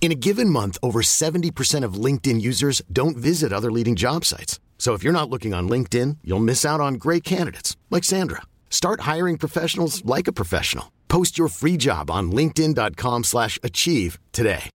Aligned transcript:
In 0.00 0.10
a 0.12 0.14
given 0.14 0.48
month, 0.48 0.78
over 0.82 1.02
70% 1.02 1.84
of 1.84 2.02
LinkedIn 2.04 2.40
users 2.40 2.80
don't 2.90 3.16
visit 3.16 3.52
other 3.52 3.70
leading 3.70 3.94
job 3.94 4.24
sites. 4.24 4.58
So 4.78 4.94
if 4.94 5.02
you're 5.02 5.12
not 5.12 5.28
looking 5.28 5.52
on 5.52 5.68
LinkedIn, 5.68 6.18
you'll 6.24 6.48
miss 6.48 6.64
out 6.64 6.80
on 6.80 6.94
great 6.94 7.24
candidates 7.24 7.76
like 7.90 8.04
Sandra. 8.04 8.42
Start 8.70 9.00
hiring 9.00 9.36
professionals 9.36 10.02
like 10.06 10.28
a 10.28 10.32
professional. 10.32 10.92
Post 11.08 11.36
your 11.36 11.48
free 11.48 11.76
job 11.76 12.10
on 12.10 12.32
linkedin.com 12.32 13.24
slash 13.24 13.58
achieve 13.62 14.18
today. 14.32 14.70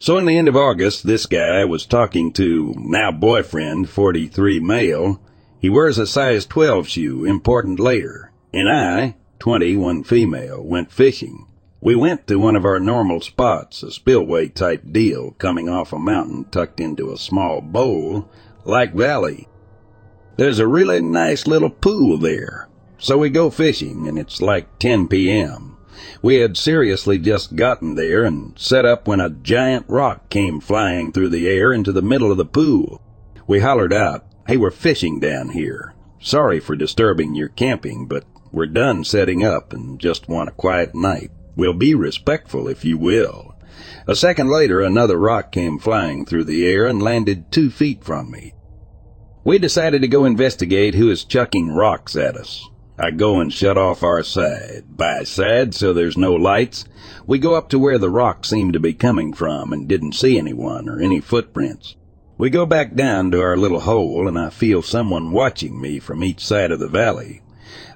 So 0.00 0.18
in 0.18 0.26
the 0.26 0.36
end 0.36 0.48
of 0.48 0.56
August, 0.56 1.06
this 1.06 1.24
guy 1.24 1.64
was 1.64 1.86
talking 1.86 2.32
to 2.34 2.74
now 2.76 3.10
boyfriend, 3.10 3.88
43 3.88 4.60
male. 4.60 5.18
He 5.60 5.70
wears 5.70 5.96
a 5.96 6.06
size 6.06 6.44
12 6.44 6.88
shoe, 6.88 7.24
important 7.24 7.80
later. 7.80 8.30
And 8.52 8.68
I, 8.68 9.16
21 9.38 10.04
female, 10.04 10.62
went 10.62 10.92
fishing. 10.92 11.46
We 11.80 11.94
went 11.94 12.26
to 12.28 12.38
one 12.38 12.56
of 12.56 12.64
our 12.64 12.80
normal 12.80 13.20
spots, 13.20 13.82
a 13.82 13.90
spillway 13.90 14.48
type 14.48 14.84
deal, 14.90 15.32
coming 15.32 15.68
off 15.68 15.92
a 15.92 15.98
mountain 15.98 16.46
tucked 16.50 16.80
into 16.80 17.12
a 17.12 17.18
small 17.18 17.60
bowl, 17.60 18.30
like 18.64 18.94
valley. 18.94 19.48
There's 20.36 20.58
a 20.58 20.66
really 20.66 21.00
nice 21.00 21.46
little 21.46 21.70
pool 21.70 22.16
there. 22.16 22.68
So 22.98 23.18
we 23.18 23.28
go 23.28 23.50
fishing, 23.50 24.08
and 24.08 24.18
it's 24.18 24.40
like 24.40 24.78
10 24.78 25.08
p.m. 25.08 25.76
We 26.22 26.36
had 26.36 26.56
seriously 26.56 27.18
just 27.18 27.54
gotten 27.54 27.94
there 27.94 28.24
and 28.24 28.58
set 28.58 28.84
up 28.84 29.06
when 29.06 29.20
a 29.20 29.30
giant 29.30 29.84
rock 29.88 30.30
came 30.30 30.60
flying 30.60 31.12
through 31.12 31.28
the 31.28 31.46
air 31.46 31.72
into 31.72 31.92
the 31.92 32.02
middle 32.02 32.30
of 32.30 32.38
the 32.38 32.46
pool. 32.46 33.02
We 33.46 33.60
hollered 33.60 33.92
out, 33.92 34.24
Hey, 34.46 34.56
we're 34.56 34.70
fishing 34.70 35.20
down 35.20 35.50
here. 35.50 35.94
Sorry 36.18 36.60
for 36.60 36.76
disturbing 36.76 37.34
your 37.34 37.48
camping, 37.48 38.06
but 38.06 38.24
we're 38.54 38.66
done 38.66 39.04
setting 39.04 39.42
up 39.44 39.72
and 39.72 39.98
just 39.98 40.28
want 40.28 40.48
a 40.48 40.52
quiet 40.52 40.94
night. 40.94 41.30
We'll 41.56 41.74
be 41.74 41.94
respectful, 41.94 42.68
if 42.68 42.84
you 42.84 42.96
will. 42.96 43.54
A 44.06 44.14
second 44.14 44.48
later, 44.48 44.80
another 44.80 45.18
rock 45.18 45.50
came 45.50 45.78
flying 45.78 46.24
through 46.24 46.44
the 46.44 46.66
air 46.66 46.86
and 46.86 47.02
landed 47.02 47.50
two 47.50 47.70
feet 47.70 48.04
from 48.04 48.30
me. 48.30 48.54
We 49.44 49.58
decided 49.58 50.02
to 50.02 50.08
go 50.08 50.24
investigate 50.24 50.94
who 50.94 51.10
is 51.10 51.24
chucking 51.24 51.72
rocks 51.72 52.16
at 52.16 52.36
us. 52.36 52.66
I 52.96 53.10
go 53.10 53.40
and 53.40 53.52
shut 53.52 53.76
off 53.76 54.02
our 54.04 54.22
side. 54.22 54.84
By 54.88 55.24
side, 55.24 55.74
so 55.74 55.92
there's 55.92 56.16
no 56.16 56.32
lights. 56.32 56.84
We 57.26 57.38
go 57.38 57.54
up 57.54 57.68
to 57.70 57.78
where 57.78 57.98
the 57.98 58.10
rock 58.10 58.44
seemed 58.44 58.72
to 58.74 58.80
be 58.80 58.94
coming 58.94 59.32
from 59.32 59.72
and 59.72 59.88
didn't 59.88 60.14
see 60.14 60.38
anyone 60.38 60.88
or 60.88 61.00
any 61.00 61.20
footprints. 61.20 61.96
We 62.38 62.50
go 62.50 62.66
back 62.66 62.94
down 62.94 63.30
to 63.32 63.40
our 63.40 63.56
little 63.56 63.80
hole 63.80 64.28
and 64.28 64.38
I 64.38 64.50
feel 64.50 64.80
someone 64.80 65.32
watching 65.32 65.80
me 65.80 65.98
from 65.98 66.22
each 66.22 66.44
side 66.44 66.70
of 66.70 66.78
the 66.78 66.88
valley. 66.88 67.42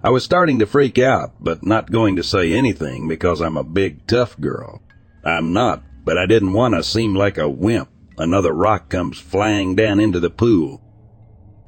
I 0.02 0.10
was 0.10 0.24
starting 0.24 0.58
to 0.58 0.66
freak 0.66 0.98
out, 0.98 1.32
but 1.40 1.64
not 1.64 1.90
going 1.90 2.16
to 2.16 2.22
say 2.22 2.52
anything 2.52 3.08
because 3.08 3.40
I'm 3.40 3.56
a 3.56 3.64
big 3.64 4.06
tough 4.06 4.38
girl. 4.40 4.82
I'm 5.24 5.52
not, 5.52 5.82
but 6.04 6.16
I 6.16 6.26
didn't 6.26 6.52
want 6.52 6.74
to 6.74 6.82
seem 6.82 7.14
like 7.14 7.38
a 7.38 7.48
wimp. 7.48 7.88
Another 8.16 8.52
rock 8.52 8.88
comes 8.88 9.18
flying 9.18 9.74
down 9.74 10.00
into 10.00 10.20
the 10.20 10.30
pool. 10.30 10.82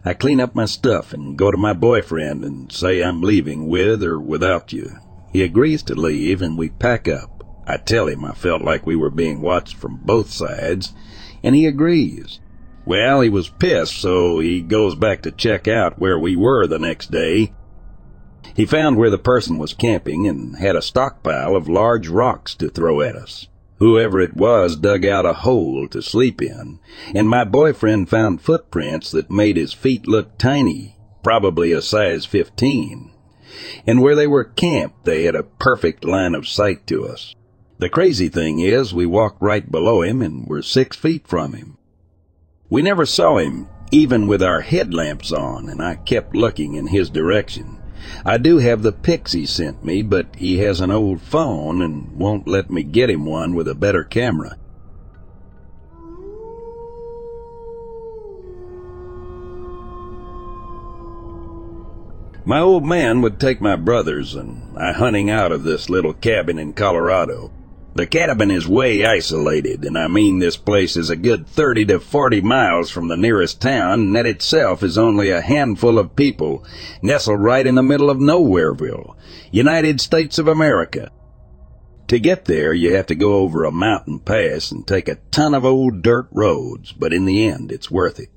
I 0.04 0.14
clean 0.14 0.40
up 0.40 0.54
my 0.54 0.64
stuff 0.64 1.12
and 1.12 1.36
go 1.36 1.50
to 1.50 1.58
my 1.58 1.74
boyfriend 1.74 2.44
and 2.44 2.72
say 2.72 3.02
I'm 3.02 3.20
leaving 3.20 3.68
with 3.68 4.02
or 4.02 4.18
without 4.18 4.72
you. 4.72 4.90
He 5.32 5.42
agrees 5.42 5.82
to 5.84 5.94
leave 5.94 6.42
and 6.42 6.56
we 6.56 6.70
pack 6.70 7.06
up. 7.06 7.44
I 7.66 7.76
tell 7.76 8.08
him 8.08 8.24
I 8.24 8.32
felt 8.32 8.62
like 8.62 8.86
we 8.86 8.96
were 8.96 9.10
being 9.10 9.42
watched 9.42 9.76
from 9.76 10.00
both 10.02 10.30
sides, 10.30 10.92
and 11.42 11.54
he 11.54 11.66
agrees. 11.66 12.40
Well, 12.84 13.20
he 13.20 13.28
was 13.28 13.48
pissed, 13.48 14.00
so 14.00 14.40
he 14.40 14.60
goes 14.62 14.96
back 14.96 15.22
to 15.22 15.30
check 15.30 15.68
out 15.68 15.98
where 15.98 16.18
we 16.18 16.34
were 16.34 16.66
the 16.66 16.78
next 16.78 17.10
day. 17.10 17.52
He 18.54 18.66
found 18.66 18.96
where 18.96 19.10
the 19.10 19.18
person 19.18 19.58
was 19.58 19.74
camping 19.74 20.26
and 20.26 20.56
had 20.56 20.76
a 20.76 20.82
stockpile 20.82 21.56
of 21.56 21.68
large 21.68 22.08
rocks 22.08 22.54
to 22.56 22.68
throw 22.68 23.00
at 23.00 23.16
us. 23.16 23.48
Whoever 23.78 24.20
it 24.20 24.36
was 24.36 24.76
dug 24.76 25.06
out 25.06 25.24
a 25.24 25.32
hole 25.32 25.88
to 25.88 26.02
sleep 26.02 26.42
in, 26.42 26.80
and 27.14 27.28
my 27.28 27.44
boyfriend 27.44 28.10
found 28.10 28.42
footprints 28.42 29.10
that 29.10 29.30
made 29.30 29.56
his 29.56 29.72
feet 29.72 30.06
look 30.06 30.36
tiny, 30.36 30.96
probably 31.22 31.72
a 31.72 31.80
size 31.80 32.26
15. 32.26 33.10
And 33.86 34.02
where 34.02 34.14
they 34.14 34.26
were 34.26 34.44
camped, 34.44 35.06
they 35.06 35.24
had 35.24 35.34
a 35.34 35.44
perfect 35.44 36.04
line 36.04 36.34
of 36.34 36.46
sight 36.46 36.86
to 36.88 37.06
us. 37.06 37.34
The 37.78 37.88
crazy 37.88 38.28
thing 38.28 38.60
is, 38.60 38.92
we 38.92 39.06
walked 39.06 39.40
right 39.40 39.70
below 39.70 40.02
him 40.02 40.20
and 40.20 40.46
were 40.46 40.60
six 40.60 40.94
feet 40.94 41.26
from 41.26 41.54
him. 41.54 41.78
We 42.68 42.82
never 42.82 43.06
saw 43.06 43.38
him, 43.38 43.68
even 43.90 44.26
with 44.26 44.42
our 44.42 44.60
headlamps 44.60 45.32
on, 45.32 45.70
and 45.70 45.80
I 45.82 45.94
kept 45.94 46.36
looking 46.36 46.74
in 46.74 46.88
his 46.88 47.08
direction. 47.08 47.79
I 48.24 48.38
do 48.38 48.58
have 48.58 48.82
the 48.82 48.92
pics 48.92 49.32
he 49.32 49.46
sent 49.46 49.84
me, 49.84 50.02
but 50.02 50.26
he 50.36 50.58
has 50.58 50.80
an 50.80 50.90
old 50.90 51.20
phone 51.20 51.82
and 51.82 52.12
won't 52.18 52.48
let 52.48 52.70
me 52.70 52.82
get 52.82 53.10
him 53.10 53.24
one 53.24 53.54
with 53.54 53.68
a 53.68 53.74
better 53.74 54.04
camera. 54.04 54.56
My 62.44 62.58
old 62.58 62.84
man 62.84 63.20
would 63.20 63.38
take 63.38 63.60
my 63.60 63.76
brothers 63.76 64.34
and 64.34 64.76
I 64.76 64.92
hunting 64.92 65.30
out 65.30 65.52
of 65.52 65.62
this 65.62 65.90
little 65.90 66.14
cabin 66.14 66.58
in 66.58 66.72
Colorado. 66.72 67.52
The 68.00 68.06
cabin 68.06 68.50
is 68.50 68.66
way 68.66 69.04
isolated, 69.04 69.84
and 69.84 69.98
I 69.98 70.08
mean 70.08 70.38
this 70.38 70.56
place 70.56 70.96
is 70.96 71.10
a 71.10 71.16
good 71.16 71.46
30 71.46 71.84
to 71.84 72.00
40 72.00 72.40
miles 72.40 72.90
from 72.90 73.08
the 73.08 73.16
nearest 73.18 73.60
town, 73.60 74.00
and 74.00 74.16
that 74.16 74.24
itself 74.24 74.82
is 74.82 74.96
only 74.96 75.28
a 75.28 75.42
handful 75.42 75.98
of 75.98 76.16
people, 76.16 76.64
nestled 77.02 77.42
right 77.42 77.66
in 77.66 77.74
the 77.74 77.82
middle 77.82 78.08
of 78.08 78.16
Nowhereville, 78.16 79.16
United 79.52 80.00
States 80.00 80.38
of 80.38 80.48
America. 80.48 81.10
To 82.08 82.18
get 82.18 82.46
there, 82.46 82.72
you 82.72 82.94
have 82.94 83.04
to 83.08 83.14
go 83.14 83.34
over 83.34 83.64
a 83.64 83.70
mountain 83.70 84.18
pass 84.18 84.72
and 84.72 84.86
take 84.86 85.06
a 85.06 85.18
ton 85.30 85.52
of 85.52 85.66
old 85.66 86.00
dirt 86.00 86.28
roads, 86.32 86.92
but 86.92 87.12
in 87.12 87.26
the 87.26 87.46
end, 87.46 87.70
it's 87.70 87.90
worth 87.90 88.18
it. 88.18 88.30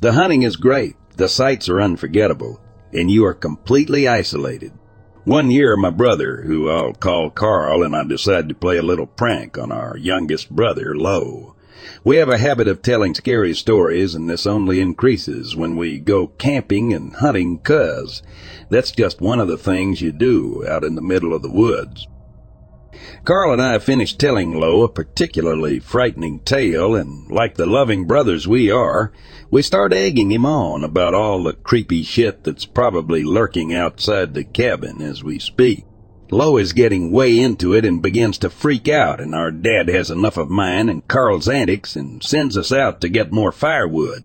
The 0.00 0.14
hunting 0.14 0.42
is 0.42 0.56
great, 0.56 0.96
the 1.16 1.28
sights 1.28 1.68
are 1.68 1.80
unforgettable, 1.80 2.60
and 2.92 3.08
you 3.08 3.24
are 3.26 3.34
completely 3.34 4.08
isolated. 4.08 4.72
One 5.28 5.50
year, 5.50 5.76
my 5.76 5.90
brother, 5.90 6.44
who 6.46 6.70
I'll 6.70 6.94
call 6.94 7.28
Carl, 7.28 7.82
and 7.82 7.94
I 7.94 8.02
decided 8.02 8.48
to 8.48 8.54
play 8.54 8.78
a 8.78 8.82
little 8.82 9.04
prank 9.04 9.58
on 9.58 9.70
our 9.70 9.94
youngest 9.94 10.48
brother, 10.48 10.96
Lo. 10.96 11.54
We 12.02 12.16
have 12.16 12.30
a 12.30 12.38
habit 12.38 12.66
of 12.66 12.80
telling 12.80 13.12
scary 13.12 13.52
stories, 13.52 14.14
and 14.14 14.30
this 14.30 14.46
only 14.46 14.80
increases 14.80 15.54
when 15.54 15.76
we 15.76 15.98
go 15.98 16.28
camping 16.28 16.94
and 16.94 17.12
hunting 17.16 17.58
cuz. 17.58 18.22
That's 18.70 18.90
just 18.90 19.20
one 19.20 19.38
of 19.38 19.48
the 19.48 19.58
things 19.58 20.00
you 20.00 20.12
do 20.12 20.64
out 20.66 20.82
in 20.82 20.94
the 20.94 21.02
middle 21.02 21.34
of 21.34 21.42
the 21.42 21.52
woods. 21.52 22.08
Carl 23.24 23.52
and 23.52 23.62
I 23.62 23.78
finished 23.78 24.18
telling 24.18 24.58
Lo 24.58 24.82
a 24.82 24.88
particularly 24.88 25.78
frightening 25.78 26.40
tale, 26.40 26.94
and 26.94 27.30
like 27.30 27.54
the 27.54 27.66
loving 27.66 28.06
brothers 28.06 28.48
we 28.48 28.70
are, 28.70 29.12
we 29.50 29.62
start 29.62 29.92
egging 29.92 30.32
him 30.32 30.44
on 30.44 30.84
about 30.84 31.14
all 31.14 31.42
the 31.42 31.52
creepy 31.52 32.02
shit 32.02 32.44
that's 32.44 32.64
probably 32.64 33.22
lurking 33.22 33.74
outside 33.74 34.34
the 34.34 34.44
cabin 34.44 35.00
as 35.00 35.22
we 35.22 35.38
speak. 35.38 35.84
Lo 36.30 36.58
is 36.58 36.74
getting 36.74 37.10
way 37.10 37.38
into 37.38 37.72
it 37.72 37.84
and 37.86 38.02
begins 38.02 38.36
to 38.38 38.50
freak 38.50 38.88
out, 38.88 39.20
and 39.20 39.34
our 39.34 39.50
dad 39.50 39.88
has 39.88 40.10
enough 40.10 40.36
of 40.36 40.50
mine 40.50 40.88
and 40.88 41.08
Carl's 41.08 41.48
antics 41.48 41.96
and 41.96 42.22
sends 42.22 42.56
us 42.56 42.70
out 42.70 43.00
to 43.00 43.08
get 43.08 43.32
more 43.32 43.52
firewood. 43.52 44.24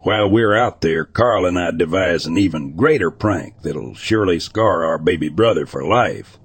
While 0.00 0.30
we're 0.30 0.56
out 0.56 0.80
there, 0.80 1.04
Carl 1.04 1.46
and 1.46 1.58
I 1.58 1.70
devise 1.70 2.26
an 2.26 2.36
even 2.36 2.74
greater 2.74 3.10
prank 3.10 3.62
that'll 3.62 3.94
surely 3.94 4.40
scar 4.40 4.84
our 4.84 4.98
baby 4.98 5.28
brother 5.28 5.66
for 5.66 5.86
life. 5.86 6.38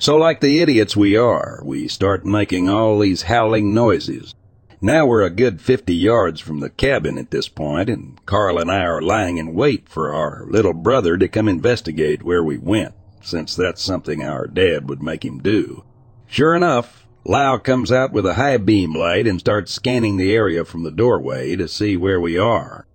So 0.00 0.16
like 0.16 0.40
the 0.40 0.60
idiots 0.60 0.96
we 0.96 1.16
are, 1.16 1.60
we 1.64 1.88
start 1.88 2.24
making 2.24 2.68
all 2.68 3.00
these 3.00 3.22
howling 3.22 3.74
noises. 3.74 4.36
Now 4.80 5.06
we're 5.06 5.22
a 5.22 5.30
good 5.30 5.60
50 5.60 5.92
yards 5.92 6.40
from 6.40 6.60
the 6.60 6.70
cabin 6.70 7.18
at 7.18 7.32
this 7.32 7.48
point, 7.48 7.90
and 7.90 8.24
Carl 8.24 8.60
and 8.60 8.70
I 8.70 8.82
are 8.82 9.02
lying 9.02 9.38
in 9.38 9.54
wait 9.54 9.88
for 9.88 10.14
our 10.14 10.46
little 10.48 10.72
brother 10.72 11.18
to 11.18 11.26
come 11.26 11.48
investigate 11.48 12.22
where 12.22 12.44
we 12.44 12.58
went, 12.58 12.94
since 13.22 13.56
that's 13.56 13.82
something 13.82 14.22
our 14.22 14.46
dad 14.46 14.88
would 14.88 15.02
make 15.02 15.24
him 15.24 15.40
do. 15.40 15.82
Sure 16.28 16.54
enough, 16.54 17.04
Lau 17.24 17.58
comes 17.58 17.90
out 17.90 18.12
with 18.12 18.24
a 18.24 18.34
high 18.34 18.58
beam 18.58 18.94
light 18.94 19.26
and 19.26 19.40
starts 19.40 19.72
scanning 19.72 20.16
the 20.16 20.32
area 20.32 20.64
from 20.64 20.84
the 20.84 20.92
doorway 20.92 21.56
to 21.56 21.66
see 21.66 21.96
where 21.96 22.20
we 22.20 22.38
are. 22.38 22.86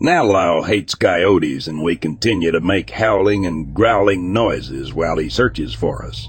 Now 0.00 0.24
Lyle 0.24 0.62
hates 0.62 0.94
coyotes, 0.94 1.66
and 1.66 1.82
we 1.82 1.96
continue 1.96 2.52
to 2.52 2.60
make 2.60 2.90
howling 2.90 3.44
and 3.44 3.74
growling 3.74 4.32
noises 4.32 4.94
while 4.94 5.18
he 5.18 5.28
searches 5.28 5.74
for 5.74 6.04
us. 6.04 6.28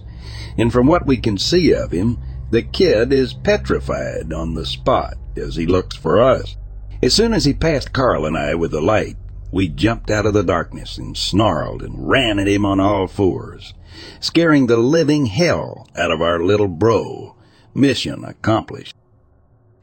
And 0.57 0.73
from 0.73 0.87
what 0.87 1.05
we 1.05 1.17
can 1.17 1.37
see 1.37 1.73
of 1.73 1.91
him, 1.91 2.17
the 2.49 2.63
kid 2.63 3.13
is 3.13 3.33
petrified 3.33 4.33
on 4.33 4.55
the 4.55 4.65
spot 4.65 5.17
as 5.37 5.55
he 5.55 5.67
looks 5.67 5.95
for 5.95 6.19
us. 6.19 6.57
As 7.03 7.13
soon 7.13 7.31
as 7.31 7.45
he 7.45 7.53
passed 7.53 7.93
Carl 7.93 8.25
and 8.25 8.35
I 8.35 8.55
with 8.55 8.71
the 8.71 8.81
light, 8.81 9.17
we 9.51 9.67
jumped 9.67 10.09
out 10.09 10.25
of 10.25 10.33
the 10.33 10.43
darkness 10.43 10.97
and 10.97 11.15
snarled 11.15 11.83
and 11.83 12.09
ran 12.09 12.39
at 12.39 12.47
him 12.47 12.65
on 12.65 12.79
all 12.79 13.05
fours, 13.07 13.75
scaring 14.19 14.65
the 14.65 14.77
living 14.77 15.27
hell 15.27 15.87
out 15.95 16.11
of 16.11 16.21
our 16.21 16.39
little 16.39 16.67
bro. 16.67 17.35
Mission 17.75 18.25
accomplished. 18.25 18.95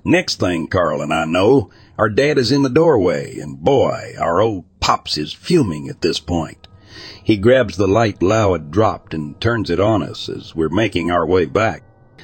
Next 0.04 0.38
thing 0.40 0.66
Carl 0.66 1.02
and 1.02 1.12
I 1.12 1.24
know, 1.24 1.70
our 1.98 2.08
dad 2.10 2.36
is 2.36 2.52
in 2.52 2.62
the 2.62 2.68
doorway, 2.68 3.38
and 3.38 3.58
boy, 3.58 4.12
our 4.20 4.40
old 4.40 4.64
Pops 4.80 5.16
is 5.16 5.32
fuming 5.32 5.88
at 5.88 6.02
this 6.02 6.20
point. 6.20 6.68
He 7.24 7.36
grabs 7.36 7.76
the 7.76 7.88
light 7.88 8.22
Lau 8.22 8.52
had 8.52 8.70
dropped 8.70 9.14
and 9.14 9.40
turns 9.40 9.70
it 9.70 9.80
on 9.80 10.02
us 10.02 10.28
as 10.28 10.54
we're 10.54 10.68
making 10.68 11.10
our 11.10 11.26
way 11.26 11.46
back. 11.46 11.82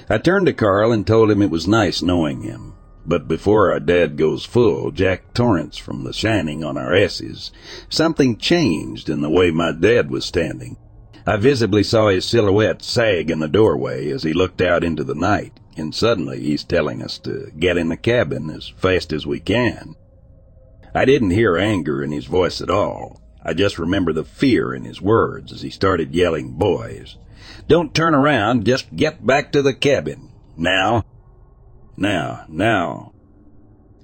I 0.08 0.18
turned 0.18 0.46
to 0.46 0.52
Carl 0.52 0.92
and 0.92 1.06
told 1.06 1.30
him 1.30 1.42
it 1.42 1.50
was 1.50 1.66
nice 1.66 2.02
knowing 2.02 2.42
him. 2.42 2.74
But 3.04 3.26
before 3.26 3.72
our 3.72 3.80
dad 3.80 4.16
goes 4.16 4.44
full 4.44 4.92
Jack 4.92 5.34
Torrance 5.34 5.76
from 5.76 6.04
The 6.04 6.12
Shining 6.12 6.62
on 6.62 6.76
our 6.76 6.94
asses, 6.94 7.50
something 7.88 8.36
changed 8.36 9.08
in 9.08 9.22
the 9.22 9.30
way 9.30 9.50
my 9.50 9.72
dad 9.72 10.10
was 10.10 10.24
standing. 10.24 10.76
I 11.26 11.36
visibly 11.36 11.82
saw 11.82 12.08
his 12.08 12.24
silhouette 12.24 12.82
sag 12.82 13.30
in 13.30 13.40
the 13.40 13.48
doorway 13.48 14.10
as 14.10 14.22
he 14.22 14.32
looked 14.32 14.60
out 14.60 14.84
into 14.84 15.02
the 15.02 15.14
night 15.14 15.58
and 15.76 15.94
suddenly 15.94 16.40
he's 16.40 16.64
telling 16.64 17.02
us 17.02 17.18
to 17.18 17.50
get 17.58 17.76
in 17.76 17.88
the 17.88 17.96
cabin 17.96 18.50
as 18.50 18.68
fast 18.68 19.12
as 19.12 19.26
we 19.26 19.40
can. 19.40 19.94
I 20.94 21.04
didn't 21.04 21.30
hear 21.30 21.56
anger 21.56 22.02
in 22.02 22.12
his 22.12 22.26
voice 22.26 22.60
at 22.60 22.70
all. 22.70 23.20
I 23.42 23.54
just 23.54 23.78
remember 23.78 24.12
the 24.12 24.24
fear 24.24 24.74
in 24.74 24.84
his 24.84 25.00
words 25.00 25.52
as 25.52 25.62
he 25.62 25.70
started 25.70 26.14
yelling, 26.14 26.52
Boys, 26.52 27.16
don't 27.66 27.94
turn 27.94 28.14
around, 28.14 28.66
just 28.66 28.94
get 28.94 29.26
back 29.26 29.52
to 29.52 29.62
the 29.62 29.74
cabin. 29.74 30.30
Now, 30.56 31.04
now, 31.96 32.44
now. 32.48 33.12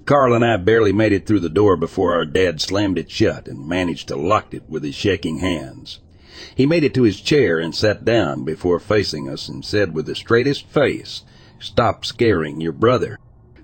Carl 0.05 0.33
and 0.33 0.43
I 0.43 0.57
barely 0.57 0.91
made 0.91 1.13
it 1.13 1.27
through 1.27 1.41
the 1.41 1.49
door 1.49 1.77
before 1.77 2.13
our 2.13 2.25
dad 2.25 2.59
slammed 2.59 2.97
it 2.97 3.11
shut 3.11 3.47
and 3.47 3.67
managed 3.67 4.07
to 4.07 4.15
lock 4.15 4.53
it 4.53 4.63
with 4.67 4.83
his 4.83 4.95
shaking 4.95 5.37
hands. 5.37 5.99
He 6.55 6.65
made 6.65 6.83
it 6.83 6.93
to 6.95 7.03
his 7.03 7.21
chair 7.21 7.59
and 7.59 7.75
sat 7.75 8.03
down 8.03 8.43
before 8.43 8.79
facing 8.79 9.29
us 9.29 9.47
and 9.47 9.63
said 9.63 9.93
with 9.93 10.07
the 10.07 10.15
straightest 10.15 10.65
face 10.67 11.23
Stop 11.59 12.05
scaring 12.05 12.61
your 12.61 12.71
brother. 12.71 13.17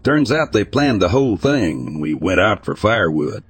Turns 0.03 0.31
out 0.31 0.51
they 0.51 0.63
planned 0.63 1.01
the 1.01 1.09
whole 1.09 1.37
thing 1.37 1.85
when 1.85 1.99
we 1.99 2.13
went 2.13 2.39
out 2.39 2.63
for 2.65 2.75
firewood. 2.75 3.43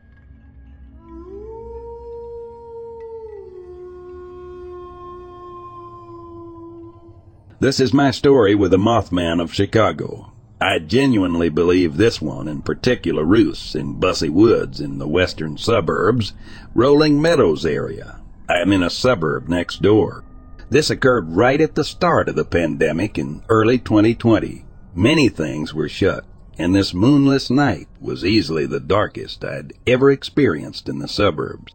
This 7.59 7.79
is 7.79 7.93
my 7.93 8.11
story 8.11 8.53
with 8.53 8.71
the 8.71 8.77
Mothman 8.77 9.41
of 9.41 9.53
Chicago. 9.53 10.31
I 10.61 10.79
genuinely 10.79 11.49
believe 11.49 11.97
this 11.97 12.21
one 12.21 12.47
in 12.47 12.61
particular 12.61 13.23
roosts 13.23 13.75
in 13.75 13.99
Busse 13.99 14.29
Woods 14.29 14.79
in 14.79 14.99
the 14.99 15.07
western 15.07 15.57
suburbs, 15.57 16.33
Rolling 16.73 17.21
Meadows 17.21 17.65
area. 17.65 18.21
I 18.47 18.59
am 18.61 18.71
in 18.71 18.83
a 18.83 18.89
suburb 18.89 19.49
next 19.49 19.81
door. 19.81 20.23
This 20.69 20.89
occurred 20.89 21.35
right 21.35 21.61
at 21.61 21.75
the 21.75 21.83
start 21.83 22.27
of 22.27 22.35
the 22.35 22.43
pandemic 22.43 23.19
in 23.19 23.43
early 23.49 23.77
2020. 23.77 24.65
Many 24.95 25.29
things 25.29 25.73
were 25.73 25.87
shut, 25.87 26.25
and 26.57 26.73
this 26.73 26.93
moonless 26.93 27.51
night 27.51 27.87
was 28.01 28.25
easily 28.25 28.65
the 28.65 28.79
darkest 28.79 29.45
I'd 29.45 29.73
ever 29.85 30.09
experienced 30.09 30.89
in 30.89 30.99
the 30.99 31.07
suburbs. 31.07 31.73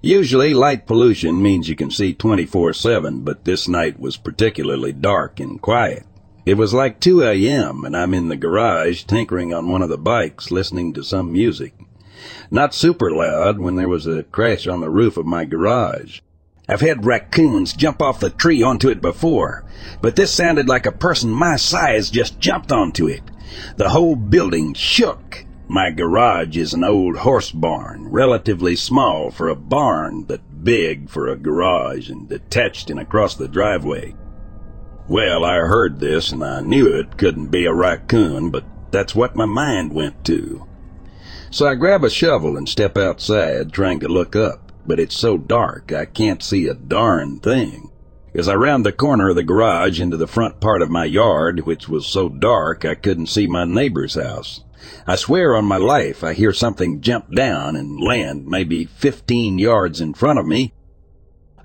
Usually, 0.00 0.54
light 0.54 0.86
pollution 0.86 1.42
means 1.42 1.68
you 1.68 1.76
can 1.76 1.90
see 1.90 2.14
24 2.14 2.72
7, 2.72 3.20
but 3.20 3.44
this 3.44 3.68
night 3.68 4.00
was 4.00 4.16
particularly 4.16 4.92
dark 4.92 5.38
and 5.38 5.60
quiet. 5.60 6.06
It 6.46 6.54
was 6.54 6.72
like 6.72 7.00
2 7.00 7.22
a.m., 7.22 7.84
and 7.84 7.94
I'm 7.94 8.14
in 8.14 8.28
the 8.28 8.36
garage 8.36 9.04
tinkering 9.04 9.52
on 9.52 9.68
one 9.68 9.82
of 9.82 9.90
the 9.90 9.98
bikes 9.98 10.50
listening 10.50 10.94
to 10.94 11.04
some 11.04 11.30
music. 11.30 11.74
Not 12.50 12.72
super 12.72 13.10
loud 13.10 13.58
when 13.58 13.76
there 13.76 13.88
was 13.88 14.06
a 14.06 14.22
crash 14.22 14.66
on 14.66 14.80
the 14.80 14.88
roof 14.88 15.18
of 15.18 15.26
my 15.26 15.44
garage. 15.44 16.20
I've 16.70 16.82
had 16.82 17.04
raccoons 17.04 17.72
jump 17.72 18.00
off 18.00 18.20
the 18.20 18.30
tree 18.30 18.62
onto 18.62 18.90
it 18.90 19.02
before, 19.02 19.64
but 20.00 20.14
this 20.14 20.32
sounded 20.32 20.68
like 20.68 20.86
a 20.86 20.92
person 20.92 21.28
my 21.28 21.56
size 21.56 22.10
just 22.10 22.38
jumped 22.38 22.70
onto 22.70 23.08
it. 23.08 23.22
The 23.76 23.88
whole 23.88 24.14
building 24.14 24.74
shook. 24.74 25.46
My 25.66 25.90
garage 25.90 26.56
is 26.56 26.72
an 26.72 26.84
old 26.84 27.16
horse 27.16 27.50
barn, 27.50 28.06
relatively 28.06 28.76
small 28.76 29.32
for 29.32 29.48
a 29.48 29.56
barn, 29.56 30.22
but 30.22 30.62
big 30.62 31.10
for 31.10 31.26
a 31.26 31.36
garage 31.36 32.08
and 32.08 32.28
detached 32.28 32.88
and 32.88 33.00
across 33.00 33.34
the 33.34 33.48
driveway. 33.48 34.14
Well, 35.08 35.44
I 35.44 35.56
heard 35.56 35.98
this 35.98 36.30
and 36.30 36.44
I 36.44 36.60
knew 36.60 36.86
it 36.86 37.16
couldn't 37.16 37.48
be 37.48 37.66
a 37.66 37.74
raccoon, 37.74 38.50
but 38.50 38.64
that's 38.92 39.16
what 39.16 39.34
my 39.34 39.44
mind 39.44 39.92
went 39.92 40.24
to. 40.26 40.68
So 41.50 41.66
I 41.66 41.74
grab 41.74 42.04
a 42.04 42.10
shovel 42.10 42.56
and 42.56 42.68
step 42.68 42.96
outside, 42.96 43.72
trying 43.72 43.98
to 44.00 44.08
look 44.08 44.36
up 44.36 44.69
but 44.86 45.00
it's 45.00 45.16
so 45.16 45.38
dark 45.38 45.92
I 45.92 46.04
can't 46.04 46.42
see 46.42 46.66
a 46.66 46.74
darn 46.74 47.40
thing. 47.40 47.90
As 48.34 48.48
I 48.48 48.54
round 48.54 48.86
the 48.86 48.92
corner 48.92 49.30
of 49.30 49.36
the 49.36 49.42
garage 49.42 50.00
into 50.00 50.16
the 50.16 50.28
front 50.28 50.60
part 50.60 50.82
of 50.82 50.90
my 50.90 51.04
yard, 51.04 51.60
which 51.66 51.88
was 51.88 52.06
so 52.06 52.28
dark 52.28 52.84
I 52.84 52.94
couldn't 52.94 53.26
see 53.26 53.46
my 53.46 53.64
neighbor's 53.64 54.14
house, 54.14 54.62
I 55.06 55.16
swear 55.16 55.56
on 55.56 55.64
my 55.64 55.76
life 55.76 56.22
I 56.22 56.34
hear 56.34 56.52
something 56.52 57.00
jump 57.00 57.34
down 57.34 57.76
and 57.76 58.00
land 58.00 58.46
maybe 58.46 58.84
15 58.84 59.58
yards 59.58 60.00
in 60.00 60.14
front 60.14 60.38
of 60.38 60.46
me. 60.46 60.72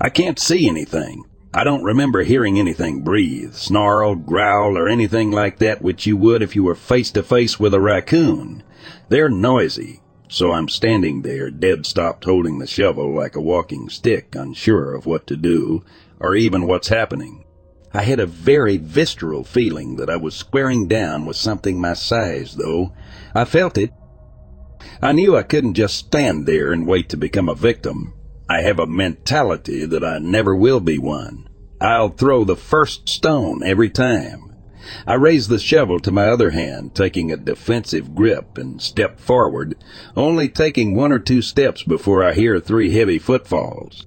I 0.02 0.10
can't 0.10 0.40
see 0.40 0.68
anything. 0.68 1.24
I 1.54 1.64
don't 1.64 1.84
remember 1.84 2.24
hearing 2.24 2.60
anything 2.60 3.02
breathe, 3.02 3.54
snarl, 3.54 4.16
growl, 4.16 4.78
or 4.78 4.90
anything 4.90 5.32
like 5.32 5.60
that 5.60 5.82
which 5.82 6.06
you 6.06 6.18
would 6.18 6.42
if 6.42 6.56
you 6.56 6.64
were 6.64 6.76
face 6.76 7.12
to 7.12 7.24
face 7.24 7.58
with 7.60 7.74
a 7.74 7.80
raccoon. 7.80 8.64
They're 9.08 9.30
noisy, 9.30 10.02
so 10.28 10.52
I'm 10.52 10.70
standing 10.70 11.22
there, 11.22 11.50
dead 11.50 11.86
stopped 11.86 12.26
holding 12.26 12.60
the 12.60 12.68
shovel 12.68 13.14
like 13.14 13.36
a 13.36 13.42
walking 13.42 13.90
stick, 13.90 14.36
unsure 14.36 14.94
of 14.94 15.06
what 15.06 15.28
to 15.28 15.36
do, 15.36 15.84
or 16.20 16.36
even 16.36 16.68
what's 16.68 16.88
happening. 16.88 17.46
I 17.94 18.02
had 18.02 18.20
a 18.20 18.26
very 18.26 18.78
visceral 18.78 19.44
feeling 19.44 19.96
that 19.96 20.10
I 20.10 20.18
was 20.18 20.36
squaring 20.36 20.88
down 20.88 21.26
with 21.26 21.38
something 21.38 21.80
my 21.80 21.94
size, 21.94 22.56
though. 22.56 22.94
I 23.34 23.46
felt 23.46 23.78
it. 23.78 23.94
I 25.02 25.14
knew 25.14 25.38
I 25.38 25.44
couldn't 25.44 25.76
just 25.76 25.96
stand 25.96 26.46
there 26.46 26.72
and 26.72 26.86
wait 26.86 27.10
to 27.10 27.18
become 27.18 27.48
a 27.48 27.56
victim. 27.56 28.14
I 28.50 28.62
have 28.62 28.80
a 28.80 28.86
mentality 28.86 29.86
that 29.86 30.04
I 30.04 30.20
never 30.20 30.56
will 30.56 30.80
be 30.80 30.98
one. 30.98 31.48
I'll 31.80 32.10
throw 32.10 32.44
the 32.44 32.56
first 32.56 33.08
stone 33.08 33.64
every 33.64 33.90
time. 33.90 34.45
I 35.08 35.16
raised 35.16 35.50
the 35.50 35.60
shovel 35.60 36.00
to 36.00 36.12
my 36.12 36.28
other 36.28 36.52
hand, 36.52 36.96
taking 36.96 37.32
a 37.32 37.38
defensive 37.38 38.16
grip, 38.16 38.58
and 38.58 38.82
stepped 38.82 39.20
forward, 39.20 39.76
only 40.16 40.50
taking 40.50 40.96
one 40.96 41.12
or 41.12 41.20
two 41.20 41.42
steps 41.42 41.84
before 41.84 42.24
I 42.24 42.34
hear 42.34 42.60
three 42.60 42.92
heavy 42.92 43.20
footfalls. 43.20 44.06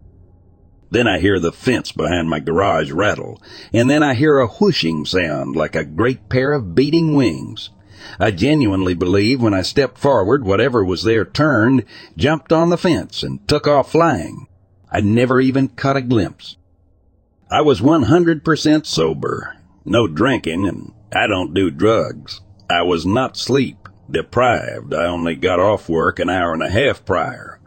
Then 0.91 1.07
I 1.07 1.19
hear 1.19 1.39
the 1.39 1.53
fence 1.53 1.93
behind 1.93 2.31
my 2.31 2.41
garage 2.41 2.93
rattle, 2.93 3.43
and 3.73 3.91
then 3.91 4.03
I 4.03 4.15
hear 4.15 4.39
a 4.39 4.47
whooshing 4.47 5.05
sound 5.05 5.55
like 5.55 5.77
a 5.77 5.85
great 5.85 6.29
pair 6.29 6.53
of 6.53 6.75
beating 6.75 7.15
wings. 7.15 7.71
I 8.19 8.31
genuinely 8.31 8.95
believe 8.95 9.43
when 9.43 9.53
I 9.53 9.63
stepped 9.63 9.99
forward, 9.99 10.45
whatever 10.45 10.85
was 10.85 11.03
there 11.03 11.25
turned, 11.25 11.85
jumped 12.17 12.53
on 12.53 12.71
the 12.71 12.79
fence, 12.79 13.23
and 13.23 13.47
took 13.47 13.67
off 13.67 13.93
flying. 13.93 14.47
I 14.91 15.01
never 15.01 15.41
even 15.41 15.69
caught 15.69 15.97
a 15.97 16.01
glimpse. 16.01 16.57
I 17.51 17.61
was 17.61 17.81
100% 17.81 18.87
sober, 18.87 19.58
no 19.89 20.07
drinking, 20.07 20.67
and 20.67 20.93
I 21.15 21.27
don't 21.27 21.55
do 21.55 21.71
drugs. 21.71 22.41
I 22.71 22.83
was 22.83 23.07
not 23.07 23.37
sleep 23.37 23.89
deprived. 24.11 24.95
I 24.95 25.07
only 25.07 25.35
got 25.35 25.61
off 25.61 25.89
work 25.89 26.19
an 26.19 26.31
hour 26.31 26.53
and 26.53 26.63
a 26.63 26.71
half 26.71 27.05
prior. 27.05 27.61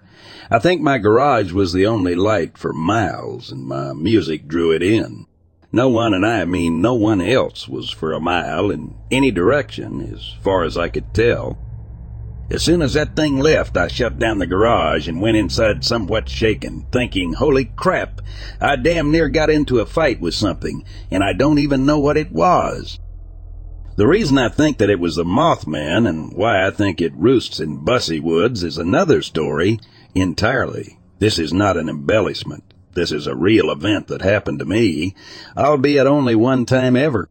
I 0.49 0.59
think 0.59 0.81
my 0.81 0.97
garage 0.97 1.51
was 1.53 1.71
the 1.71 1.85
only 1.85 2.15
light 2.15 2.57
for 2.57 2.73
miles, 2.73 3.51
and 3.51 3.63
my 3.63 3.93
music 3.93 4.47
drew 4.47 4.71
it 4.71 4.83
in. 4.83 5.25
No 5.71 5.87
one, 5.87 6.13
and 6.13 6.25
I 6.25 6.43
mean 6.45 6.81
no 6.81 6.93
one 6.93 7.21
else, 7.21 7.67
was 7.67 7.89
for 7.89 8.11
a 8.11 8.19
mile 8.19 8.69
in 8.69 8.95
any 9.09 9.31
direction, 9.31 10.13
as 10.13 10.35
far 10.41 10.63
as 10.63 10.77
I 10.77 10.89
could 10.89 11.13
tell. 11.13 11.57
As 12.51 12.62
soon 12.62 12.81
as 12.81 12.96
that 12.96 13.15
thing 13.15 13.39
left, 13.39 13.77
I 13.77 13.88
shut 13.88 14.20
down 14.20 14.39
the 14.39 14.46
garage 14.46 15.08
and 15.08 15.22
went 15.22 15.38
inside 15.38 15.86
somewhat 15.86 16.27
shaken, 16.27 16.86
thinking, 16.91 17.31
holy 17.31 17.63
crap, 17.63 18.20
I 18.60 18.75
damn 18.75 19.10
near 19.10 19.29
got 19.29 19.50
into 19.50 19.79
a 19.79 19.86
fight 19.86 20.20
with 20.20 20.34
something, 20.34 20.84
and 21.10 21.24
I 21.24 21.31
don't 21.31 21.60
even 21.60 21.86
know 21.86 21.98
what 21.98 22.17
it 22.17 22.34
was. 22.34 23.00
The 23.96 24.05
reason 24.05 24.38
I 24.38 24.50
think 24.50 24.79
that 24.79 24.89
it 24.89 25.00
was 25.00 25.15
the 25.15 25.24
Mothman 25.24 26.10
and 26.10 26.34
why 26.34 26.67
I 26.67 26.72
think 26.72 27.00
it 27.00 27.15
roosts 27.15 27.62
in 27.62 27.86
Busse 27.86 28.22
Woods 28.22 28.63
is 28.63 28.77
another 28.77 29.22
story 29.22 29.79
entirely. 30.13 31.00
This 31.20 31.39
is 31.39 31.53
not 31.53 31.77
an 31.77 31.88
embellishment. 31.88 32.74
This 32.96 33.13
is 33.13 33.27
a 33.27 33.36
real 33.36 33.72
event 33.72 34.08
that 34.08 34.24
happened 34.24 34.60
to 34.60 34.65
me, 34.65 35.15
albeit 35.55 36.05
only 36.05 36.36
one 36.36 36.65
time 36.65 36.98
ever. 36.98 37.29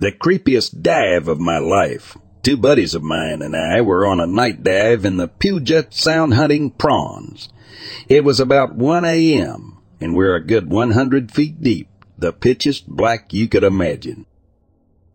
The 0.00 0.12
creepiest 0.12 0.80
dive 0.80 1.26
of 1.26 1.40
my 1.40 1.58
life. 1.58 2.16
Two 2.44 2.56
buddies 2.56 2.94
of 2.94 3.02
mine 3.02 3.42
and 3.42 3.56
I 3.56 3.80
were 3.80 4.06
on 4.06 4.20
a 4.20 4.28
night 4.28 4.62
dive 4.62 5.04
in 5.04 5.16
the 5.16 5.26
Puget 5.26 5.92
Sound 5.92 6.34
hunting 6.34 6.70
prawns. 6.70 7.48
It 8.08 8.22
was 8.22 8.38
about 8.38 8.76
1 8.76 9.04
a.m., 9.04 9.78
and 10.00 10.14
we're 10.14 10.36
a 10.36 10.46
good 10.46 10.70
100 10.70 11.32
feet 11.32 11.60
deep, 11.60 11.88
the 12.16 12.32
pitchiest 12.32 12.86
black 12.86 13.32
you 13.32 13.48
could 13.48 13.64
imagine. 13.64 14.26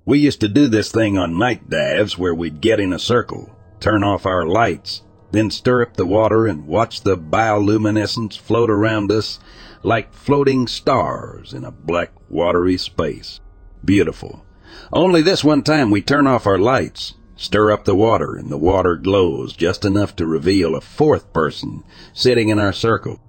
We 0.03 0.19
used 0.19 0.41
to 0.41 0.49
do 0.49 0.67
this 0.67 0.91
thing 0.91 1.17
on 1.17 1.39
night 1.39 1.69
dives 1.69 2.17
where 2.17 2.35
we'd 2.35 2.59
get 2.59 2.81
in 2.81 2.91
a 2.91 2.99
circle, 2.99 3.55
turn 3.79 4.03
off 4.03 4.25
our 4.25 4.45
lights, 4.45 5.01
then 5.31 5.49
stir 5.49 5.83
up 5.83 5.95
the 5.95 6.05
water 6.05 6.45
and 6.45 6.67
watch 6.67 7.03
the 7.03 7.17
bioluminescence 7.17 8.37
float 8.37 8.69
around 8.69 9.13
us 9.13 9.39
like 9.81 10.13
floating 10.13 10.67
stars 10.67 11.53
in 11.53 11.63
a 11.63 11.71
black 11.71 12.11
watery 12.29 12.75
space. 12.75 13.39
Beautiful. 13.85 14.43
Only 14.91 15.21
this 15.21 15.43
one 15.43 15.63
time 15.63 15.91
we 15.91 16.01
turn 16.01 16.27
off 16.27 16.47
our 16.47 16.57
lights, 16.57 17.13
stir 17.35 17.71
up 17.71 17.85
the 17.85 17.95
water, 17.95 18.35
and 18.35 18.49
the 18.49 18.57
water 18.57 18.95
glows 18.95 19.53
just 19.53 19.85
enough 19.85 20.15
to 20.15 20.25
reveal 20.25 20.75
a 20.75 20.81
fourth 20.81 21.31
person 21.33 21.83
sitting 22.13 22.49
in 22.49 22.59
our 22.59 22.73
circle. 22.73 23.19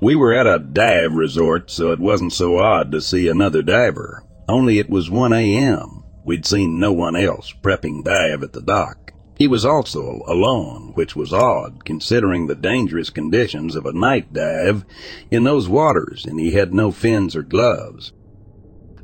We 0.00 0.14
were 0.14 0.32
at 0.32 0.46
a 0.46 0.58
dive 0.58 1.14
resort, 1.14 1.70
so 1.70 1.92
it 1.92 1.98
wasn't 1.98 2.32
so 2.32 2.58
odd 2.58 2.92
to 2.92 3.00
see 3.00 3.28
another 3.28 3.62
diver. 3.62 4.24
Only 4.48 4.78
it 4.78 4.88
was 4.88 5.10
1 5.10 5.32
a.m. 5.32 6.04
We'd 6.24 6.46
seen 6.46 6.78
no 6.78 6.92
one 6.92 7.16
else 7.16 7.52
prepping 7.62 8.04
dive 8.04 8.42
at 8.42 8.52
the 8.52 8.62
dock. 8.62 9.12
He 9.38 9.46
was 9.46 9.64
also 9.64 10.22
alone, 10.26 10.92
which 10.94 11.14
was 11.14 11.32
odd 11.32 11.84
considering 11.84 12.46
the 12.46 12.56
dangerous 12.56 13.08
conditions 13.08 13.76
of 13.76 13.86
a 13.86 13.92
night 13.92 14.32
dive 14.32 14.84
in 15.30 15.44
those 15.44 15.68
waters, 15.68 16.26
and 16.26 16.40
he 16.40 16.52
had 16.52 16.74
no 16.74 16.90
fins 16.90 17.36
or 17.36 17.42
gloves. 17.42 18.12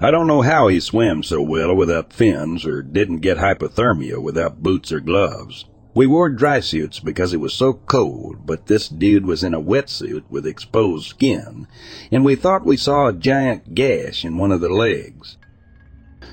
I 0.05 0.11
don't 0.11 0.27
know 0.27 0.43
how 0.43 0.69
he 0.69 0.81
swam 0.81 1.23
so 1.23 1.41
well 1.41 1.75
without 1.75 2.13
fins 2.13 2.67
or 2.67 2.83
didn't 2.83 3.21
get 3.21 3.39
hypothermia 3.39 4.21
without 4.21 4.63
boots 4.63 4.93
or 4.93 5.01
gloves. 5.01 5.65
We 5.95 6.07
wore 6.07 6.29
dry 6.29 6.61
suits 6.61 7.01
because 7.01 7.33
it 7.33 7.41
was 7.41 7.55
so 7.55 7.73
cold, 7.73 8.45
but 8.45 8.67
this 8.67 8.87
dude 8.87 9.25
was 9.25 9.43
in 9.43 9.55
a 9.55 9.63
wetsuit 9.63 10.25
with 10.29 10.47
exposed 10.47 11.07
skin, 11.07 11.67
and 12.13 12.23
we 12.23 12.37
thought 12.37 12.67
we 12.67 12.77
saw 12.77 13.07
a 13.07 13.15
giant 13.15 13.75
gash 13.75 14.27
in 14.27 14.37
one 14.37 14.53
of 14.53 14.61
the 14.61 14.69
legs. 14.69 15.39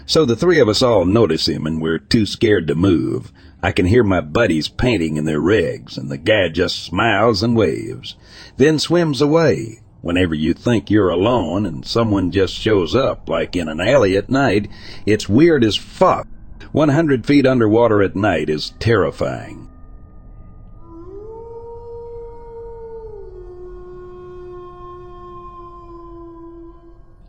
So 0.05 0.25
the 0.25 0.35
three 0.35 0.59
of 0.59 0.67
us 0.67 0.81
all 0.81 1.05
notice 1.05 1.47
him 1.47 1.65
and 1.65 1.81
we're 1.81 1.97
too 1.97 2.25
scared 2.25 2.67
to 2.67 2.75
move. 2.75 3.31
I 3.63 3.71
can 3.71 3.85
hear 3.85 4.03
my 4.03 4.19
buddies 4.19 4.67
panting 4.67 5.15
in 5.15 5.23
their 5.23 5.39
rigs, 5.39 5.97
and 5.97 6.11
the 6.11 6.17
guy 6.17 6.49
just 6.49 6.83
smiles 6.83 7.41
and 7.41 7.55
waves, 7.55 8.17
then 8.57 8.79
swims 8.79 9.21
away. 9.21 9.79
Whenever 10.01 10.33
you 10.33 10.53
think 10.53 10.89
you're 10.89 11.09
alone 11.09 11.65
and 11.65 11.85
someone 11.85 12.31
just 12.31 12.55
shows 12.55 12.95
up, 12.95 13.29
like 13.29 13.55
in 13.55 13.69
an 13.69 13.79
alley 13.79 14.17
at 14.17 14.29
night, 14.29 14.67
it's 15.05 15.29
weird 15.29 15.63
as 15.63 15.75
fuck. 15.75 16.27
100 16.71 17.25
feet 17.25 17.45
underwater 17.45 18.01
at 18.01 18.15
night 18.15 18.49
is 18.49 18.73
terrifying. 18.79 19.67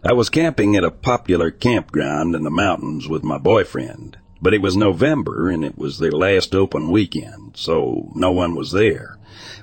I 0.05 0.15
was 0.15 0.31
camping 0.31 0.75
at 0.75 0.83
a 0.83 0.91
popular 0.91 1.51
campground 1.51 2.35
in 2.35 2.43
the 2.43 2.51
mountains 2.51 3.07
with 3.09 3.23
my 3.23 3.39
boyfriend, 3.39 4.17
but 4.41 4.53
it 4.55 4.63
was 4.63 4.77
November 4.77 5.49
and 5.49 5.65
it 5.65 5.79
was 5.79 5.99
their 5.99 6.11
last 6.11 6.55
open 6.55 6.91
weekend, 6.91 7.53
so 7.55 8.11
no 8.15 8.33
one 8.33 8.57
was 8.57 8.73
there. 8.73 9.19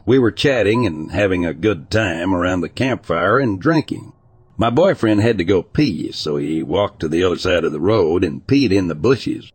We 0.09 0.17
were 0.17 0.31
chatting 0.31 0.87
and 0.87 1.11
having 1.11 1.45
a 1.45 1.53
good 1.53 1.91
time 1.91 2.33
around 2.33 2.61
the 2.61 2.67
campfire 2.67 3.37
and 3.37 3.61
drinking. 3.61 4.13
My 4.57 4.71
boyfriend 4.71 5.21
had 5.21 5.37
to 5.37 5.43
go 5.43 5.61
pee, 5.61 6.11
so 6.11 6.37
he 6.37 6.63
walked 6.63 7.01
to 7.01 7.07
the 7.07 7.23
other 7.23 7.37
side 7.37 7.63
of 7.63 7.71
the 7.71 7.79
road 7.79 8.23
and 8.23 8.41
peed 8.47 8.71
in 8.71 8.87
the 8.87 8.95
bushes. 8.95 9.51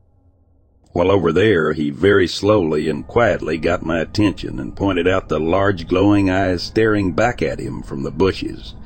While 0.93 1.11
over 1.11 1.33
there, 1.33 1.73
he 1.73 1.91
very 1.91 2.29
slowly 2.29 2.89
and 2.89 3.05
quietly 3.05 3.59
got 3.59 3.85
my 3.85 3.99
attention 3.99 4.61
and 4.61 4.77
pointed 4.77 5.09
out 5.09 5.29
the 5.29 5.41
large 5.41 5.89
glowing 5.89 6.31
eyes 6.31 6.63
staring 6.63 7.15
back 7.15 7.43
at 7.43 7.59
him 7.59 7.83
from 7.83 8.05
the 8.05 8.13
bushes. 8.13 8.77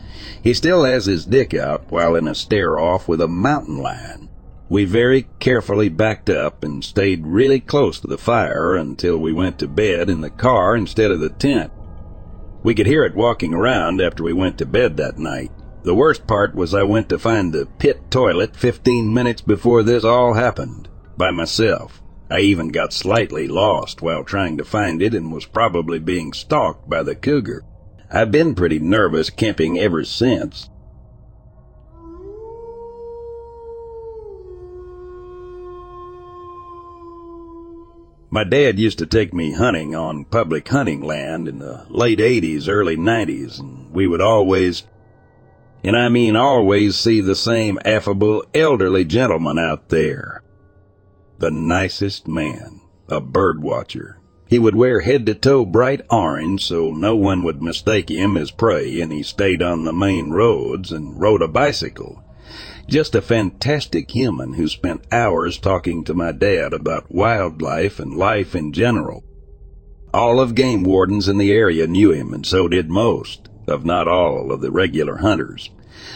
He 0.42 0.54
still 0.54 0.84
has 0.84 1.04
his 1.04 1.26
dick 1.26 1.52
out 1.52 1.90
while 1.90 2.14
in 2.14 2.26
a 2.26 2.34
stare 2.34 2.80
off 2.80 3.08
with 3.08 3.20
a 3.20 3.28
mountain 3.28 3.76
lion. 3.76 4.27
We 4.70 4.84
very 4.84 5.26
carefully 5.38 5.88
backed 5.88 6.28
up 6.28 6.62
and 6.62 6.84
stayed 6.84 7.26
really 7.26 7.60
close 7.60 7.98
to 8.00 8.06
the 8.06 8.18
fire 8.18 8.76
until 8.76 9.16
we 9.16 9.32
went 9.32 9.58
to 9.60 9.68
bed 9.68 10.10
in 10.10 10.20
the 10.20 10.30
car 10.30 10.76
instead 10.76 11.10
of 11.10 11.20
the 11.20 11.30
tent. 11.30 11.72
We 12.62 12.74
could 12.74 12.86
hear 12.86 13.04
it 13.04 13.14
walking 13.14 13.54
around 13.54 14.00
after 14.00 14.22
we 14.22 14.32
went 14.32 14.58
to 14.58 14.66
bed 14.66 14.96
that 14.98 15.18
night. 15.18 15.50
The 15.84 15.94
worst 15.94 16.26
part 16.26 16.54
was 16.54 16.74
I 16.74 16.82
went 16.82 17.08
to 17.08 17.18
find 17.18 17.52
the 17.52 17.66
pit 17.78 18.10
toilet 18.10 18.56
15 18.56 19.14
minutes 19.14 19.40
before 19.40 19.82
this 19.82 20.04
all 20.04 20.34
happened, 20.34 20.88
by 21.16 21.30
myself. 21.30 22.02
I 22.30 22.40
even 22.40 22.68
got 22.68 22.92
slightly 22.92 23.48
lost 23.48 24.02
while 24.02 24.22
trying 24.22 24.58
to 24.58 24.64
find 24.64 25.00
it 25.00 25.14
and 25.14 25.32
was 25.32 25.46
probably 25.46 25.98
being 25.98 26.34
stalked 26.34 26.90
by 26.90 27.02
the 27.02 27.14
cougar. 27.14 27.64
I've 28.10 28.30
been 28.30 28.54
pretty 28.54 28.80
nervous 28.80 29.30
camping 29.30 29.78
ever 29.78 30.04
since. 30.04 30.68
My 38.30 38.44
dad 38.44 38.78
used 38.78 38.98
to 38.98 39.06
take 39.06 39.32
me 39.32 39.52
hunting 39.52 39.94
on 39.94 40.26
public 40.26 40.68
hunting 40.68 41.00
land 41.00 41.48
in 41.48 41.60
the 41.60 41.86
late 41.88 42.18
80s, 42.18 42.68
early 42.68 42.96
90s, 42.96 43.58
and 43.58 43.90
we 43.90 44.06
would 44.06 44.20
always, 44.20 44.82
and 45.82 45.96
I 45.96 46.10
mean 46.10 46.36
always, 46.36 46.94
see 46.94 47.22
the 47.22 47.34
same 47.34 47.78
affable 47.86 48.44
elderly 48.52 49.06
gentleman 49.06 49.58
out 49.58 49.88
there. 49.88 50.42
The 51.38 51.50
nicest 51.50 52.28
man, 52.28 52.82
a 53.08 53.20
bird 53.22 53.62
watcher. 53.62 54.18
He 54.46 54.58
would 54.58 54.74
wear 54.74 55.00
head 55.00 55.24
to 55.26 55.34
toe 55.34 55.64
bright 55.64 56.02
orange 56.10 56.66
so 56.66 56.90
no 56.90 57.16
one 57.16 57.42
would 57.44 57.62
mistake 57.62 58.10
him 58.10 58.36
as 58.36 58.50
prey, 58.50 59.00
and 59.00 59.10
he 59.10 59.22
stayed 59.22 59.62
on 59.62 59.84
the 59.84 59.92
main 59.92 60.30
roads 60.30 60.92
and 60.92 61.18
rode 61.18 61.40
a 61.40 61.48
bicycle. 61.48 62.22
Just 62.88 63.14
a 63.14 63.20
fantastic 63.20 64.10
human 64.10 64.54
who 64.54 64.66
spent 64.66 65.06
hours 65.12 65.58
talking 65.58 66.04
to 66.04 66.14
my 66.14 66.32
dad 66.32 66.72
about 66.72 67.12
wildlife 67.12 68.00
and 68.00 68.16
life 68.16 68.56
in 68.56 68.72
general. 68.72 69.24
All 70.14 70.40
of 70.40 70.54
game 70.54 70.84
wardens 70.84 71.28
in 71.28 71.36
the 71.36 71.52
area 71.52 71.86
knew 71.86 72.12
him, 72.12 72.32
and 72.32 72.46
so 72.46 72.66
did 72.66 72.88
most, 72.88 73.50
of 73.66 73.84
not 73.84 74.08
all, 74.08 74.50
of 74.50 74.62
the 74.62 74.70
regular 74.70 75.18
hunters. 75.18 75.68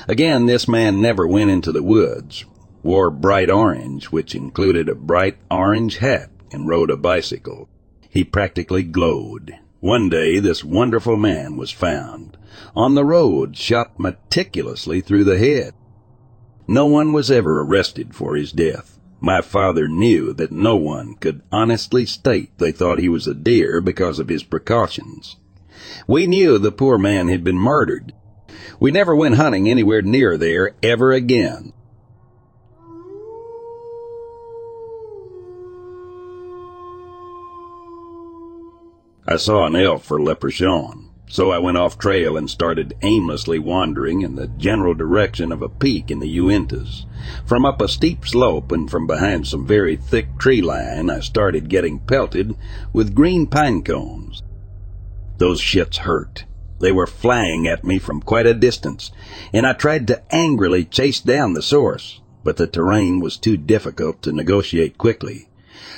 Again, 0.08 0.46
this 0.46 0.66
man 0.66 1.02
never 1.02 1.28
went 1.28 1.50
into 1.50 1.72
the 1.72 1.82
woods, 1.82 2.46
wore 2.82 3.10
bright 3.10 3.50
orange, 3.50 4.06
which 4.06 4.34
included 4.34 4.88
a 4.88 4.94
bright 4.94 5.36
orange 5.50 5.98
hat, 5.98 6.30
and 6.52 6.66
rode 6.66 6.88
a 6.88 6.96
bicycle. 6.96 7.68
He 8.08 8.24
practically 8.24 8.82
glowed. 8.82 9.58
One 9.80 10.08
day, 10.08 10.38
this 10.38 10.64
wonderful 10.64 11.18
man 11.18 11.58
was 11.58 11.70
found 11.70 12.38
on 12.74 12.94
the 12.94 13.04
road, 13.04 13.58
shot 13.58 14.00
meticulously 14.00 15.02
through 15.02 15.24
the 15.24 15.38
head. 15.38 15.74
No 16.66 16.86
one 16.86 17.12
was 17.12 17.30
ever 17.30 17.60
arrested 17.60 18.14
for 18.14 18.36
his 18.36 18.52
death. 18.52 18.98
My 19.20 19.40
father 19.40 19.86
knew 19.86 20.32
that 20.32 20.50
no 20.52 20.76
one 20.76 21.14
could 21.14 21.42
honestly 21.52 22.06
state 22.06 22.50
they 22.58 22.72
thought 22.72 22.98
he 22.98 23.08
was 23.08 23.26
a 23.26 23.34
deer 23.34 23.80
because 23.80 24.18
of 24.18 24.28
his 24.28 24.42
precautions. 24.42 25.36
We 26.06 26.26
knew 26.26 26.58
the 26.58 26.72
poor 26.72 26.98
man 26.98 27.28
had 27.28 27.44
been 27.44 27.58
murdered. 27.58 28.12
We 28.80 28.90
never 28.90 29.14
went 29.14 29.36
hunting 29.36 29.68
anywhere 29.68 30.02
near 30.02 30.36
there 30.36 30.74
ever 30.82 31.12
again. 31.12 31.72
I 39.26 39.36
saw 39.36 39.66
an 39.66 39.76
elk 39.76 40.02
for 40.02 40.20
Leprechaun, 40.20 41.08
so 41.32 41.50
I 41.50 41.56
went 41.56 41.78
off 41.78 41.96
trail 41.96 42.36
and 42.36 42.50
started 42.50 42.94
aimlessly 43.00 43.58
wandering 43.58 44.20
in 44.20 44.34
the 44.34 44.48
general 44.48 44.92
direction 44.92 45.50
of 45.50 45.62
a 45.62 45.68
peak 45.70 46.10
in 46.10 46.20
the 46.20 46.36
Uintas. 46.36 47.06
From 47.46 47.64
up 47.64 47.80
a 47.80 47.88
steep 47.88 48.26
slope 48.28 48.70
and 48.70 48.90
from 48.90 49.06
behind 49.06 49.46
some 49.46 49.66
very 49.66 49.96
thick 49.96 50.38
tree 50.38 50.60
line, 50.60 51.08
I 51.08 51.20
started 51.20 51.70
getting 51.70 52.00
pelted 52.00 52.54
with 52.92 53.14
green 53.14 53.46
pine 53.46 53.82
cones. 53.82 54.42
Those 55.38 55.58
shits 55.58 55.96
hurt. 55.96 56.44
They 56.80 56.92
were 56.92 57.06
flying 57.06 57.66
at 57.66 57.82
me 57.82 57.98
from 57.98 58.20
quite 58.20 58.46
a 58.46 58.52
distance, 58.52 59.10
and 59.54 59.66
I 59.66 59.72
tried 59.72 60.06
to 60.08 60.22
angrily 60.34 60.84
chase 60.84 61.20
down 61.20 61.54
the 61.54 61.62
source, 61.62 62.20
but 62.44 62.58
the 62.58 62.66
terrain 62.66 63.20
was 63.20 63.38
too 63.38 63.56
difficult 63.56 64.20
to 64.24 64.32
negotiate 64.32 64.98
quickly. 64.98 65.48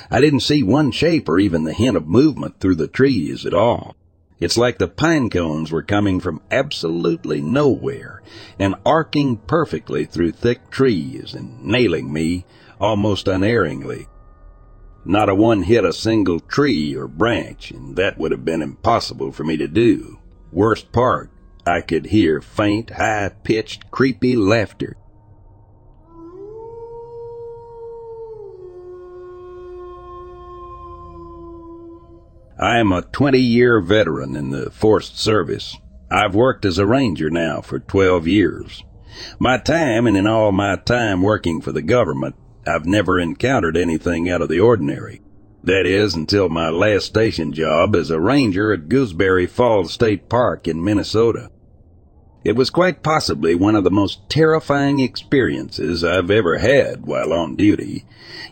I 0.09 0.21
didn't 0.21 0.47
see 0.47 0.63
one 0.63 0.91
shape 0.91 1.27
or 1.27 1.39
even 1.39 1.65
the 1.65 1.73
hint 1.73 1.97
of 1.97 2.07
movement 2.07 2.61
through 2.61 2.75
the 2.75 2.87
trees 2.87 3.45
at 3.45 3.53
all. 3.53 3.97
It's 4.39 4.57
like 4.57 4.79
the 4.79 4.87
pine 4.87 5.29
cones 5.29 5.71
were 5.71 5.81
coming 5.81 6.19
from 6.19 6.41
absolutely 6.51 7.41
nowhere 7.41 8.21
and 8.59 8.75
arcing 8.85 9.37
perfectly 9.37 10.05
through 10.05 10.33
thick 10.33 10.69
trees 10.69 11.33
and 11.33 11.63
nailing 11.63 12.11
me 12.11 12.45
almost 12.79 13.29
unerringly. 13.29 14.07
Not 15.05 15.29
a 15.29 15.35
one 15.35 15.63
hit 15.63 15.85
a 15.85 15.93
single 15.93 16.39
tree 16.39 16.95
or 16.95 17.07
branch, 17.07 17.71
and 17.71 17.95
that 17.95 18.17
would 18.17 18.31
have 18.31 18.43
been 18.43 18.61
impossible 18.61 19.31
for 19.31 19.43
me 19.43 19.55
to 19.57 19.67
do. 19.67 20.19
Worst 20.51 20.91
part, 20.91 21.29
I 21.65 21.81
could 21.81 22.07
hear 22.07 22.41
faint, 22.41 22.89
high 22.89 23.31
pitched, 23.43 23.89
creepy 23.91 24.35
laughter. 24.35 24.97
I 32.57 32.77
am 32.77 32.93
a 32.93 33.01
20 33.01 33.37
year 33.37 33.81
veteran 33.81 34.37
in 34.37 34.51
the 34.51 34.71
Forest 34.71 35.19
Service. 35.19 35.75
I've 36.09 36.35
worked 36.35 36.63
as 36.63 36.77
a 36.77 36.85
ranger 36.85 37.29
now 37.29 37.59
for 37.59 37.79
12 37.79 38.27
years. 38.27 38.81
My 39.39 39.57
time 39.57 40.07
and 40.07 40.15
in 40.15 40.25
all 40.25 40.53
my 40.53 40.77
time 40.77 41.21
working 41.21 41.59
for 41.59 41.73
the 41.73 41.81
government, 41.81 42.35
I've 42.65 42.85
never 42.85 43.19
encountered 43.19 43.75
anything 43.75 44.29
out 44.29 44.41
of 44.41 44.47
the 44.47 44.61
ordinary. 44.61 45.21
That 45.65 45.85
is, 45.85 46.15
until 46.15 46.47
my 46.47 46.69
last 46.69 47.07
station 47.07 47.51
job 47.51 47.93
as 47.93 48.09
a 48.09 48.21
ranger 48.21 48.71
at 48.71 48.87
Gooseberry 48.87 49.47
Falls 49.47 49.91
State 49.91 50.29
Park 50.29 50.65
in 50.65 50.81
Minnesota. 50.81 51.49
It 52.45 52.55
was 52.55 52.69
quite 52.69 53.03
possibly 53.03 53.55
one 53.55 53.75
of 53.75 53.83
the 53.83 53.91
most 53.91 54.29
terrifying 54.29 54.99
experiences 54.99 56.03
I've 56.03 56.31
ever 56.31 56.59
had 56.59 57.05
while 57.05 57.33
on 57.33 57.55
duty, 57.55 58.05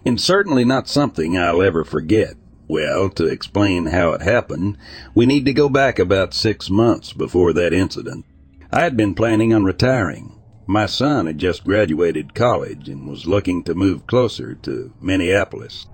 and 0.04 0.20
certainly 0.20 0.66
not 0.66 0.90
something 0.90 1.38
I'll 1.38 1.62
ever 1.62 1.86
forget. 1.86 2.34
Well, 2.74 3.12
to 3.12 3.28
explain 3.28 3.86
how 3.86 4.14
it 4.14 4.24
happened, 4.24 4.80
we 5.14 5.28
need 5.28 5.46
to 5.46 5.54
go 5.54 5.70
back 5.70 6.00
about 6.00 6.34
six 6.34 6.72
months 6.72 7.14
before 7.14 7.54
that 7.54 7.72
incident. 7.72 8.26
I 8.72 8.82
had 8.82 8.98
been 8.98 9.14
planning 9.14 9.54
on 9.54 9.64
retiring. 9.64 10.42
My 10.66 10.88
son 10.88 11.28
had 11.28 11.38
just 11.38 11.66
graduated 11.66 12.34
college 12.34 12.90
and 12.90 13.08
was 13.08 13.28
looking 13.28 13.64
to 13.66 13.76
move 13.76 14.08
closer 14.08 14.56
to 14.56 14.92
Minneapolis. 15.00 15.86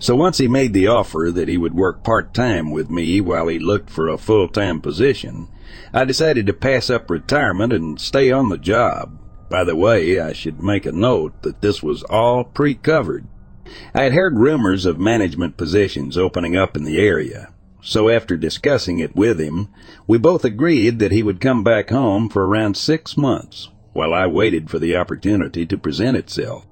So 0.00 0.16
once 0.16 0.38
he 0.38 0.48
made 0.48 0.72
the 0.72 0.88
offer 0.88 1.30
that 1.32 1.46
he 1.46 1.56
would 1.56 1.74
work 1.74 2.02
part-time 2.02 2.72
with 2.72 2.90
me 2.90 3.20
while 3.20 3.46
he 3.46 3.60
looked 3.60 3.88
for 3.88 4.08
a 4.08 4.18
full-time 4.18 4.80
position, 4.80 5.46
I 5.94 6.04
decided 6.04 6.48
to 6.48 6.54
pass 6.54 6.90
up 6.90 7.08
retirement 7.08 7.72
and 7.72 8.00
stay 8.00 8.32
on 8.32 8.48
the 8.48 8.58
job. 8.58 9.16
By 9.48 9.62
the 9.62 9.76
way, 9.76 10.18
I 10.18 10.32
should 10.32 10.60
make 10.60 10.86
a 10.86 10.90
note 10.90 11.40
that 11.42 11.60
this 11.60 11.84
was 11.84 12.02
all 12.02 12.42
pre-COVID. 12.42 13.28
I 13.94 14.02
had 14.02 14.12
heard 14.12 14.38
rumors 14.38 14.86
of 14.86 14.98
management 14.98 15.56
positions 15.56 16.16
opening 16.16 16.56
up 16.56 16.76
in 16.76 16.84
the 16.84 16.98
area, 16.98 17.52
so 17.82 18.08
after 18.08 18.36
discussing 18.36 18.98
it 18.98 19.16
with 19.16 19.40
him, 19.40 19.68
we 20.06 20.18
both 20.18 20.44
agreed 20.44 20.98
that 20.98 21.12
he 21.12 21.22
would 21.22 21.40
come 21.40 21.64
back 21.64 21.90
home 21.90 22.28
for 22.28 22.46
around 22.46 22.76
six 22.76 23.16
months 23.16 23.68
while 23.92 24.14
I 24.14 24.26
waited 24.26 24.70
for 24.70 24.78
the 24.78 24.96
opportunity 24.96 25.66
to 25.66 25.78
present 25.78 26.16
itself. 26.16 26.66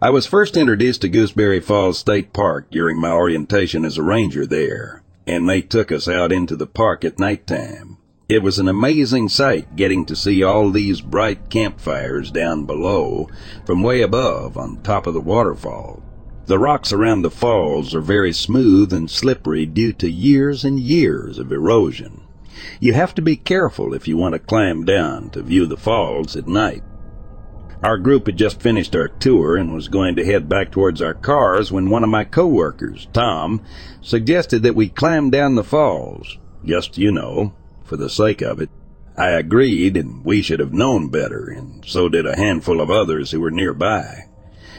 I 0.00 0.10
was 0.10 0.26
first 0.26 0.56
introduced 0.56 1.00
to 1.02 1.08
Gooseberry 1.08 1.60
Falls 1.60 1.98
State 1.98 2.32
Park 2.32 2.70
during 2.70 3.00
my 3.00 3.10
orientation 3.10 3.84
as 3.84 3.98
a 3.98 4.02
ranger 4.02 4.46
there, 4.46 5.02
and 5.26 5.48
they 5.48 5.62
took 5.62 5.90
us 5.90 6.08
out 6.08 6.30
into 6.30 6.56
the 6.56 6.66
park 6.66 7.04
at 7.04 7.18
night 7.18 7.46
time. 7.46 7.96
It 8.32 8.42
was 8.42 8.58
an 8.58 8.66
amazing 8.66 9.28
sight 9.28 9.76
getting 9.76 10.06
to 10.06 10.16
see 10.16 10.42
all 10.42 10.70
these 10.70 11.02
bright 11.02 11.50
campfires 11.50 12.30
down 12.30 12.64
below 12.64 13.28
from 13.66 13.82
way 13.82 14.00
above 14.00 14.56
on 14.56 14.78
top 14.78 15.06
of 15.06 15.12
the 15.12 15.20
waterfall. 15.20 16.02
The 16.46 16.58
rocks 16.58 16.94
around 16.94 17.20
the 17.20 17.30
falls 17.30 17.94
are 17.94 18.00
very 18.00 18.32
smooth 18.32 18.90
and 18.90 19.10
slippery 19.10 19.66
due 19.66 19.92
to 19.92 20.10
years 20.10 20.64
and 20.64 20.80
years 20.80 21.38
of 21.38 21.52
erosion. 21.52 22.22
You 22.80 22.94
have 22.94 23.14
to 23.16 23.20
be 23.20 23.36
careful 23.36 23.92
if 23.92 24.08
you 24.08 24.16
want 24.16 24.32
to 24.32 24.38
climb 24.38 24.86
down 24.86 25.28
to 25.32 25.42
view 25.42 25.66
the 25.66 25.76
falls 25.76 26.34
at 26.34 26.48
night. 26.48 26.82
Our 27.82 27.98
group 27.98 28.24
had 28.24 28.38
just 28.38 28.62
finished 28.62 28.96
our 28.96 29.08
tour 29.08 29.58
and 29.58 29.74
was 29.74 29.88
going 29.88 30.16
to 30.16 30.24
head 30.24 30.48
back 30.48 30.72
towards 30.72 31.02
our 31.02 31.12
cars 31.12 31.70
when 31.70 31.90
one 31.90 32.02
of 32.02 32.08
my 32.08 32.24
coworkers, 32.24 33.08
Tom, 33.12 33.60
suggested 34.00 34.62
that 34.62 34.74
we 34.74 34.88
climb 34.88 35.28
down 35.28 35.54
the 35.54 35.62
falls. 35.62 36.38
Just, 36.64 36.96
you 36.96 37.12
know, 37.12 37.52
for 37.92 37.98
the 37.98 38.08
sake 38.08 38.40
of 38.40 38.58
it. 38.58 38.70
I 39.18 39.32
agreed, 39.32 39.98
and 39.98 40.24
we 40.24 40.40
should 40.40 40.60
have 40.60 40.72
known 40.72 41.10
better, 41.10 41.50
and 41.50 41.84
so 41.84 42.08
did 42.08 42.24
a 42.24 42.38
handful 42.38 42.80
of 42.80 42.90
others 42.90 43.30
who 43.30 43.40
were 43.40 43.50
nearby. 43.50 44.28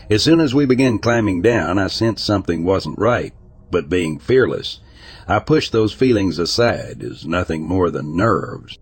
As 0.09 0.23
soon 0.23 0.39
as 0.39 0.55
we 0.55 0.65
began 0.65 0.97
climbing 0.97 1.43
down, 1.43 1.77
I 1.77 1.89
sensed 1.89 2.25
something 2.25 2.63
wasn't 2.63 2.97
right, 2.97 3.31
but 3.69 3.87
being 3.87 4.17
fearless, 4.17 4.79
I 5.27 5.37
pushed 5.37 5.71
those 5.71 5.93
feelings 5.93 6.39
aside 6.39 7.03
as 7.03 7.23
nothing 7.23 7.67
more 7.67 7.91
than 7.91 8.17
nerves. 8.17 8.79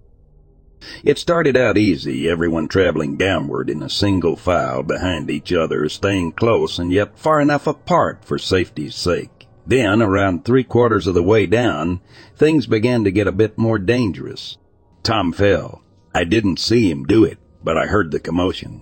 It 1.04 1.18
started 1.18 1.58
out 1.58 1.78
easy, 1.78 2.30
everyone 2.30 2.70
traveling 2.70 3.18
downward 3.18 3.70
in 3.70 3.84
a 3.84 3.90
single 3.90 4.38
file 4.38 4.82
behind 4.82 5.30
each 5.30 5.52
other, 5.52 5.90
staying 5.90 6.32
close 6.32 6.80
and 6.80 6.90
yet 6.90 7.20
far 7.20 7.42
enough 7.42 7.68
apart 7.68 8.24
for 8.24 8.38
safety's 8.38 8.96
sake. 8.96 9.41
Then, 9.66 10.02
around 10.02 10.44
three 10.44 10.64
quarters 10.64 11.08
of 11.08 11.14
the 11.14 11.24
way 11.24 11.46
down, 11.46 12.02
things 12.36 12.66
began 12.68 13.04
to 13.04 13.12
get 13.12 13.28
a 13.28 13.32
bit 13.32 13.58
more 13.58 13.78
dangerous. 13.78 14.58
Tom 15.04 15.32
fell. 15.32 15.82
I 16.14 16.24
didn't 16.24 16.60
see 16.60 16.90
him 16.90 17.06
do 17.06 17.24
it, 17.24 17.38
but 17.64 17.78
I 17.78 17.86
heard 17.86 18.12
the 18.12 18.20
commotion. 18.20 18.82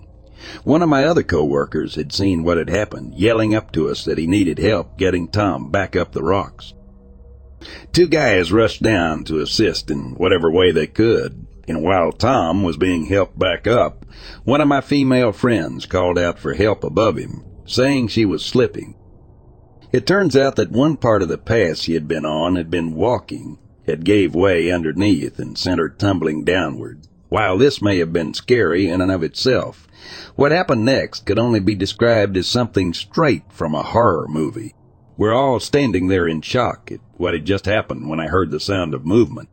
One 0.64 0.82
of 0.82 0.88
my 0.88 1.04
other 1.04 1.22
co-workers 1.22 1.96
had 1.96 2.12
seen 2.12 2.42
what 2.42 2.56
had 2.56 2.70
happened, 2.70 3.14
yelling 3.14 3.54
up 3.54 3.72
to 3.72 3.88
us 3.88 4.04
that 4.06 4.18
he 4.18 4.26
needed 4.26 4.58
help 4.58 4.96
getting 4.96 5.28
Tom 5.28 5.70
back 5.70 5.94
up 5.94 6.12
the 6.12 6.22
rocks. 6.22 6.72
Two 7.92 8.08
guys 8.08 8.50
rushed 8.50 8.82
down 8.82 9.24
to 9.24 9.40
assist 9.40 9.90
in 9.90 10.14
whatever 10.14 10.50
way 10.50 10.72
they 10.72 10.86
could, 10.86 11.46
and 11.68 11.82
while 11.82 12.10
Tom 12.10 12.62
was 12.62 12.78
being 12.78 13.04
helped 13.04 13.38
back 13.38 13.66
up, 13.66 14.06
one 14.44 14.62
of 14.62 14.68
my 14.68 14.80
female 14.80 15.32
friends 15.32 15.84
called 15.84 16.18
out 16.18 16.38
for 16.38 16.54
help 16.54 16.84
above 16.84 17.16
him, 17.16 17.44
saying 17.66 18.08
she 18.08 18.24
was 18.24 18.44
slipping. 18.44 18.96
It 19.92 20.06
turns 20.06 20.36
out 20.36 20.54
that 20.56 20.70
one 20.70 20.96
part 20.96 21.20
of 21.20 21.28
the 21.28 21.38
path 21.38 21.78
she 21.78 21.94
had 21.94 22.06
been 22.06 22.24
on 22.24 22.54
had 22.54 22.70
been 22.70 22.94
walking, 22.94 23.58
had 23.86 24.04
gave 24.04 24.36
way 24.36 24.70
underneath 24.70 25.40
and 25.40 25.58
sent 25.58 25.80
her 25.80 25.88
tumbling 25.88 26.44
downward. 26.44 27.00
While 27.28 27.58
this 27.58 27.82
may 27.82 27.98
have 27.98 28.12
been 28.12 28.34
scary 28.34 28.88
in 28.88 29.00
and 29.00 29.10
of 29.10 29.24
itself, 29.24 29.88
what 30.36 30.52
happened 30.52 30.84
next 30.84 31.26
could 31.26 31.38
only 31.38 31.58
be 31.58 31.74
described 31.74 32.36
as 32.36 32.46
something 32.46 32.92
straight 32.94 33.44
from 33.50 33.74
a 33.74 33.82
horror 33.82 34.26
movie. 34.28 34.74
We're 35.16 35.34
all 35.34 35.58
standing 35.58 36.06
there 36.06 36.26
in 36.26 36.40
shock 36.40 36.90
at 36.92 37.00
what 37.16 37.34
had 37.34 37.44
just 37.44 37.66
happened 37.66 38.08
when 38.08 38.20
I 38.20 38.28
heard 38.28 38.52
the 38.52 38.60
sound 38.60 38.94
of 38.94 39.04
movement. 39.04 39.48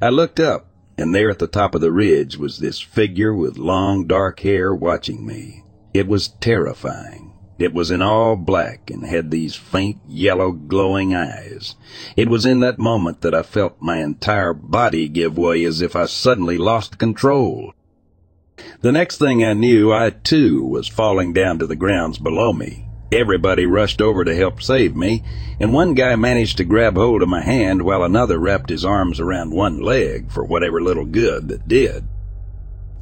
I 0.00 0.10
looked 0.10 0.40
up, 0.40 0.68
and 0.98 1.14
there 1.14 1.30
at 1.30 1.38
the 1.38 1.46
top 1.46 1.74
of 1.74 1.80
the 1.80 1.90
ridge 1.90 2.36
was 2.36 2.58
this 2.58 2.80
figure 2.80 3.34
with 3.34 3.56
long 3.56 4.06
dark 4.06 4.40
hair 4.40 4.74
watching 4.74 5.26
me. 5.26 5.64
It 5.94 6.06
was 6.06 6.28
terrifying. 6.28 7.31
It 7.62 7.72
was 7.72 7.92
in 7.92 8.02
all 8.02 8.34
black 8.34 8.90
and 8.90 9.06
had 9.06 9.30
these 9.30 9.54
faint 9.54 10.00
yellow 10.08 10.50
glowing 10.50 11.14
eyes. 11.14 11.76
It 12.16 12.28
was 12.28 12.44
in 12.44 12.58
that 12.58 12.80
moment 12.80 13.20
that 13.20 13.36
I 13.36 13.44
felt 13.44 13.76
my 13.78 13.98
entire 13.98 14.52
body 14.52 15.06
give 15.06 15.38
way 15.38 15.62
as 15.62 15.80
if 15.80 15.94
I 15.94 16.06
suddenly 16.06 16.58
lost 16.58 16.98
control. 16.98 17.72
The 18.80 18.90
next 18.90 19.18
thing 19.18 19.44
I 19.44 19.52
knew, 19.52 19.92
I 19.92 20.10
too 20.10 20.64
was 20.64 20.88
falling 20.88 21.32
down 21.32 21.60
to 21.60 21.68
the 21.68 21.76
grounds 21.76 22.18
below 22.18 22.52
me. 22.52 22.88
Everybody 23.12 23.64
rushed 23.64 24.02
over 24.02 24.24
to 24.24 24.34
help 24.34 24.60
save 24.60 24.96
me, 24.96 25.22
and 25.60 25.72
one 25.72 25.94
guy 25.94 26.16
managed 26.16 26.56
to 26.56 26.64
grab 26.64 26.96
hold 26.96 27.22
of 27.22 27.28
my 27.28 27.42
hand 27.42 27.82
while 27.82 28.02
another 28.02 28.38
wrapped 28.40 28.70
his 28.70 28.84
arms 28.84 29.20
around 29.20 29.52
one 29.52 29.80
leg 29.80 30.32
for 30.32 30.44
whatever 30.44 30.82
little 30.82 31.06
good 31.06 31.46
that 31.46 31.68
did. 31.68 32.08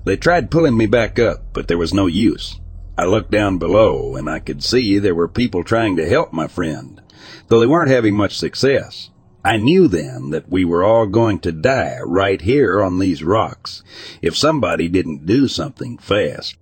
They 0.04 0.18
tried 0.18 0.50
pulling 0.50 0.76
me 0.76 0.84
back 0.84 1.18
up, 1.18 1.54
but 1.54 1.66
there 1.66 1.78
was 1.78 1.94
no 1.94 2.06
use. 2.06 2.59
I 3.00 3.04
looked 3.04 3.30
down 3.30 3.56
below 3.56 4.14
and 4.14 4.28
I 4.28 4.40
could 4.40 4.62
see 4.62 4.98
there 4.98 5.14
were 5.14 5.26
people 5.26 5.64
trying 5.64 5.96
to 5.96 6.06
help 6.06 6.34
my 6.34 6.46
friend, 6.46 7.00
though 7.48 7.58
they 7.58 7.66
weren't 7.66 7.88
having 7.88 8.14
much 8.14 8.36
success. 8.36 9.08
I 9.42 9.56
knew 9.56 9.88
then 9.88 10.28
that 10.32 10.50
we 10.50 10.66
were 10.66 10.84
all 10.84 11.06
going 11.06 11.38
to 11.38 11.50
die 11.50 11.96
right 12.04 12.38
here 12.38 12.82
on 12.82 12.98
these 12.98 13.24
rocks 13.24 13.82
if 14.20 14.36
somebody 14.36 14.86
didn't 14.86 15.24
do 15.24 15.48
something 15.48 15.96
fast. 15.96 16.56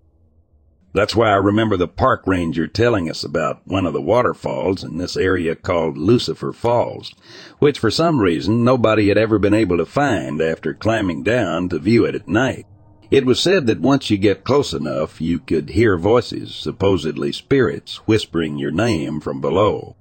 That's 0.92 1.16
why 1.16 1.30
I 1.30 1.38
remember 1.38 1.76
the 1.76 1.88
park 1.88 2.22
ranger 2.24 2.68
telling 2.68 3.10
us 3.10 3.24
about 3.24 3.66
one 3.66 3.84
of 3.84 3.92
the 3.92 4.00
waterfalls 4.00 4.84
in 4.84 4.96
this 4.96 5.16
area 5.16 5.56
called 5.56 5.98
Lucifer 5.98 6.52
Falls, 6.52 7.16
which 7.58 7.80
for 7.80 7.90
some 7.90 8.20
reason 8.20 8.62
nobody 8.62 9.08
had 9.08 9.18
ever 9.18 9.40
been 9.40 9.54
able 9.54 9.78
to 9.78 9.84
find 9.84 10.40
after 10.40 10.72
climbing 10.72 11.24
down 11.24 11.68
to 11.70 11.80
view 11.80 12.04
it 12.04 12.14
at 12.14 12.28
night. 12.28 12.66
It 13.10 13.24
was 13.24 13.40
said 13.40 13.66
that 13.66 13.80
once 13.80 14.10
you 14.10 14.18
get 14.18 14.44
close 14.44 14.74
enough, 14.74 15.20
you 15.20 15.38
could 15.38 15.70
hear 15.70 15.96
voices, 15.96 16.54
supposedly 16.54 17.32
spirits, 17.32 17.96
whispering 18.06 18.58
your 18.58 18.70
name 18.70 19.20
from 19.20 19.40
below. 19.40 19.96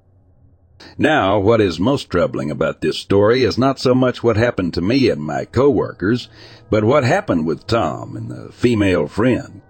Now, 0.98 1.40
what 1.40 1.62
is 1.62 1.80
most 1.80 2.10
troubling 2.10 2.52
about 2.52 2.82
this 2.82 2.98
story 2.98 3.44
is 3.44 3.58
not 3.58 3.80
so 3.80 3.96
much 3.96 4.24
what 4.24 4.36
happened 4.36 4.74
to 4.74 4.82
me 4.82 5.10
and 5.10 5.22
my 5.22 5.46
coworkers, 5.46 6.28
but 6.70 6.84
what 6.84 7.06
happened 7.06 7.48
with 7.48 7.66
Tom 7.66 8.18
and 8.18 8.30
the 8.30 8.52
female 8.52 9.08
friend. 9.08 9.62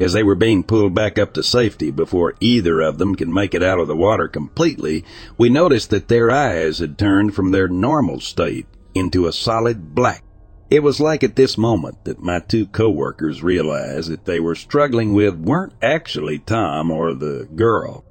As 0.00 0.12
they 0.12 0.22
were 0.24 0.34
being 0.34 0.64
pulled 0.64 0.94
back 0.94 1.18
up 1.18 1.34
to 1.34 1.42
safety 1.42 1.90
before 1.90 2.34
either 2.40 2.80
of 2.80 2.98
them 2.98 3.14
could 3.14 3.28
make 3.28 3.54
it 3.54 3.62
out 3.62 3.78
of 3.78 3.86
the 3.86 3.96
water 3.96 4.26
completely, 4.26 5.04
we 5.38 5.50
noticed 5.50 5.90
that 5.90 6.08
their 6.08 6.30
eyes 6.30 6.80
had 6.80 6.98
turned 6.98 7.34
from 7.34 7.52
their 7.52 7.68
normal 7.68 8.18
state 8.18 8.66
into 8.94 9.26
a 9.26 9.32
solid 9.32 9.94
black. 9.94 10.24
It 10.70 10.84
was 10.84 11.00
like 11.00 11.24
at 11.24 11.34
this 11.34 11.58
moment 11.58 12.04
that 12.04 12.22
my 12.22 12.38
two 12.38 12.64
coworkers 12.66 13.42
realized 13.42 14.08
that 14.08 14.24
they 14.24 14.38
were 14.38 14.54
struggling 14.54 15.12
with 15.14 15.34
weren't 15.34 15.72
actually 15.82 16.38
Tom 16.38 16.92
or 16.92 17.12
the 17.12 17.48
girl. 17.56 18.04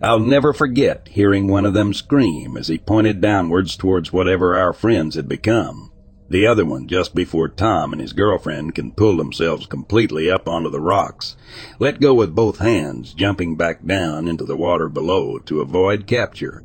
I'll 0.00 0.20
never 0.20 0.54
forget 0.54 1.08
hearing 1.08 1.46
one 1.46 1.66
of 1.66 1.74
them 1.74 1.92
scream 1.92 2.56
as 2.56 2.68
he 2.68 2.78
pointed 2.78 3.20
downwards 3.20 3.76
towards 3.76 4.12
whatever 4.12 4.56
our 4.56 4.72
friends 4.72 5.14
had 5.16 5.28
become. 5.28 5.92
The 6.30 6.46
other 6.46 6.64
one 6.64 6.86
just 6.86 7.14
before 7.14 7.48
Tom 7.48 7.92
and 7.92 8.00
his 8.00 8.12
girlfriend 8.12 8.74
can 8.74 8.92
pull 8.92 9.16
themselves 9.16 9.66
completely 9.66 10.30
up 10.30 10.48
onto 10.48 10.70
the 10.70 10.80
rocks, 10.80 11.36
let 11.78 12.00
go 12.00 12.14
with 12.14 12.34
both 12.34 12.58
hands, 12.58 13.12
jumping 13.12 13.56
back 13.56 13.84
down 13.84 14.26
into 14.28 14.44
the 14.44 14.56
water 14.56 14.88
below 14.88 15.38
to 15.40 15.60
avoid 15.60 16.06
capture. 16.06 16.62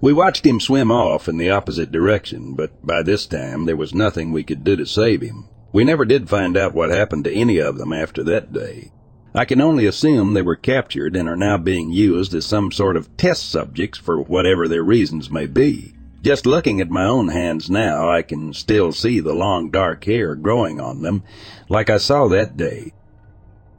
We 0.00 0.12
watched 0.14 0.46
him 0.46 0.60
swim 0.60 0.90
off 0.90 1.28
in 1.28 1.36
the 1.36 1.50
opposite 1.50 1.92
direction, 1.92 2.54
but 2.54 2.84
by 2.84 3.02
this 3.02 3.26
time 3.26 3.66
there 3.66 3.76
was 3.76 3.94
nothing 3.94 4.32
we 4.32 4.42
could 4.42 4.64
do 4.64 4.74
to 4.76 4.86
save 4.86 5.20
him. 5.20 5.48
We 5.72 5.84
never 5.84 6.04
did 6.04 6.30
find 6.30 6.56
out 6.56 6.74
what 6.74 6.90
happened 6.90 7.24
to 7.24 7.34
any 7.34 7.58
of 7.58 7.76
them 7.76 7.92
after 7.92 8.24
that 8.24 8.52
day. 8.52 8.92
I 9.34 9.44
can 9.44 9.60
only 9.60 9.86
assume 9.86 10.32
they 10.32 10.42
were 10.42 10.56
captured 10.56 11.14
and 11.14 11.28
are 11.28 11.36
now 11.36 11.58
being 11.58 11.92
used 11.92 12.34
as 12.34 12.46
some 12.46 12.72
sort 12.72 12.96
of 12.96 13.16
test 13.16 13.48
subjects 13.48 13.98
for 13.98 14.20
whatever 14.20 14.66
their 14.66 14.82
reasons 14.82 15.30
may 15.30 15.46
be. 15.46 15.94
Just 16.22 16.46
looking 16.46 16.80
at 16.80 16.90
my 16.90 17.04
own 17.04 17.28
hands 17.28 17.70
now, 17.70 18.10
I 18.10 18.22
can 18.22 18.52
still 18.52 18.92
see 18.92 19.20
the 19.20 19.34
long 19.34 19.70
dark 19.70 20.04
hair 20.04 20.34
growing 20.34 20.80
on 20.80 21.02
them, 21.02 21.22
like 21.68 21.88
I 21.88 21.98
saw 21.98 22.26
that 22.28 22.56
day. 22.56 22.92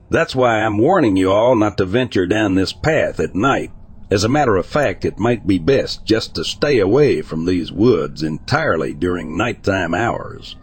That's 0.09 0.35
why 0.35 0.61
I'm 0.61 0.77
warning 0.77 1.17
you 1.17 1.31
all 1.31 1.55
not 1.55 1.77
to 1.77 1.85
venture 1.85 2.25
down 2.25 2.55
this 2.55 2.73
path 2.73 3.19
at 3.19 3.35
night. 3.35 3.71
As 4.11 4.25
a 4.25 4.29
matter 4.29 4.57
of 4.57 4.65
fact, 4.65 5.05
it 5.05 5.17
might 5.17 5.47
be 5.47 5.57
best 5.57 6.05
just 6.05 6.35
to 6.35 6.43
stay 6.43 6.79
away 6.79 7.21
from 7.21 7.45
these 7.45 7.71
woods 7.71 8.21
entirely 8.21 8.93
during 8.93 9.37
nighttime 9.37 9.93
hours, 9.93 10.57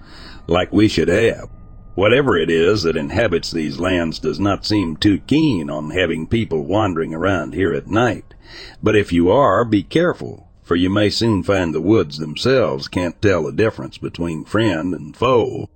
like 0.46 0.70
we 0.70 0.86
should 0.86 1.08
have. 1.08 1.48
Whatever 1.94 2.36
it 2.36 2.50
is 2.50 2.82
that 2.82 2.94
inhabits 2.94 3.50
these 3.50 3.80
lands 3.80 4.18
does 4.18 4.38
not 4.38 4.66
seem 4.66 4.98
too 4.98 5.20
keen 5.20 5.70
on 5.70 5.92
having 5.92 6.26
people 6.26 6.66
wandering 6.66 7.14
around 7.14 7.54
here 7.54 7.72
at 7.72 7.86
night. 7.86 8.34
But 8.82 8.96
if 8.96 9.14
you 9.14 9.30
are, 9.30 9.64
be 9.64 9.82
careful, 9.82 10.50
for 10.62 10.76
you 10.76 10.90
may 10.90 11.08
soon 11.08 11.42
find 11.42 11.74
the 11.74 11.80
woods 11.80 12.18
themselves 12.18 12.86
can't 12.86 13.20
tell 13.22 13.44
the 13.44 13.52
difference 13.52 13.96
between 13.96 14.44
friend 14.44 14.92
and 14.92 15.16
foe. 15.16 15.70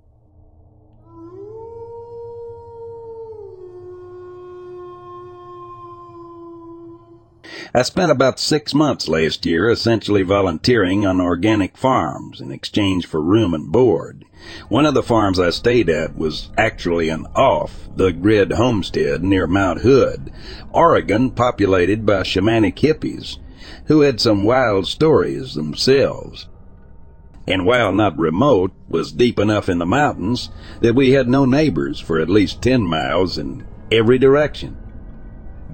I 7.75 7.81
spent 7.81 8.11
about 8.11 8.39
six 8.39 8.75
months 8.75 9.07
last 9.07 9.47
year 9.47 9.67
essentially 9.67 10.21
volunteering 10.21 11.07
on 11.07 11.19
organic 11.19 11.75
farms 11.75 12.39
in 12.39 12.51
exchange 12.51 13.07
for 13.07 13.19
room 13.19 13.55
and 13.55 13.71
board. 13.71 14.25
One 14.69 14.85
of 14.85 14.93
the 14.93 15.01
farms 15.01 15.39
I 15.39 15.49
stayed 15.49 15.89
at 15.89 16.15
was 16.15 16.51
actually 16.55 17.09
an 17.09 17.25
off 17.35 17.89
the 17.95 18.11
grid 18.11 18.51
homestead 18.51 19.23
near 19.23 19.47
Mount 19.47 19.81
Hood, 19.81 20.31
Oregon, 20.71 21.31
populated 21.31 22.05
by 22.05 22.21
shamanic 22.21 22.75
hippies 22.75 23.39
who 23.85 24.01
had 24.01 24.21
some 24.21 24.43
wild 24.43 24.85
stories 24.85 25.55
themselves. 25.55 26.47
And 27.47 27.65
while 27.65 27.91
not 27.91 28.19
remote, 28.19 28.71
was 28.87 29.11
deep 29.11 29.39
enough 29.39 29.67
in 29.67 29.79
the 29.79 29.85
mountains 29.87 30.51
that 30.81 30.93
we 30.93 31.13
had 31.13 31.27
no 31.27 31.43
neighbors 31.43 31.99
for 31.99 32.19
at 32.19 32.29
least 32.29 32.61
ten 32.61 32.83
miles 32.83 33.39
in 33.39 33.65
every 33.91 34.19
direction 34.19 34.77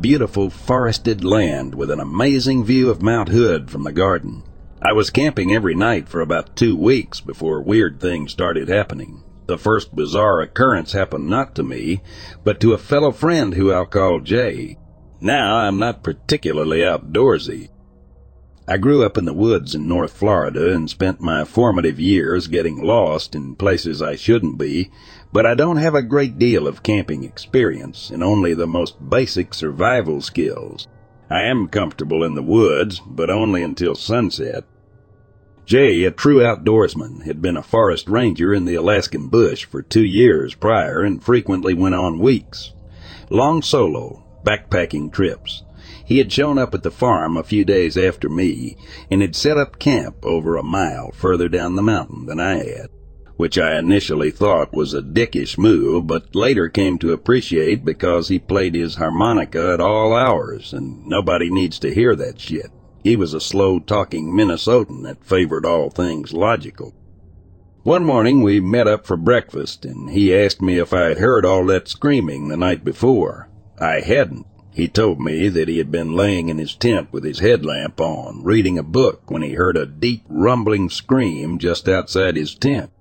beautiful 0.01 0.49
forested 0.49 1.25
land 1.25 1.75
with 1.75 1.91
an 1.91 1.99
amazing 1.99 2.63
view 2.63 2.89
of 2.89 3.01
Mount 3.01 3.29
Hood 3.29 3.69
from 3.69 3.83
the 3.83 3.91
garden. 3.91 4.43
I 4.81 4.93
was 4.93 5.09
camping 5.09 5.51
every 5.51 5.75
night 5.75 6.07
for 6.07 6.21
about 6.21 6.55
two 6.55 6.77
weeks 6.77 7.19
before 7.19 7.61
weird 7.61 7.99
things 7.99 8.31
started 8.31 8.69
happening. 8.69 9.23
The 9.47 9.57
first 9.57 9.93
bizarre 9.93 10.39
occurrence 10.39 10.93
happened 10.93 11.27
not 11.27 11.53
to 11.55 11.63
me, 11.63 12.01
but 12.45 12.61
to 12.61 12.71
a 12.71 12.77
fellow 12.77 13.11
friend 13.11 13.55
who 13.55 13.73
I'll 13.73 13.85
call 13.85 14.21
Jay. 14.21 14.77
Now 15.19 15.57
I'm 15.57 15.77
not 15.77 16.03
particularly 16.03 16.79
outdoorsy. 16.79 17.69
I 18.69 18.77
grew 18.77 19.03
up 19.03 19.17
in 19.17 19.25
the 19.25 19.33
woods 19.33 19.73
in 19.73 19.87
North 19.87 20.13
Florida 20.13 20.73
and 20.73 20.87
spent 20.87 21.19
my 21.19 21.43
formative 21.43 21.99
years 21.99 22.47
getting 22.47 22.81
lost 22.81 23.33
in 23.33 23.55
places 23.55 24.01
I 24.01 24.15
shouldn't 24.15 24.59
be, 24.59 24.91
but 25.31 25.45
I 25.45 25.53
don't 25.53 25.77
have 25.77 25.95
a 25.95 26.01
great 26.01 26.39
deal 26.39 26.67
of 26.67 26.83
camping 26.83 27.23
experience 27.23 28.09
and 28.09 28.23
only 28.23 28.53
the 28.53 28.67
most 28.67 29.09
basic 29.09 29.53
survival 29.53 30.21
skills. 30.21 30.87
I 31.29 31.43
am 31.43 31.67
comfortable 31.67 32.23
in 32.23 32.35
the 32.35 32.41
woods, 32.41 33.01
but 33.05 33.29
only 33.29 33.61
until 33.61 33.93
sunset. 33.93 34.63
Jay, 35.65 36.03
a 36.03 36.09
true 36.09 36.39
outdoorsman, 36.39 37.25
had 37.25 37.43
been 37.43 37.55
a 37.55 37.61
forest 37.61 38.09
ranger 38.09 38.51
in 38.55 38.65
the 38.65 38.73
Alaskan 38.73 39.27
bush 39.27 39.65
for 39.65 39.83
two 39.83 40.03
years 40.03 40.55
prior 40.55 41.01
and 41.01 41.23
frequently 41.23 41.75
went 41.75 41.93
on 41.93 42.17
weeks. 42.17 42.73
Long 43.29 43.61
solo, 43.61 44.23
backpacking 44.43 45.13
trips. 45.13 45.61
He 46.03 46.17
had 46.17 46.31
shown 46.31 46.57
up 46.57 46.73
at 46.73 46.81
the 46.81 46.89
farm 46.89 47.37
a 47.37 47.43
few 47.43 47.63
days 47.63 47.95
after 47.95 48.29
me 48.29 48.77
and 49.11 49.21
had 49.21 49.35
set 49.35 49.57
up 49.57 49.77
camp 49.77 50.25
over 50.25 50.57
a 50.57 50.63
mile 50.63 51.11
further 51.11 51.47
down 51.47 51.75
the 51.75 51.83
mountain 51.83 52.25
than 52.25 52.39
I 52.39 52.55
had, 52.55 52.89
which 53.39 53.57
I 53.57 53.79
initially 53.79 54.31
thought 54.31 54.73
was 54.73 54.93
a 54.93 55.01
dickish 55.01 55.57
move, 55.57 56.07
but 56.07 56.35
later 56.35 56.67
came 56.67 56.97
to 56.97 57.13
appreciate 57.13 57.85
because 57.85 58.27
he 58.27 58.37
played 58.37 58.75
his 58.75 58.95
harmonica 58.95 59.71
at 59.71 59.79
all 59.79 60.13
hours 60.13 60.73
and 60.73 61.07
nobody 61.07 61.49
needs 61.49 61.79
to 61.79 61.93
hear 61.93 62.17
that 62.17 62.41
shit. 62.41 62.69
He 63.01 63.15
was 63.15 63.33
a 63.33 63.39
slow 63.39 63.79
talking 63.79 64.33
Minnesotan 64.33 65.03
that 65.03 65.23
favored 65.23 65.65
all 65.65 65.89
things 65.89 66.33
logical. 66.33 66.93
One 67.83 68.03
morning 68.03 68.41
we 68.41 68.59
met 68.59 68.89
up 68.89 69.07
for 69.07 69.15
breakfast 69.15 69.85
and 69.85 70.09
he 70.09 70.35
asked 70.35 70.61
me 70.61 70.77
if 70.77 70.91
I 70.91 71.03
had 71.03 71.19
heard 71.19 71.45
all 71.45 71.65
that 71.67 71.87
screaming 71.87 72.49
the 72.49 72.57
night 72.57 72.83
before. 72.83 73.47
I 73.79 74.01
hadn't. 74.01 74.47
He 74.73 74.89
told 74.89 75.21
me 75.21 75.47
that 75.47 75.69
he 75.69 75.77
had 75.77 75.89
been 75.89 76.13
laying 76.13 76.49
in 76.49 76.57
his 76.57 76.75
tent 76.75 77.13
with 77.13 77.23
his 77.23 77.39
headlamp 77.39 78.01
on, 78.01 78.43
reading 78.43 78.77
a 78.77 78.83
book, 78.83 79.31
when 79.31 79.43
he 79.43 79.53
heard 79.53 79.77
a 79.77 79.85
deep 79.85 80.25
rumbling 80.27 80.89
scream 80.89 81.57
just 81.57 81.87
outside 81.87 82.35
his 82.35 82.53
tent. 82.53 82.91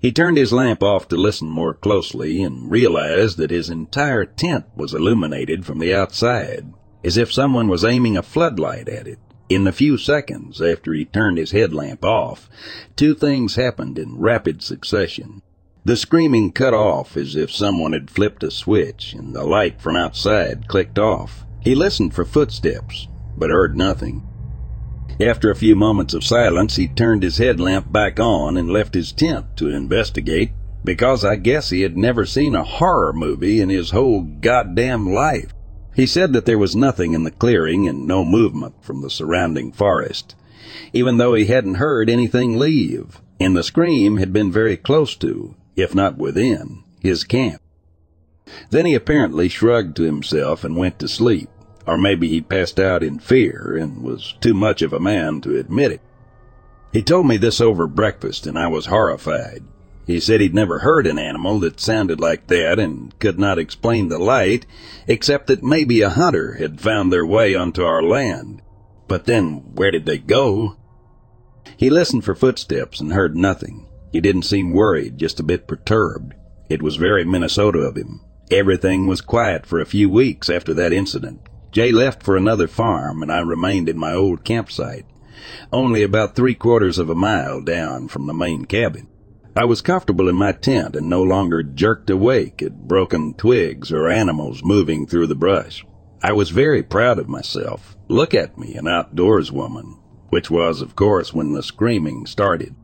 He 0.00 0.12
turned 0.12 0.38
his 0.38 0.52
lamp 0.52 0.82
off 0.82 1.08
to 1.08 1.16
listen 1.16 1.50
more 1.50 1.74
closely 1.74 2.42
and 2.42 2.70
realized 2.70 3.36
that 3.36 3.50
his 3.50 3.68
entire 3.68 4.24
tent 4.24 4.64
was 4.74 4.94
illuminated 4.94 5.66
from 5.66 5.78
the 5.78 5.94
outside, 5.94 6.72
as 7.04 7.18
if 7.18 7.30
someone 7.30 7.68
was 7.68 7.84
aiming 7.84 8.16
a 8.16 8.22
floodlight 8.22 8.88
at 8.88 9.06
it. 9.06 9.18
In 9.50 9.64
the 9.64 9.72
few 9.72 9.98
seconds 9.98 10.62
after 10.62 10.94
he 10.94 11.04
turned 11.04 11.36
his 11.36 11.50
headlamp 11.50 12.02
off, 12.02 12.48
two 12.96 13.14
things 13.14 13.56
happened 13.56 13.98
in 13.98 14.18
rapid 14.18 14.62
succession. 14.62 15.42
The 15.84 15.96
screaming 15.96 16.52
cut 16.52 16.72
off 16.72 17.16
as 17.16 17.36
if 17.36 17.50
someone 17.50 17.92
had 17.92 18.10
flipped 18.10 18.42
a 18.42 18.50
switch 18.50 19.12
and 19.12 19.34
the 19.34 19.44
light 19.44 19.82
from 19.82 19.96
outside 19.96 20.66
clicked 20.66 20.98
off. 20.98 21.44
He 21.60 21.74
listened 21.74 22.14
for 22.14 22.24
footsteps, 22.24 23.06
but 23.36 23.50
heard 23.50 23.76
nothing. 23.76 24.26
After 25.20 25.50
a 25.50 25.56
few 25.56 25.76
moments 25.76 26.14
of 26.14 26.24
silence, 26.24 26.76
he 26.76 26.88
turned 26.88 27.22
his 27.22 27.36
headlamp 27.36 27.92
back 27.92 28.18
on 28.18 28.56
and 28.56 28.70
left 28.70 28.94
his 28.94 29.12
tent 29.12 29.54
to 29.56 29.68
investigate 29.68 30.52
because 30.82 31.26
I 31.26 31.36
guess 31.36 31.68
he 31.68 31.82
had 31.82 31.96
never 31.96 32.24
seen 32.24 32.54
a 32.54 32.64
horror 32.64 33.12
movie 33.12 33.60
in 33.60 33.68
his 33.68 33.90
whole 33.90 34.22
goddamn 34.22 35.12
life. 35.12 35.52
He 35.94 36.06
said 36.06 36.32
that 36.32 36.46
there 36.46 36.58
was 36.58 36.74
nothing 36.74 37.12
in 37.12 37.24
the 37.24 37.30
clearing 37.30 37.86
and 37.86 38.06
no 38.06 38.24
movement 38.24 38.76
from 38.80 39.02
the 39.02 39.10
surrounding 39.10 39.72
forest, 39.72 40.36
even 40.94 41.18
though 41.18 41.34
he 41.34 41.44
hadn't 41.44 41.74
heard 41.74 42.08
anything 42.08 42.58
leave, 42.58 43.20
and 43.38 43.54
the 43.54 43.62
scream 43.62 44.16
had 44.16 44.32
been 44.32 44.50
very 44.50 44.78
close 44.78 45.14
to, 45.16 45.54
if 45.76 45.94
not 45.94 46.16
within, 46.16 46.82
his 47.00 47.24
camp. 47.24 47.60
Then 48.70 48.86
he 48.86 48.94
apparently 48.94 49.50
shrugged 49.50 49.96
to 49.96 50.04
himself 50.04 50.64
and 50.64 50.76
went 50.76 50.98
to 51.00 51.08
sleep, 51.08 51.50
or 51.90 51.98
maybe 51.98 52.28
he 52.28 52.40
passed 52.40 52.78
out 52.78 53.02
in 53.02 53.18
fear 53.18 53.76
and 53.76 54.00
was 54.00 54.34
too 54.40 54.54
much 54.54 54.80
of 54.80 54.92
a 54.92 55.00
man 55.00 55.40
to 55.40 55.58
admit 55.58 55.90
it. 55.90 56.00
He 56.92 57.02
told 57.02 57.26
me 57.26 57.36
this 57.36 57.60
over 57.60 57.88
breakfast 57.88 58.46
and 58.46 58.56
I 58.56 58.68
was 58.68 58.86
horrified. 58.86 59.64
He 60.06 60.20
said 60.20 60.40
he'd 60.40 60.54
never 60.54 60.78
heard 60.78 61.04
an 61.08 61.18
animal 61.18 61.58
that 61.60 61.80
sounded 61.80 62.20
like 62.20 62.46
that 62.46 62.78
and 62.78 63.16
could 63.18 63.40
not 63.40 63.58
explain 63.58 64.08
the 64.08 64.18
light, 64.18 64.66
except 65.08 65.48
that 65.48 65.64
maybe 65.64 66.00
a 66.00 66.10
hunter 66.10 66.54
had 66.54 66.80
found 66.80 67.12
their 67.12 67.26
way 67.26 67.56
onto 67.56 67.82
our 67.82 68.02
land. 68.02 68.62
But 69.08 69.26
then, 69.26 69.74
where 69.74 69.90
did 69.90 70.06
they 70.06 70.18
go? 70.18 70.76
He 71.76 71.90
listened 71.90 72.24
for 72.24 72.36
footsteps 72.36 73.00
and 73.00 73.12
heard 73.12 73.36
nothing. 73.36 73.88
He 74.12 74.20
didn't 74.20 74.42
seem 74.42 74.72
worried, 74.72 75.18
just 75.18 75.40
a 75.40 75.44
bit 75.44 75.66
perturbed. 75.66 76.34
It 76.68 76.82
was 76.82 76.94
very 76.94 77.24
Minnesota 77.24 77.80
of 77.80 77.96
him. 77.96 78.20
Everything 78.48 79.08
was 79.08 79.20
quiet 79.20 79.66
for 79.66 79.80
a 79.80 79.86
few 79.86 80.08
weeks 80.08 80.48
after 80.48 80.72
that 80.74 80.92
incident. 80.92 81.48
Jay 81.72 81.92
left 81.92 82.22
for 82.22 82.36
another 82.36 82.66
farm, 82.66 83.22
and 83.22 83.30
I 83.30 83.40
remained 83.40 83.88
in 83.88 83.98
my 83.98 84.12
old 84.12 84.44
campsite, 84.44 85.06
only 85.72 86.02
about 86.02 86.34
three 86.34 86.54
quarters 86.54 86.98
of 86.98 87.08
a 87.08 87.14
mile 87.14 87.60
down 87.60 88.08
from 88.08 88.26
the 88.26 88.34
main 88.34 88.64
cabin. 88.64 89.06
I 89.56 89.64
was 89.64 89.80
comfortable 89.80 90.28
in 90.28 90.36
my 90.36 90.52
tent 90.52 90.96
and 90.96 91.08
no 91.08 91.22
longer 91.22 91.62
jerked 91.62 92.08
awake 92.10 92.62
at 92.62 92.86
broken 92.86 93.34
twigs 93.34 93.92
or 93.92 94.08
animals 94.08 94.62
moving 94.64 95.06
through 95.06 95.26
the 95.26 95.34
brush. 95.34 95.84
I 96.22 96.32
was 96.32 96.50
very 96.50 96.82
proud 96.82 97.18
of 97.18 97.28
myself. 97.28 97.96
Look 98.08 98.34
at 98.34 98.58
me, 98.58 98.74
an 98.74 98.86
outdoors 98.86 99.50
woman, 99.50 99.96
which 100.28 100.50
was, 100.50 100.82
of 100.82 100.94
course, 100.94 101.32
when 101.32 101.52
the 101.52 101.62
screaming 101.62 102.26
started. 102.26 102.74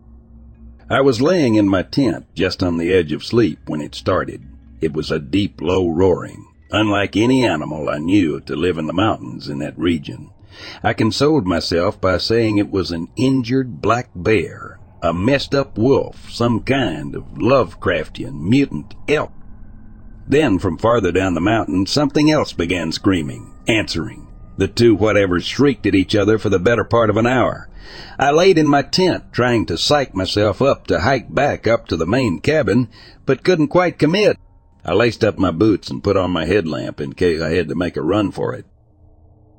I 0.88 1.00
was 1.00 1.20
laying 1.20 1.56
in 1.56 1.68
my 1.68 1.82
tent 1.82 2.26
just 2.34 2.62
on 2.62 2.78
the 2.78 2.92
edge 2.92 3.12
of 3.12 3.24
sleep 3.24 3.58
when 3.66 3.80
it 3.80 3.94
started. 3.94 4.42
It 4.80 4.92
was 4.92 5.10
a 5.10 5.18
deep, 5.18 5.60
low 5.60 5.88
roaring, 5.88 6.46
unlike 6.70 7.16
any 7.16 7.44
animal 7.44 7.88
I 7.88 7.98
knew 7.98 8.40
to 8.40 8.56
live 8.56 8.78
in 8.78 8.86
the 8.86 8.92
mountains 8.92 9.48
in 9.48 9.58
that 9.58 9.78
region. 9.78 10.30
I 10.82 10.94
consoled 10.94 11.46
myself 11.46 12.00
by 12.00 12.18
saying 12.18 12.58
it 12.58 12.70
was 12.70 12.90
an 12.90 13.08
injured 13.16 13.80
black 13.80 14.10
bear 14.14 14.78
a 15.02 15.12
messed 15.12 15.54
up 15.54 15.78
wolf, 15.78 16.30
some 16.30 16.60
kind 16.60 17.14
of 17.14 17.24
Lovecraftian 17.34 18.40
mutant 18.40 18.94
elk. 19.08 19.32
Then, 20.26 20.58
from 20.58 20.78
farther 20.78 21.12
down 21.12 21.34
the 21.34 21.40
mountain, 21.40 21.86
something 21.86 22.30
else 22.30 22.52
began 22.52 22.90
screaming, 22.92 23.54
answering. 23.68 24.26
The 24.56 24.68
two 24.68 24.96
whatevers 24.96 25.44
shrieked 25.44 25.86
at 25.86 25.94
each 25.94 26.16
other 26.16 26.38
for 26.38 26.48
the 26.48 26.58
better 26.58 26.82
part 26.82 27.10
of 27.10 27.16
an 27.16 27.26
hour. 27.26 27.68
I 28.18 28.32
laid 28.32 28.58
in 28.58 28.66
my 28.66 28.82
tent, 28.82 29.32
trying 29.32 29.66
to 29.66 29.78
psych 29.78 30.14
myself 30.14 30.60
up 30.60 30.86
to 30.88 31.00
hike 31.00 31.32
back 31.32 31.66
up 31.66 31.86
to 31.88 31.96
the 31.96 32.06
main 32.06 32.40
cabin, 32.40 32.88
but 33.26 33.44
couldn't 33.44 33.68
quite 33.68 33.98
commit. 33.98 34.38
I 34.88 34.92
laced 34.92 35.24
up 35.24 35.36
my 35.36 35.50
boots 35.50 35.90
and 35.90 36.02
put 36.02 36.16
on 36.16 36.30
my 36.30 36.46
headlamp 36.46 37.00
in 37.00 37.14
case 37.14 37.42
I 37.42 37.50
had 37.50 37.68
to 37.70 37.74
make 37.74 37.96
a 37.96 38.02
run 38.02 38.30
for 38.30 38.54
it. 38.54 38.66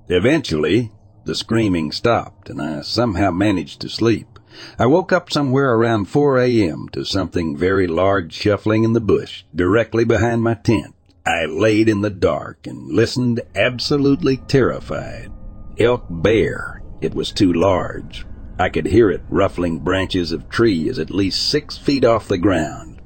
Eventually, 0.07 0.93
the 1.25 1.35
screaming 1.35 1.91
stopped, 1.91 2.49
and 2.49 2.61
I 2.61 2.79
somehow 2.79 3.31
managed 3.31 3.81
to 3.81 3.89
sleep. 3.89 4.39
I 4.79 4.85
woke 4.85 5.11
up 5.11 5.29
somewhere 5.29 5.73
around 5.73 6.05
4 6.05 6.39
a.m. 6.39 6.87
to 6.93 7.03
something 7.03 7.57
very 7.57 7.87
large 7.87 8.31
shuffling 8.31 8.85
in 8.85 8.93
the 8.93 9.01
bush 9.01 9.43
directly 9.53 10.05
behind 10.05 10.43
my 10.43 10.53
tent. 10.53 10.95
I 11.25 11.45
laid 11.45 11.89
in 11.89 12.03
the 12.03 12.09
dark 12.09 12.65
and 12.65 12.87
listened 12.87 13.41
absolutely 13.53 14.37
terrified. 14.37 15.29
Elk 15.77 16.05
bear. 16.09 16.81
It 17.01 17.13
was 17.13 17.33
too 17.33 17.51
large. 17.51 18.25
I 18.57 18.69
could 18.69 18.85
hear 18.85 19.11
it 19.11 19.23
ruffling 19.29 19.79
branches 19.79 20.31
of 20.31 20.47
trees 20.47 20.97
at 20.97 21.11
least 21.11 21.49
six 21.49 21.77
feet 21.77 22.05
off 22.05 22.29
the 22.29 22.37
ground. 22.37 22.96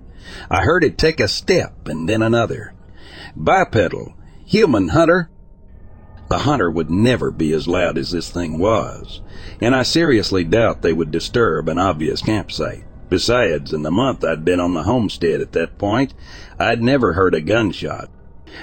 I 0.49 0.63
heard 0.63 0.83
it 0.83 0.97
take 0.97 1.19
a 1.19 1.27
step 1.27 1.87
and 1.87 2.07
then 2.07 2.21
another. 2.21 2.73
Bipedal. 3.35 4.13
Human 4.45 4.89
hunter. 4.89 5.29
The 6.29 6.39
hunter 6.39 6.71
would 6.71 6.89
never 6.89 7.29
be 7.29 7.51
as 7.51 7.67
loud 7.67 7.97
as 7.97 8.11
this 8.11 8.29
thing 8.29 8.57
was, 8.57 9.19
and 9.59 9.75
I 9.75 9.83
seriously 9.83 10.45
doubt 10.45 10.81
they 10.81 10.93
would 10.93 11.11
disturb 11.11 11.67
an 11.67 11.77
obvious 11.77 12.21
campsite. 12.21 12.85
Besides, 13.09 13.73
in 13.73 13.81
the 13.81 13.91
month 13.91 14.23
I'd 14.23 14.45
been 14.45 14.61
on 14.61 14.73
the 14.73 14.83
homestead 14.83 15.41
at 15.41 15.51
that 15.51 15.77
point, 15.77 16.13
I'd 16.57 16.81
never 16.81 17.11
heard 17.11 17.35
a 17.35 17.41
gunshot. 17.41 18.09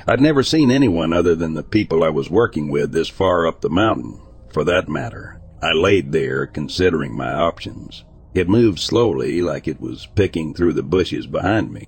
I'd 0.07 0.23
never 0.23 0.43
seen 0.43 0.71
anyone 0.71 1.13
other 1.13 1.35
than 1.35 1.53
the 1.53 1.63
people 1.63 2.03
I 2.03 2.09
was 2.09 2.31
working 2.31 2.71
with 2.71 2.93
this 2.93 3.09
far 3.09 3.47
up 3.47 3.61
the 3.61 3.69
mountain. 3.69 4.19
For 4.51 4.65
that 4.65 4.89
matter, 4.89 5.39
I 5.63 5.73
laid 5.73 6.13
there 6.13 6.47
considering 6.47 7.15
my 7.15 7.35
options. 7.35 8.05
It 8.35 8.49
moved 8.49 8.79
slowly, 8.79 9.43
like 9.43 9.67
it 9.67 9.81
was 9.81 10.09
picking 10.15 10.55
through 10.55 10.75
the 10.75 10.83
bushes 10.83 11.27
behind 11.27 11.73
me 11.73 11.87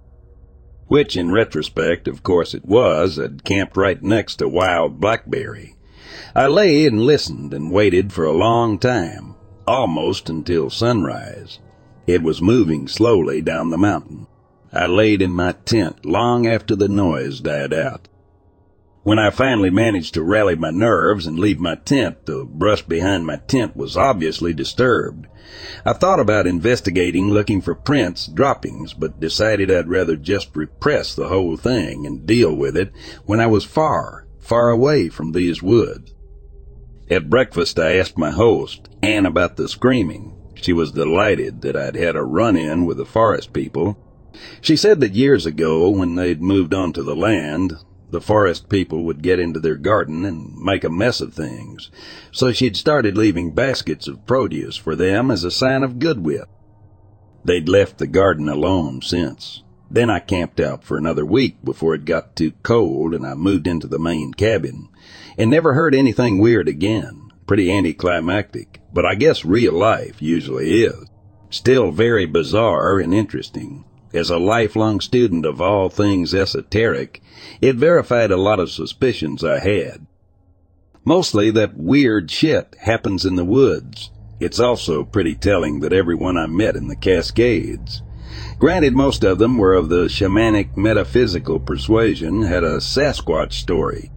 which 0.91 1.17
in 1.17 1.31
retrospect, 1.31 2.09
of 2.09 2.25
course 2.25 2.53
it 2.53 2.65
was, 2.65 3.15
had 3.15 3.45
camped 3.45 3.77
right 3.77 4.03
next 4.03 4.35
to 4.35 4.49
Wild 4.49 4.99
Blackberry. 4.99 5.77
I 6.35 6.49
lay 6.49 6.85
and 6.85 7.03
listened 7.03 7.55
and 7.55 7.71
waited 7.71 8.13
for 8.13 8.25
a 8.25 8.37
long 8.37 8.77
time, 8.77 9.37
almost 9.69 10.29
until 10.29 10.69
sunrise. 10.69 11.61
It 12.09 12.25
was 12.25 12.43
moving 12.43 12.89
slowly 12.89 13.41
down 13.41 13.71
the 13.71 13.79
mountain. 13.79 14.27
I 14.73 14.87
laid 14.87 15.23
in 15.23 15.31
my 15.31 15.53
tent 15.65 16.05
long 16.05 16.49
after 16.49 16.75
the 16.75 16.89
noise 16.89 17.39
died 17.39 17.73
out. 17.73 18.09
When 19.03 19.19
I 19.19 19.31
finally 19.31 19.71
managed 19.71 20.13
to 20.15 20.23
rally 20.23 20.57
my 20.57 20.71
nerves 20.71 21.27
and 21.27 21.39
leave 21.39 21.59
my 21.59 21.75
tent, 21.75 22.27
the 22.27 22.45
brush 22.45 22.83
behind 22.83 23.25
my 23.25 23.37
tent 23.37 23.75
was 23.75 23.97
obviously 23.97 24.53
disturbed. 24.53 25.27
I 25.87 25.95
thought 25.95 26.21
about 26.21 26.47
investigating 26.47 27.31
looking 27.31 27.63
for 27.63 27.75
prints, 27.75 28.27
droppings, 28.27 28.93
but 28.93 29.19
decided 29.19 29.71
I'd 29.71 29.89
rather 29.89 30.17
just 30.17 30.55
repress 30.55 31.15
the 31.15 31.29
whole 31.29 31.57
thing 31.57 32.05
and 32.05 32.27
deal 32.27 32.55
with 32.55 32.77
it 32.77 32.93
when 33.25 33.41
I 33.41 33.47
was 33.47 33.65
far, 33.65 34.27
far 34.39 34.69
away 34.69 35.09
from 35.09 35.33
these 35.33 35.63
woods. 35.63 36.13
At 37.11 37.31
breakfast 37.31 37.79
I 37.79 37.97
asked 37.97 38.19
my 38.19 38.31
host, 38.31 38.91
Anne, 39.03 39.25
about 39.25 39.57
the 39.57 39.67
screaming. 39.67 40.37
She 40.57 40.75
was 40.75 40.93
delighted 40.93 41.63
that 41.63 41.75
I'd 41.75 41.97
had 41.97 42.17
a 42.17 42.23
run-in 42.23 42.85
with 42.85 42.99
the 42.99 43.07
forest 43.07 43.55
people. 43.55 43.99
She 44.61 44.77
said 44.77 45.01
that 45.01 45.15
years 45.15 45.47
ago, 45.47 45.89
when 45.89 46.17
they'd 46.17 46.43
moved 46.43 46.75
onto 46.75 47.03
the 47.03 47.17
land, 47.17 47.73
the 48.11 48.21
forest 48.21 48.69
people 48.69 49.05
would 49.05 49.23
get 49.23 49.39
into 49.39 49.61
their 49.61 49.77
garden 49.77 50.25
and 50.25 50.57
make 50.57 50.85
a 50.85 50.91
mess 50.91 51.21
of 51.21 51.35
things, 51.35 51.91
so 52.33 52.53
she'd 52.53 52.77
started 52.77 53.17
leaving 53.17 53.55
baskets 53.55 54.09
of 54.09 54.27
produce 54.27 54.77
for 54.77 54.95
them 54.95 55.31
as 55.31 55.45
a 55.45 55.51
sign 55.51 55.83
of 55.83 55.99
goodwill. 55.99 56.47
They'd 57.45 57.69
left 57.69 57.99
the 57.99 58.07
garden 58.07 58.49
alone 58.49 59.03
since. 59.03 59.63
Then 59.91 60.09
I 60.09 60.21
camped 60.21 60.61
out 60.61 60.85
for 60.85 60.97
another 60.97 61.25
week 61.25 61.65
before 61.65 61.95
it 61.95 62.05
got 62.05 62.37
too 62.37 62.53
cold 62.63 63.13
and 63.15 63.27
I 63.27 63.35
moved 63.35 63.67
into 63.67 63.89
the 63.89 63.99
main 63.99 64.33
cabin 64.33 64.89
and 65.37 65.51
never 65.51 65.75
heard 65.75 65.95
anything 65.95 66.39
weird 66.39 66.69
again. 66.69 67.31
Pretty 67.47 67.73
anticlimactic, 67.73 68.81
but 68.93 69.05
I 69.05 69.17
guess 69.17 69.45
real 69.45 69.73
life 69.73 70.23
usually 70.23 70.85
is. 70.85 71.07
Still 71.51 71.91
very 71.91 72.27
bizarre 72.27 73.01
and 73.01 73.13
interesting. 73.13 73.85
As 74.13 74.29
a 74.29 74.39
lifelong 74.39 75.01
student 75.01 75.47
of 75.47 75.61
all 75.61 75.89
things 75.89 76.35
esoteric, 76.35 77.23
it 77.61 77.77
verified 77.77 78.33
a 78.33 78.37
lot 78.37 78.59
of 78.59 78.71
suspicions 78.71 79.45
I 79.45 79.61
had. 79.61 80.07
Mostly 81.05 81.51
that 81.53 81.77
weird 81.77 82.31
shit 82.31 82.75
happens 82.81 83.25
in 83.25 83.37
the 83.37 83.45
woods. 83.45 84.11
It's 84.41 84.59
also 84.59 85.05
pretty 85.05 85.37
telling 85.37 85.81
that 85.81 85.93
everyone 85.93 86.37
I 86.37 86.47
met 86.47 86.75
in 86.75 86.89
the 86.89 86.97
Cascades, 86.97 88.03
granted 88.59 88.95
most 88.95 89.23
of 89.23 89.39
them 89.39 89.59
were 89.59 89.75
of 89.75 89.89
the 89.89 90.09
shamanic 90.09 90.77
metaphysical 90.77 91.61
persuasion, 91.61 92.43
had 92.43 92.65
a 92.65 92.79
Sasquatch 92.79 93.53
story. 93.53 94.11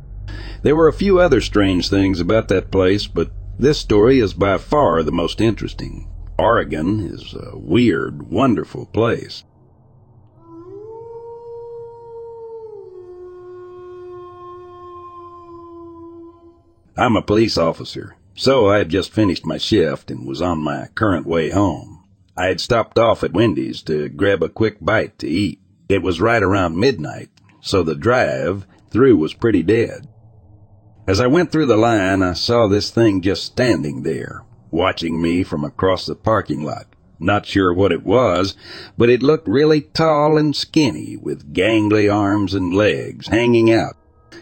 There 0.63 0.75
were 0.75 0.87
a 0.87 0.93
few 0.93 1.19
other 1.19 1.41
strange 1.41 1.89
things 1.89 2.19
about 2.19 2.47
that 2.47 2.71
place, 2.71 3.05
but 3.05 3.31
this 3.59 3.77
story 3.77 4.19
is 4.19 4.33
by 4.33 4.57
far 4.57 5.03
the 5.03 5.11
most 5.11 5.39
interesting. 5.39 6.09
Oregon 6.39 6.99
is 6.99 7.35
a 7.35 7.57
weird, 7.57 8.31
wonderful 8.31 8.87
place. 8.87 9.43
I'm 16.95 17.15
a 17.15 17.23
police 17.23 17.57
officer, 17.57 18.15
so 18.35 18.69
I 18.69 18.77
had 18.77 18.89
just 18.89 19.11
finished 19.11 19.47
my 19.47 19.57
shift 19.57 20.11
and 20.11 20.27
was 20.27 20.43
on 20.43 20.59
my 20.59 20.89
current 20.93 21.25
way 21.25 21.49
home. 21.49 22.03
I 22.37 22.45
had 22.45 22.61
stopped 22.61 22.99
off 22.99 23.23
at 23.23 23.33
Wendy's 23.33 23.81
to 23.83 24.09
grab 24.09 24.43
a 24.43 24.49
quick 24.49 24.77
bite 24.79 25.17
to 25.19 25.27
eat. 25.27 25.59
It 25.89 26.03
was 26.03 26.21
right 26.21 26.43
around 26.43 26.77
midnight, 26.77 27.29
so 27.61 27.81
the 27.81 27.95
drive 27.95 28.67
through 28.91 29.17
was 29.17 29.33
pretty 29.33 29.63
dead. 29.63 30.07
As 31.07 31.19
I 31.19 31.25
went 31.25 31.51
through 31.51 31.65
the 31.65 31.77
line, 31.77 32.21
I 32.21 32.33
saw 32.33 32.67
this 32.67 32.91
thing 32.91 33.21
just 33.21 33.43
standing 33.43 34.03
there, 34.03 34.45
watching 34.69 35.19
me 35.19 35.41
from 35.41 35.63
across 35.63 36.05
the 36.05 36.15
parking 36.15 36.63
lot. 36.63 36.85
Not 37.19 37.47
sure 37.47 37.73
what 37.73 37.91
it 37.91 38.05
was, 38.05 38.55
but 38.99 39.09
it 39.09 39.23
looked 39.23 39.47
really 39.47 39.81
tall 39.81 40.37
and 40.37 40.55
skinny, 40.55 41.17
with 41.17 41.53
gangly 41.55 42.13
arms 42.13 42.53
and 42.53 42.71
legs 42.71 43.29
hanging 43.29 43.71
out. 43.71 43.95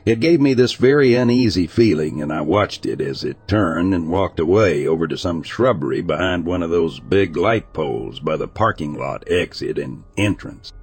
It 0.05 0.19
gave 0.19 0.41
me 0.41 0.53
this 0.53 0.73
very 0.73 1.15
uneasy 1.15 1.67
feeling, 1.67 2.21
and 2.21 2.31
I 2.31 2.41
watched 2.41 2.85
it 2.85 3.01
as 3.01 3.23
it 3.23 3.47
turned 3.47 3.93
and 3.93 4.09
walked 4.09 4.39
away 4.39 4.87
over 4.87 5.07
to 5.07 5.17
some 5.17 5.43
shrubbery 5.43 6.01
behind 6.01 6.45
one 6.45 6.63
of 6.63 6.69
those 6.69 6.99
big 6.99 7.37
light 7.37 7.73
poles 7.73 8.19
by 8.19 8.37
the 8.37 8.47
parking 8.47 8.93
lot 8.93 9.23
exit 9.27 9.77
and 9.77 10.03
entrance. 10.17 10.73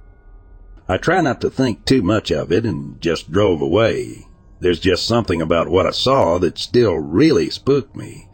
I 0.87 0.97
try 0.97 1.21
not 1.21 1.39
to 1.41 1.49
think 1.49 1.85
too 1.85 2.01
much 2.01 2.31
of 2.31 2.51
it 2.51 2.65
and 2.65 2.99
just 2.99 3.31
drove 3.31 3.61
away. 3.61 4.25
There's 4.59 4.79
just 4.79 5.05
something 5.05 5.41
about 5.41 5.69
what 5.69 5.85
I 5.85 5.91
saw 5.91 6.39
that 6.39 6.57
still 6.57 6.95
really 6.95 7.49
spooked 7.49 7.95
me. 7.95 8.27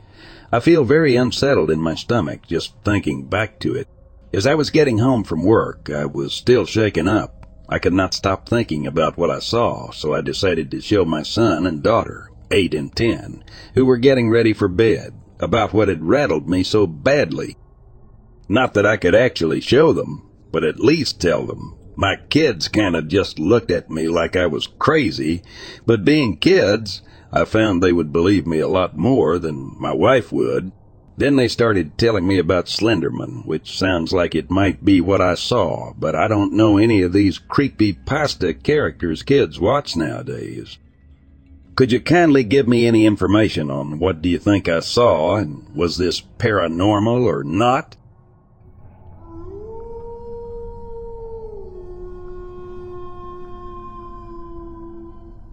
I 0.51 0.61
feel 0.61 0.85
very 0.85 1.15
unsettled 1.15 1.69
in 1.69 1.81
my 1.81 1.95
stomach 1.95 2.47
just 2.47 2.73
thinking 2.85 3.25
back 3.25 3.59
to 3.59 3.75
it. 3.75 3.89
As 4.31 4.47
I 4.47 4.55
was 4.55 4.69
getting 4.69 4.99
home 4.99 5.23
from 5.23 5.43
work, 5.43 5.89
I 5.89 6.05
was 6.05 6.33
still 6.33 6.65
shaken 6.65 7.07
up. 7.07 7.34
I 7.67 7.79
could 7.79 7.93
not 7.93 8.13
stop 8.13 8.47
thinking 8.47 8.85
about 8.85 9.17
what 9.17 9.31
I 9.31 9.39
saw, 9.39 9.91
so 9.91 10.13
I 10.13 10.21
decided 10.21 10.71
to 10.71 10.81
show 10.81 11.05
my 11.05 11.23
son 11.23 11.65
and 11.65 11.81
daughter, 11.81 12.29
eight 12.51 12.73
and 12.73 12.95
ten, 12.95 13.43
who 13.73 13.85
were 13.85 13.97
getting 13.97 14.29
ready 14.29 14.53
for 14.53 14.67
bed, 14.67 15.13
about 15.39 15.73
what 15.73 15.87
had 15.87 16.03
rattled 16.03 16.47
me 16.47 16.63
so 16.63 16.85
badly. 16.87 17.57
Not 18.47 18.73
that 18.75 18.85
I 18.85 18.97
could 18.97 19.15
actually 19.15 19.61
show 19.61 19.93
them, 19.93 20.29
but 20.51 20.63
at 20.63 20.79
least 20.79 21.19
tell 21.19 21.45
them 21.45 21.75
my 21.95 22.17
kids 22.29 22.67
kind 22.67 22.95
of 22.95 23.07
just 23.07 23.39
looked 23.39 23.71
at 23.71 23.89
me 23.89 24.07
like 24.07 24.35
I 24.35 24.47
was 24.47 24.67
crazy, 24.67 25.41
but 25.85 26.05
being 26.05 26.37
kids, 26.37 27.01
I 27.31 27.45
found 27.45 27.81
they 27.81 27.93
would 27.93 28.11
believe 28.11 28.45
me 28.45 28.59
a 28.59 28.67
lot 28.67 28.97
more 28.97 29.39
than 29.39 29.75
my 29.79 29.93
wife 29.93 30.31
would. 30.31 30.71
Then 31.17 31.37
they 31.37 31.47
started 31.47 31.97
telling 31.97 32.27
me 32.27 32.37
about 32.37 32.65
Slenderman, 32.65 33.45
which 33.45 33.77
sounds 33.77 34.11
like 34.11 34.35
it 34.35 34.51
might 34.51 34.83
be 34.83 34.99
what 34.99 35.21
I 35.21 35.35
saw, 35.35 35.93
but 35.97 36.13
I 36.13 36.27
don't 36.27 36.53
know 36.53 36.77
any 36.77 37.01
of 37.01 37.13
these 37.13 37.37
creepy 37.37 37.93
pasta 37.93 38.53
characters 38.53 39.23
kids 39.23 39.59
watch 39.59 39.95
nowadays. 39.95 40.77
Could 41.75 41.91
you 41.91 41.99
kindly 41.99 42.43
give 42.43 42.67
me 42.67 42.85
any 42.87 43.05
information 43.05 43.69
on 43.69 43.99
what 43.99 44.21
do 44.21 44.29
you 44.29 44.39
think 44.39 44.69
I 44.69 44.79
saw, 44.79 45.35
and 45.35 45.67
was 45.75 45.97
this 45.97 46.21
paranormal 46.21 47.25
or 47.25 47.43
not? 47.43 47.97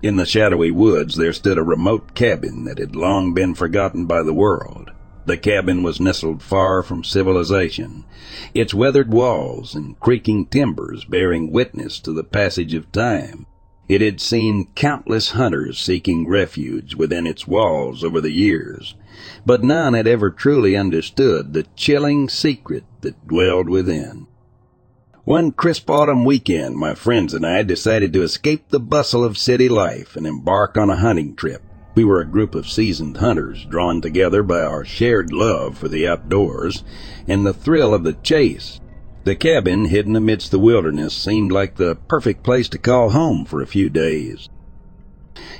In 0.01 0.17
the 0.17 0.27
shadowy 0.27 0.73
woods 0.73 1.17
there 1.17 1.33
stood 1.33 1.59
a 1.59 1.63
remote 1.63 2.15
cabin 2.15 2.65
that 2.65 2.79
had 2.79 2.97
long 2.97 3.35
been 3.35 3.55
forgotten 3.55 4.07
by 4.07 4.23
the 4.23 4.35
world. 4.35 4.92
The 5.25 5.37
cabin 5.37 5.85
was 5.85 6.01
nestled 6.01 6.43
far 6.43 6.83
from 6.83 7.05
civilization, 7.05 8.05
its 8.55 8.75
weathered 8.75 9.13
walls 9.13 9.75
and 9.75 9.99
creaking 10.01 10.47
timbers 10.47 11.05
bearing 11.05 11.53
witness 11.53 12.01
to 12.01 12.13
the 12.13 12.25
passage 12.25 12.75
of 12.75 12.91
time. 12.91 13.47
It 13.89 14.01
had 14.01 14.21
seen 14.21 14.69
countless 14.75 15.31
hunters 15.31 15.79
seeking 15.79 16.29
refuge 16.29 16.95
within 16.97 17.27
its 17.27 17.47
walls 17.47 18.03
over 18.03 18.21
the 18.21 18.33
years, 18.33 18.97
but 19.47 19.63
none 19.63 19.95
had 19.95 20.09
ever 20.09 20.31
truly 20.31 20.77
understood 20.77 21.53
the 21.53 21.67
chilling 21.77 22.29
secret 22.29 22.85
that 23.03 23.29
dwelled 23.29 23.69
within. 23.69 24.27
One 25.25 25.53
crisp 25.53 25.89
autumn 25.89 26.25
weekend, 26.25 26.77
my 26.77 26.95
friends 26.95 27.33
and 27.33 27.47
I 27.47 27.63
decided 27.63 28.13
to 28.13 28.23
escape 28.23 28.71
the 28.71 28.81
bustle 28.81 29.23
of 29.23 29.39
city 29.39 29.69
life 29.69 30.17
and 30.17 30.27
embark 30.27 30.77
on 30.77 30.91
a 30.91 30.97
hunting 30.97 31.37
trip. 31.37 31.63
We 31.95 32.05
were 32.05 32.21
a 32.21 32.27
group 32.27 32.55
of 32.55 32.69
seasoned 32.69 33.19
hunters 33.19 33.67
drawn 33.67 34.01
together 34.01 34.43
by 34.43 34.61
our 34.61 34.85
shared 34.85 35.31
love 35.31 35.77
for 35.77 35.89
the 35.89 36.09
outdoors 36.09 36.85
and 37.29 37.45
the 37.45 37.53
thrill 37.53 37.93
of 37.93 38.03
the 38.03 38.15
chase. 38.15 38.81
The 39.25 39.37
cabin 39.37 39.85
hidden 39.85 40.17
amidst 40.17 40.51
the 40.51 40.59
wilderness 40.59 41.13
seemed 41.13 41.53
like 41.53 41.77
the 41.77 41.97
perfect 42.09 42.43
place 42.43 42.69
to 42.71 42.79
call 42.79 43.11
home 43.11 43.45
for 43.45 43.61
a 43.61 43.67
few 43.67 43.91
days. 43.91 44.49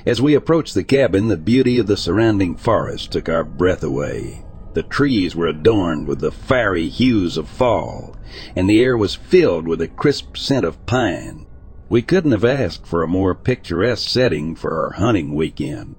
As 0.05 0.21
we 0.21 0.33
approached 0.33 0.73
the 0.73 0.83
cabin, 0.83 1.27
the 1.27 1.37
beauty 1.37 1.77
of 1.77 1.87
the 1.87 1.95
surrounding 1.95 2.55
forest 2.55 3.11
took 3.11 3.29
our 3.29 3.43
breath 3.43 3.83
away. 3.83 4.43
The 4.73 4.83
trees 4.83 5.35
were 5.35 5.47
adorned 5.47 6.07
with 6.07 6.19
the 6.19 6.31
fiery 6.31 6.89
hues 6.89 7.37
of 7.37 7.47
fall, 7.47 8.15
and 8.55 8.67
the 8.67 8.81
air 8.81 8.97
was 8.97 9.13
filled 9.13 9.67
with 9.67 9.81
a 9.81 9.87
crisp 9.87 10.35
scent 10.35 10.65
of 10.65 10.83
pine. 10.87 11.45
We 11.89 12.01
couldn't 12.01 12.31
have 12.31 12.43
asked 12.43 12.87
for 12.87 13.03
a 13.03 13.07
more 13.07 13.35
picturesque 13.35 14.09
setting 14.09 14.55
for 14.55 14.83
our 14.83 14.93
hunting 14.93 15.35
weekend. 15.35 15.95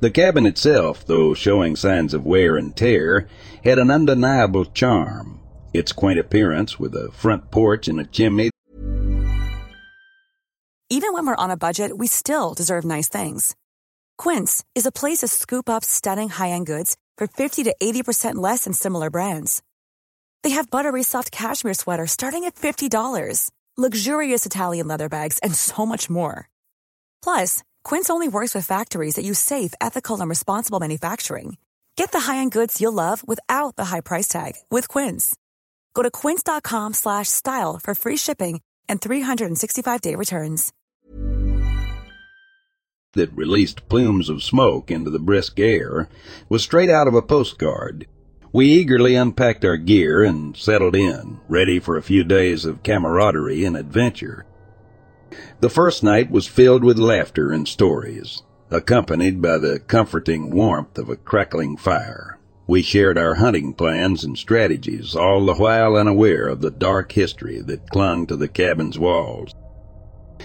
The 0.00 0.10
cabin 0.10 0.46
itself, 0.46 1.06
though 1.06 1.34
showing 1.34 1.76
signs 1.76 2.14
of 2.14 2.24
wear 2.24 2.56
and 2.56 2.76
tear, 2.76 3.28
had 3.64 3.78
an 3.78 3.90
undeniable 3.90 4.64
charm. 4.64 5.40
Its 5.72 5.92
quaint 5.92 6.18
appearance, 6.18 6.78
with 6.78 6.94
a 6.94 7.10
front 7.12 7.50
porch 7.50 7.88
and 7.88 8.00
a 8.00 8.04
chimney. 8.04 8.50
Even 10.88 11.12
when 11.12 11.26
we're 11.26 11.34
on 11.34 11.50
a 11.50 11.56
budget, 11.56 11.98
we 11.98 12.06
still 12.06 12.54
deserve 12.54 12.84
nice 12.84 13.08
things. 13.08 13.56
Quince 14.16 14.64
is 14.74 14.86
a 14.86 14.92
place 14.92 15.18
to 15.18 15.28
scoop 15.28 15.68
up 15.68 15.84
stunning 15.84 16.28
high 16.28 16.50
end 16.50 16.66
goods 16.66 16.96
for 17.18 17.26
50 17.26 17.64
to 17.64 17.74
80% 17.82 18.36
less 18.36 18.64
than 18.64 18.72
similar 18.72 19.10
brands. 19.10 19.62
They 20.42 20.50
have 20.50 20.70
buttery 20.70 21.02
soft 21.02 21.32
cashmere 21.32 21.74
sweaters 21.74 22.12
starting 22.12 22.44
at 22.44 22.54
$50, 22.54 23.50
luxurious 23.76 24.46
Italian 24.46 24.86
leather 24.86 25.08
bags, 25.08 25.40
and 25.40 25.54
so 25.54 25.84
much 25.84 26.08
more. 26.08 26.48
Plus, 27.22 27.64
Quince 27.86 28.10
only 28.10 28.26
works 28.26 28.52
with 28.52 28.66
factories 28.66 29.14
that 29.14 29.24
use 29.24 29.38
safe, 29.38 29.72
ethical, 29.80 30.20
and 30.20 30.28
responsible 30.28 30.80
manufacturing. 30.80 31.56
Get 31.94 32.10
the 32.10 32.18
high-end 32.18 32.50
goods 32.50 32.80
you'll 32.80 32.92
love 32.92 33.22
without 33.28 33.76
the 33.76 33.84
high 33.84 34.00
price 34.00 34.26
tag 34.26 34.54
with 34.72 34.88
Quince. 34.88 35.36
Go 35.94 36.02
to 36.02 36.10
quince.com/style 36.10 37.78
for 37.80 37.94
free 37.94 38.16
shipping 38.16 38.60
and 38.88 39.00
365-day 39.00 40.16
returns. 40.16 40.72
That 43.12 43.30
released 43.36 43.88
plumes 43.88 44.28
of 44.28 44.42
smoke 44.42 44.90
into 44.90 45.10
the 45.10 45.20
brisk 45.20 45.60
air 45.60 46.08
was 46.48 46.64
straight 46.64 46.90
out 46.90 47.06
of 47.06 47.14
a 47.14 47.22
postcard. 47.22 48.08
We 48.52 48.66
eagerly 48.66 49.14
unpacked 49.14 49.64
our 49.64 49.76
gear 49.76 50.24
and 50.24 50.56
settled 50.56 50.96
in, 50.96 51.38
ready 51.48 51.78
for 51.78 51.96
a 51.96 52.02
few 52.02 52.24
days 52.24 52.64
of 52.64 52.82
camaraderie 52.82 53.64
and 53.64 53.76
adventure. 53.76 54.44
The 55.60 55.70
first 55.70 56.02
night 56.02 56.30
was 56.30 56.46
filled 56.46 56.84
with 56.84 56.98
laughter 56.98 57.50
and 57.50 57.66
stories, 57.66 58.42
accompanied 58.70 59.40
by 59.40 59.56
the 59.56 59.78
comforting 59.78 60.50
warmth 60.50 60.98
of 60.98 61.08
a 61.08 61.16
crackling 61.16 61.78
fire. 61.78 62.38
We 62.66 62.82
shared 62.82 63.16
our 63.16 63.36
hunting 63.36 63.72
plans 63.72 64.22
and 64.22 64.36
strategies, 64.36 65.14
all 65.14 65.46
the 65.46 65.54
while 65.54 65.96
unaware 65.96 66.46
of 66.46 66.60
the 66.60 66.70
dark 66.70 67.12
history 67.12 67.62
that 67.62 67.88
clung 67.90 68.26
to 68.26 68.36
the 68.36 68.48
cabin's 68.48 68.98
walls. 68.98 69.54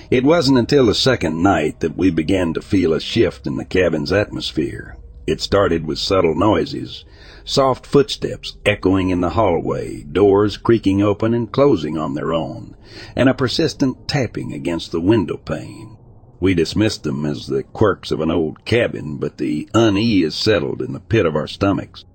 It 0.10 0.24
wasn't 0.24 0.60
until 0.60 0.86
the 0.86 0.96
second 0.96 1.44
night 1.44 1.82
that 1.82 1.98
we 1.98 2.10
began 2.10 2.54
to 2.54 2.62
feel 2.62 2.94
a 2.94 3.02
shift 3.02 3.46
in 3.46 3.58
the 3.58 3.66
cabin's 3.66 4.14
atmosphere. 4.14 4.96
It 5.28 5.42
started 5.42 5.86
with 5.86 6.00
subtle 6.00 6.36
noises, 6.36 7.04
soft 7.52 7.86
footsteps 7.86 8.56
echoing 8.66 9.10
in 9.10 9.20
the 9.20 9.32
hallway, 9.32 10.04
doors 10.04 10.56
creaking 10.56 11.02
open 11.02 11.34
and 11.34 11.52
closing 11.52 11.98
on 11.98 12.14
their 12.14 12.32
own, 12.32 12.74
and 13.14 13.28
a 13.28 13.34
persistent 13.34 14.08
tapping 14.08 14.54
against 14.54 14.94
the 14.94 15.02
window 15.02 15.36
pane. 15.36 15.98
We 16.40 16.54
dismissed 16.54 17.04
them 17.04 17.26
as 17.26 17.48
the 17.48 17.64
quirks 17.64 18.10
of 18.10 18.22
an 18.22 18.32
old 18.32 18.64
cabin, 18.64 19.18
but 19.18 19.38
the 19.38 19.68
unease 19.74 20.34
settled 20.34 20.82
in 20.82 20.94
the 20.94 21.02
pit 21.02 21.26
of 21.26 21.36
our 21.36 21.46
stomachs. 21.46 22.06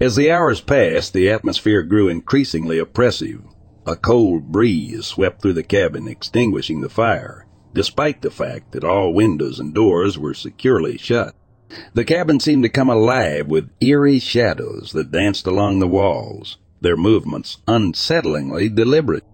As 0.00 0.16
the 0.16 0.30
hours 0.30 0.62
passed, 0.62 1.12
the 1.12 1.28
atmosphere 1.28 1.82
grew 1.82 2.08
increasingly 2.08 2.78
oppressive. 2.78 3.42
A 3.86 3.96
cold 3.96 4.50
breeze 4.50 5.04
swept 5.04 5.42
through 5.42 5.52
the 5.52 5.62
cabin, 5.62 6.08
extinguishing 6.08 6.80
the 6.80 6.88
fire, 6.88 7.46
despite 7.74 8.22
the 8.22 8.30
fact 8.30 8.72
that 8.72 8.82
all 8.82 9.12
windows 9.12 9.60
and 9.60 9.74
doors 9.74 10.18
were 10.18 10.32
securely 10.32 10.96
shut. 10.96 11.34
The 11.94 12.04
cabin 12.04 12.40
seemed 12.40 12.62
to 12.64 12.68
come 12.68 12.88
alive 12.88 13.46
with 13.46 13.70
eerie 13.80 14.18
shadows 14.18 14.92
that 14.92 15.12
danced 15.12 15.46
along 15.46 15.78
the 15.78 15.88
walls, 15.88 16.58
their 16.80 16.96
movements 16.96 17.58
unsettlingly 17.66 18.74
deliberate. 18.74 19.24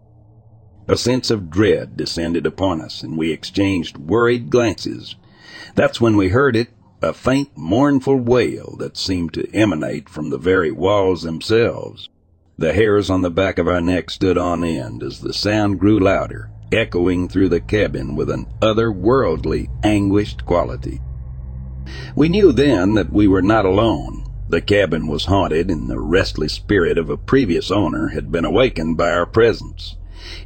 A 0.87 0.97
sense 0.97 1.31
of 1.31 1.51
dread 1.51 1.97
descended 1.97 2.47
upon 2.47 2.81
us, 2.81 3.03
and 3.03 3.19
we 3.19 3.33
exchanged 3.33 3.99
worried 3.99 4.51
glances. 4.51 5.17
That's 5.75 6.01
when 6.01 6.17
we 6.17 6.29
heard 6.29 6.57
it, 6.57 6.69
a 7.03 7.13
faint, 7.13 7.51
mournful 7.57 8.17
wail 8.17 8.77
that 8.79 8.97
seemed 8.97 9.33
to 9.35 9.55
emanate 9.55 10.09
from 10.09 10.31
the 10.31 10.39
very 10.39 10.71
walls 10.71 11.23
themselves. 11.23 12.09
The 12.57 12.73
hairs 12.73 13.09
on 13.11 13.23
the 13.23 13.31
back 13.31 13.59
of 13.59 13.69
our 13.69 13.81
neck 13.81 14.11
stood 14.11 14.37
on 14.37 14.65
end 14.65 15.03
as 15.03 15.21
the 15.21 15.33
sound 15.33 15.79
grew 15.79 15.99
louder, 16.01 16.51
echoing 16.73 17.29
through 17.29 17.51
the 17.51 17.61
cabin 17.61 18.17
with 18.17 18.31
an 18.31 18.47
otherworldly, 18.61 19.69
anguished 19.85 20.45
quality. 20.45 21.01
We 22.15 22.29
knew 22.29 22.53
then 22.53 22.95
that 22.95 23.13
we 23.13 23.29
were 23.29 23.43
not 23.43 23.65
alone. 23.65 24.25
The 24.49 24.61
cabin 24.61 25.07
was 25.07 25.27
haunted 25.27 25.71
and 25.71 25.89
the 25.89 26.01
restless 26.01 26.55
spirit 26.55 26.97
of 26.97 27.11
a 27.11 27.17
previous 27.17 27.71
owner 27.71 28.09
had 28.09 28.33
been 28.33 28.45
awakened 28.45 28.97
by 28.97 29.11
our 29.11 29.27
presence. 29.27 29.97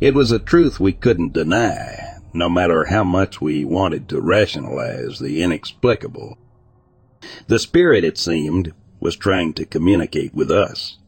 It 0.01 0.15
was 0.15 0.33
a 0.33 0.39
truth 0.39 0.81
we 0.81 0.93
couldn't 0.93 1.33
deny, 1.33 2.19
no 2.35 2.49
matter 2.49 2.87
how 2.87 3.05
much 3.05 3.41
we 3.41 3.65
wanted 3.65 4.09
to 4.09 4.21
rationalize 4.21 5.19
the 5.19 5.43
inexplicable. 5.43 6.37
The 7.47 7.59
spirit, 7.59 8.05
it 8.05 8.19
seemed, 8.19 8.73
was 8.99 9.17
trying 9.17 9.53
to 9.55 9.65
communicate 9.65 10.35
with 10.35 10.51
us. 10.51 10.99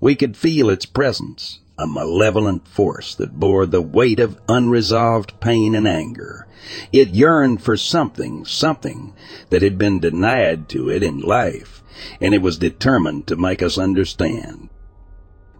We 0.00 0.14
could 0.14 0.36
feel 0.36 0.70
its 0.70 0.86
presence, 0.86 1.60
a 1.76 1.86
malevolent 1.86 2.68
force 2.68 3.14
that 3.16 3.38
bore 3.38 3.66
the 3.66 3.82
weight 3.82 4.20
of 4.20 4.40
unresolved 4.48 5.40
pain 5.40 5.74
and 5.74 5.88
anger. 5.88 6.46
It 6.92 7.10
yearned 7.10 7.62
for 7.62 7.76
something, 7.76 8.44
something 8.44 9.12
that 9.50 9.62
had 9.62 9.76
been 9.76 9.98
denied 9.98 10.68
to 10.70 10.88
it 10.88 11.02
in 11.02 11.20
life, 11.20 11.82
and 12.20 12.32
it 12.32 12.42
was 12.42 12.58
determined 12.58 13.26
to 13.26 13.36
make 13.36 13.62
us 13.62 13.76
understand. 13.76 14.68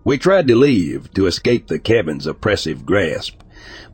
We 0.05 0.19
tried 0.19 0.47
to 0.49 0.55
leave 0.55 1.13
to 1.15 1.27
escape 1.27 1.67
the 1.67 1.79
cabin's 1.79 2.27
oppressive 2.27 2.85
grasp, 2.85 3.41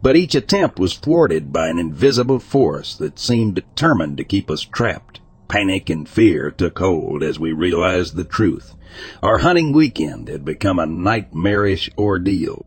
but 0.03 0.17
each 0.17 0.35
attempt 0.35 0.79
was 0.79 0.97
thwarted 0.97 1.53
by 1.53 1.69
an 1.69 1.79
invisible 1.79 2.39
force 2.39 2.97
that 2.97 3.19
seemed 3.19 3.55
determined 3.55 4.17
to 4.17 4.25
keep 4.25 4.51
us 4.51 4.63
trapped. 4.63 5.20
Panic 5.51 5.91
and 5.91 6.09
fear 6.09 6.53
took 6.53 6.79
hold 6.79 7.25
as 7.25 7.41
we 7.41 7.51
realized 7.51 8.15
the 8.15 8.23
truth. 8.23 8.77
Our 9.21 9.39
hunting 9.39 9.73
weekend 9.73 10.29
had 10.29 10.45
become 10.45 10.79
a 10.79 10.87
nightmarish 10.87 11.91
ordeal. 11.99 12.65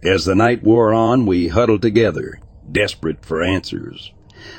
As 0.00 0.24
the 0.24 0.36
night 0.36 0.62
wore 0.62 0.94
on, 0.94 1.26
we 1.26 1.48
huddled 1.48 1.82
together, 1.82 2.38
desperate 2.70 3.24
for 3.24 3.42
answers. 3.42 4.12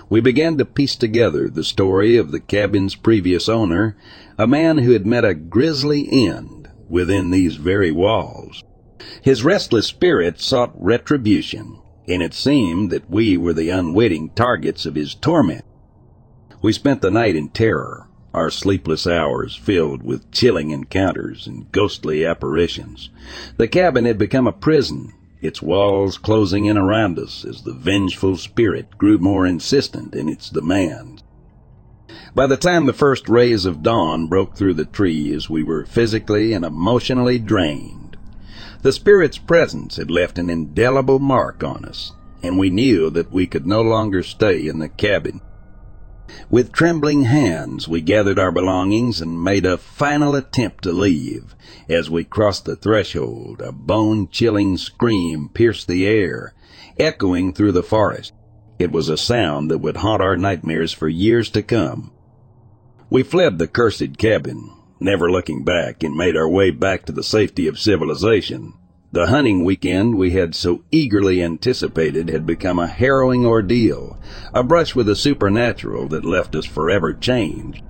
We 0.10 0.20
began 0.20 0.58
to 0.58 0.66
piece 0.66 0.98
together 0.98 1.48
the 1.48 1.64
story 1.64 2.18
of 2.18 2.32
the 2.32 2.42
cabin's 2.42 2.96
previous 2.96 3.48
owner, 3.48 3.96
a 4.38 4.46
man 4.46 4.80
who 4.80 4.92
had 4.92 5.06
met 5.06 5.24
a 5.24 5.34
grisly 5.34 6.10
end 6.12 6.70
within 6.90 7.32
these 7.32 7.56
very 7.56 7.92
walls. 7.92 8.62
His 9.22 9.46
restless 9.46 9.88
spirit 9.88 10.42
sought 10.42 10.74
retribution, 10.76 11.80
and 12.10 12.22
it 12.22 12.34
seemed 12.34 12.92
that 12.92 13.10
we 13.10 13.38
were 13.38 13.54
the 13.54 13.70
unwitting 13.70 14.32
targets 14.32 14.86
of 14.86 14.96
his 14.96 15.16
torment. 15.16 15.64
We 16.62 16.74
spent 16.74 17.02
the 17.02 17.10
night 17.10 17.36
in 17.36 17.50
terror, 17.50 18.08
our 18.34 18.52
sleepless 18.52 19.08
hours 19.08 19.56
filled 19.56 20.04
with 20.04 20.32
chilling 20.32 20.70
encounters 20.70 21.48
and 21.48 21.72
ghostly 21.72 22.24
apparitions. 22.24 23.10
The 23.58 23.68
cabin 23.68 24.06
had 24.06 24.20
become 24.20 24.46
a 24.46 24.52
prison, 24.52 25.14
its 25.42 25.62
walls 25.62 26.20
closing 26.20 26.66
in 26.66 26.78
around 26.78 27.18
us 27.18 27.44
as 27.44 27.64
the 27.64 27.74
vengeful 27.74 28.38
spirit 28.38 28.98
grew 29.00 29.18
more 29.18 29.48
insistent 29.48 30.14
in 30.14 30.30
its 30.30 30.52
demands. 30.52 31.24
By 32.36 32.46
the 32.46 32.58
time 32.58 32.86
the 32.86 32.94
first 32.94 33.28
rays 33.28 33.66
of 33.66 33.82
dawn 33.82 34.28
broke 34.28 34.56
through 34.56 34.76
the 34.76 34.86
trees, 34.86 35.50
we 35.50 35.64
were 35.64 35.86
physically 35.86 36.54
and 36.54 36.64
emotionally 36.64 37.40
drained. 37.40 38.18
The 38.84 38.92
spirit's 38.92 39.40
presence 39.40 39.98
had 39.98 40.12
left 40.12 40.38
an 40.38 40.50
indelible 40.50 41.20
mark 41.20 41.64
on 41.64 41.86
us, 41.86 42.12
and 42.44 42.60
we 42.60 42.70
knew 42.70 43.10
that 43.10 43.32
we 43.32 43.48
could 43.48 43.66
no 43.66 43.82
longer 43.82 44.22
stay 44.22 44.68
in 44.68 44.80
the 44.80 44.90
cabin. 44.90 45.42
With 46.50 46.72
trembling 46.72 47.24
hands, 47.24 47.88
we 47.88 48.02
gathered 48.02 48.40
our 48.40 48.52
belongings 48.52 49.22
and 49.22 49.44
made 49.44 49.66
a 49.66 49.78
final 49.78 50.36
attempt 50.36 50.84
to 50.84 50.92
leave. 50.92 51.56
As 51.90 52.10
we 52.10 52.24
crossed 52.24 52.66
the 52.66 52.76
threshold, 52.76 53.62
a 53.62 53.72
bone-chilling 53.72 54.78
scream 54.78 55.50
pierced 55.54 55.88
the 55.88 56.06
air, 56.06 56.54
echoing 57.00 57.54
through 57.54 57.72
the 57.72 57.84
forest. 57.84 58.34
It 58.80 58.92
was 58.92 59.10
a 59.10 59.18
sound 59.18 59.70
that 59.72 59.78
would 59.78 59.98
haunt 59.98 60.22
our 60.22 60.36
nightmares 60.36 60.92
for 60.92 61.08
years 61.08 61.50
to 61.52 61.62
come. 61.62 62.12
We 63.10 63.24
fled 63.24 63.60
the 63.60 63.68
cursed 63.68 64.18
cabin, 64.18 64.72
never 65.00 65.30
looking 65.32 65.64
back, 65.64 66.04
and 66.04 66.16
made 66.16 66.36
our 66.36 66.50
way 66.50 66.72
back 66.72 67.06
to 67.06 67.12
the 67.12 67.24
safety 67.24 67.68
of 67.68 67.80
civilization. 67.80 68.74
The 69.14 69.28
hunting 69.28 69.66
weekend 69.66 70.18
we 70.18 70.32
had 70.32 70.56
so 70.56 70.86
eagerly 70.90 71.44
anticipated 71.44 72.30
had 72.30 72.46
become 72.46 72.80
a 72.80 72.88
harrowing 72.88 73.46
ordeal, 73.46 74.18
a 74.54 74.64
brush 74.64 74.96
with 74.96 75.08
the 75.08 75.18
supernatural 75.18 76.08
that 76.08 76.24
left 76.24 76.56
us 76.56 76.66
forever 76.66 77.14
changed. 77.14 77.84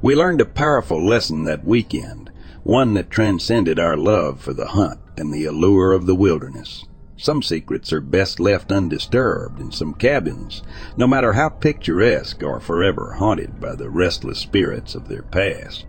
We 0.00 0.14
learned 0.14 0.40
a 0.40 0.44
powerful 0.44 1.04
lesson 1.04 1.42
that 1.44 1.64
weekend, 1.64 2.30
one 2.62 2.94
that 2.94 3.10
transcended 3.10 3.80
our 3.80 3.96
love 3.96 4.40
for 4.40 4.52
the 4.52 4.68
hunt 4.68 5.00
and 5.16 5.34
the 5.34 5.44
allure 5.44 5.92
of 5.92 6.06
the 6.06 6.14
wilderness. 6.14 6.84
Some 7.16 7.42
secrets 7.42 7.92
are 7.92 8.00
best 8.00 8.38
left 8.38 8.70
undisturbed 8.70 9.60
in 9.60 9.72
some 9.72 9.92
cabins, 9.92 10.62
no 10.96 11.08
matter 11.08 11.32
how 11.32 11.48
picturesque 11.48 12.44
or 12.44 12.60
forever 12.60 13.14
haunted 13.18 13.58
by 13.58 13.74
the 13.74 13.90
restless 13.90 14.38
spirits 14.38 14.94
of 14.94 15.08
their 15.08 15.22
past. 15.22 15.84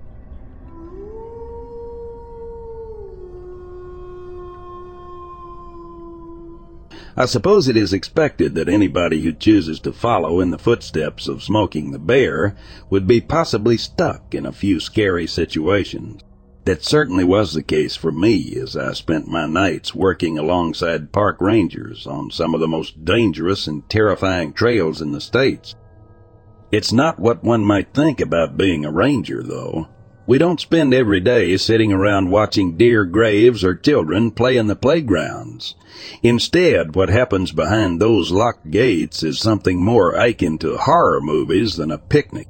I 7.19 7.25
suppose 7.25 7.67
it 7.67 7.75
is 7.75 7.91
expected 7.91 8.55
that 8.55 8.69
anybody 8.69 9.21
who 9.21 9.33
chooses 9.33 9.81
to 9.81 9.91
follow 9.91 10.39
in 10.39 10.51
the 10.51 10.57
footsteps 10.57 11.27
of 11.27 11.43
Smokey 11.43 11.91
the 11.91 11.99
Bear 11.99 12.55
would 12.89 13.07
be 13.07 13.19
possibly 13.19 13.75
stuck 13.75 14.33
in 14.33 14.45
a 14.45 14.53
few 14.53 14.79
scary 14.79 15.27
situations. 15.27 16.21
That 16.63 16.85
certainly 16.85 17.25
was 17.25 17.53
the 17.53 17.61
case 17.61 17.97
for 17.97 18.13
me 18.13 18.55
as 18.55 18.77
I 18.77 18.93
spent 18.93 19.27
my 19.27 19.47
nights 19.47 19.93
working 19.93 20.37
alongside 20.37 21.11
park 21.11 21.41
rangers 21.41 22.07
on 22.07 22.31
some 22.31 22.53
of 22.53 22.61
the 22.61 22.69
most 22.69 23.03
dangerous 23.03 23.67
and 23.67 23.87
terrifying 23.89 24.53
trails 24.53 25.01
in 25.01 25.11
the 25.11 25.19
States. 25.19 25.75
It's 26.71 26.93
not 26.93 27.19
what 27.19 27.43
one 27.43 27.65
might 27.65 27.93
think 27.93 28.21
about 28.21 28.55
being 28.55 28.85
a 28.85 28.91
ranger, 28.93 29.43
though. 29.43 29.89
We 30.29 30.37
don't 30.37 30.59
spend 30.59 30.93
every 30.93 31.21
day 31.21 31.57
sitting 31.57 31.91
around 31.91 32.29
watching 32.29 32.77
deer 32.77 33.03
graves 33.03 33.63
or 33.63 33.73
children 33.73 34.29
play 34.29 34.57
in 34.57 34.67
the 34.67 34.75
playgrounds. 34.75 35.73
Instead, 36.21 36.93
what 36.93 37.09
happens 37.09 37.51
behind 37.51 37.99
those 37.99 38.29
locked 38.29 38.69
gates 38.69 39.23
is 39.23 39.39
something 39.39 39.83
more 39.83 40.13
akin 40.13 40.59
to 40.59 40.77
horror 40.77 41.19
movies 41.19 41.77
than 41.77 41.89
a 41.89 41.97
picnic. 41.97 42.47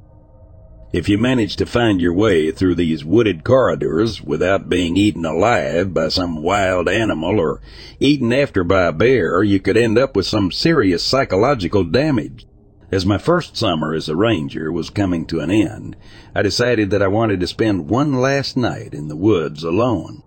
If 0.92 1.08
you 1.08 1.16
manage 1.16 1.56
to 1.56 1.64
find 1.64 2.02
your 2.02 2.12
way 2.12 2.50
through 2.50 2.74
these 2.74 3.02
wooded 3.02 3.44
corridors 3.44 4.20
without 4.20 4.68
being 4.68 4.98
eaten 4.98 5.24
alive 5.24 5.94
by 5.94 6.08
some 6.08 6.42
wild 6.42 6.86
animal 6.86 7.40
or 7.40 7.62
eaten 7.98 8.30
after 8.30 8.62
by 8.62 8.88
a 8.88 8.92
bear, 8.92 9.42
you 9.42 9.58
could 9.58 9.78
end 9.78 9.96
up 9.96 10.14
with 10.14 10.26
some 10.26 10.52
serious 10.52 11.02
psychological 11.02 11.84
damage. 11.84 12.46
As 12.92 13.06
my 13.06 13.18
first 13.18 13.56
summer 13.56 13.94
as 13.94 14.08
a 14.08 14.16
ranger 14.16 14.72
was 14.72 14.90
coming 14.90 15.24
to 15.26 15.38
an 15.38 15.50
end, 15.50 15.94
I 16.34 16.42
decided 16.42 16.90
that 16.90 17.02
I 17.02 17.08
wanted 17.08 17.38
to 17.40 17.46
spend 17.46 17.88
one 17.88 18.14
last 18.20 18.56
night 18.56 18.94
in 18.94 19.06
the 19.06 19.16
woods 19.16 19.62
alone. 19.62 20.22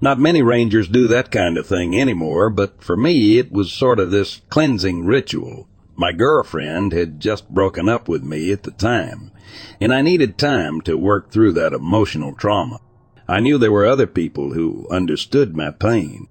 Not 0.00 0.18
many 0.18 0.40
rangers 0.42 0.88
do 0.88 1.06
that 1.08 1.30
kind 1.30 1.58
of 1.58 1.66
thing 1.66 1.98
anymore, 1.98 2.48
but 2.48 2.82
for 2.82 2.96
me 2.96 3.38
it 3.38 3.52
was 3.52 3.70
sort 3.72 3.98
of 3.98 4.10
this 4.10 4.40
cleansing 4.48 5.04
ritual. 5.04 5.68
My 5.94 6.12
girlfriend 6.12 6.92
had 6.92 7.20
just 7.20 7.50
broken 7.50 7.88
up 7.88 8.08
with 8.08 8.22
me 8.22 8.50
at 8.52 8.62
the 8.62 8.70
time, 8.70 9.32
and 9.80 9.92
I 9.92 10.00
needed 10.00 10.38
time 10.38 10.80
to 10.82 10.96
work 10.96 11.30
through 11.30 11.52
that 11.52 11.72
emotional 11.72 12.32
trauma. 12.34 12.78
I 13.26 13.40
knew 13.40 13.58
there 13.58 13.72
were 13.72 13.84
other 13.84 14.06
people 14.06 14.54
who 14.54 14.86
understood 14.90 15.54
my 15.54 15.70
pain, 15.70 16.28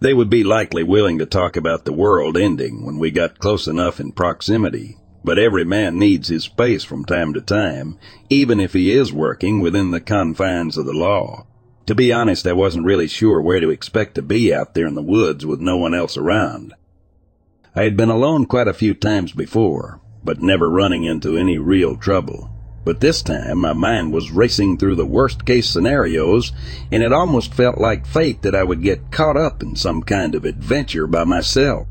they 0.00 0.14
would 0.14 0.30
be 0.30 0.44
likely 0.44 0.82
willing 0.82 1.18
to 1.18 1.26
talk 1.26 1.56
about 1.56 1.84
the 1.84 1.92
world 1.92 2.36
ending 2.36 2.84
when 2.84 2.98
we 2.98 3.10
got 3.10 3.38
close 3.38 3.66
enough 3.66 4.00
in 4.00 4.12
proximity, 4.12 4.98
but 5.24 5.38
every 5.38 5.64
man 5.64 5.98
needs 5.98 6.28
his 6.28 6.44
space 6.44 6.84
from 6.84 7.04
time 7.04 7.34
to 7.34 7.40
time, 7.40 7.98
even 8.30 8.60
if 8.60 8.72
he 8.72 8.90
is 8.90 9.12
working 9.12 9.60
within 9.60 9.90
the 9.90 10.00
confines 10.00 10.76
of 10.76 10.86
the 10.86 10.92
law. 10.92 11.46
To 11.86 11.94
be 11.94 12.12
honest, 12.12 12.46
I 12.46 12.52
wasn't 12.52 12.86
really 12.86 13.08
sure 13.08 13.40
where 13.40 13.60
to 13.60 13.70
expect 13.70 14.14
to 14.16 14.22
be 14.22 14.52
out 14.52 14.74
there 14.74 14.86
in 14.86 14.94
the 14.94 15.02
woods 15.02 15.46
with 15.46 15.60
no 15.60 15.76
one 15.76 15.94
else 15.94 16.16
around. 16.16 16.74
I 17.74 17.82
had 17.84 17.96
been 17.96 18.10
alone 18.10 18.46
quite 18.46 18.68
a 18.68 18.74
few 18.74 18.92
times 18.92 19.32
before, 19.32 20.00
but 20.22 20.42
never 20.42 20.68
running 20.68 21.04
into 21.04 21.36
any 21.36 21.58
real 21.58 21.96
trouble. 21.96 22.50
But 22.88 23.00
this 23.00 23.20
time 23.20 23.58
my 23.58 23.74
mind 23.74 24.14
was 24.14 24.30
racing 24.30 24.78
through 24.78 24.94
the 24.94 25.04
worst 25.04 25.44
case 25.44 25.68
scenarios, 25.68 26.52
and 26.90 27.02
it 27.02 27.12
almost 27.12 27.52
felt 27.52 27.76
like 27.76 28.06
fate 28.06 28.40
that 28.40 28.54
I 28.54 28.64
would 28.64 28.82
get 28.82 29.10
caught 29.10 29.36
up 29.36 29.62
in 29.62 29.76
some 29.76 30.02
kind 30.02 30.34
of 30.34 30.46
adventure 30.46 31.06
by 31.06 31.24
myself. 31.24 31.86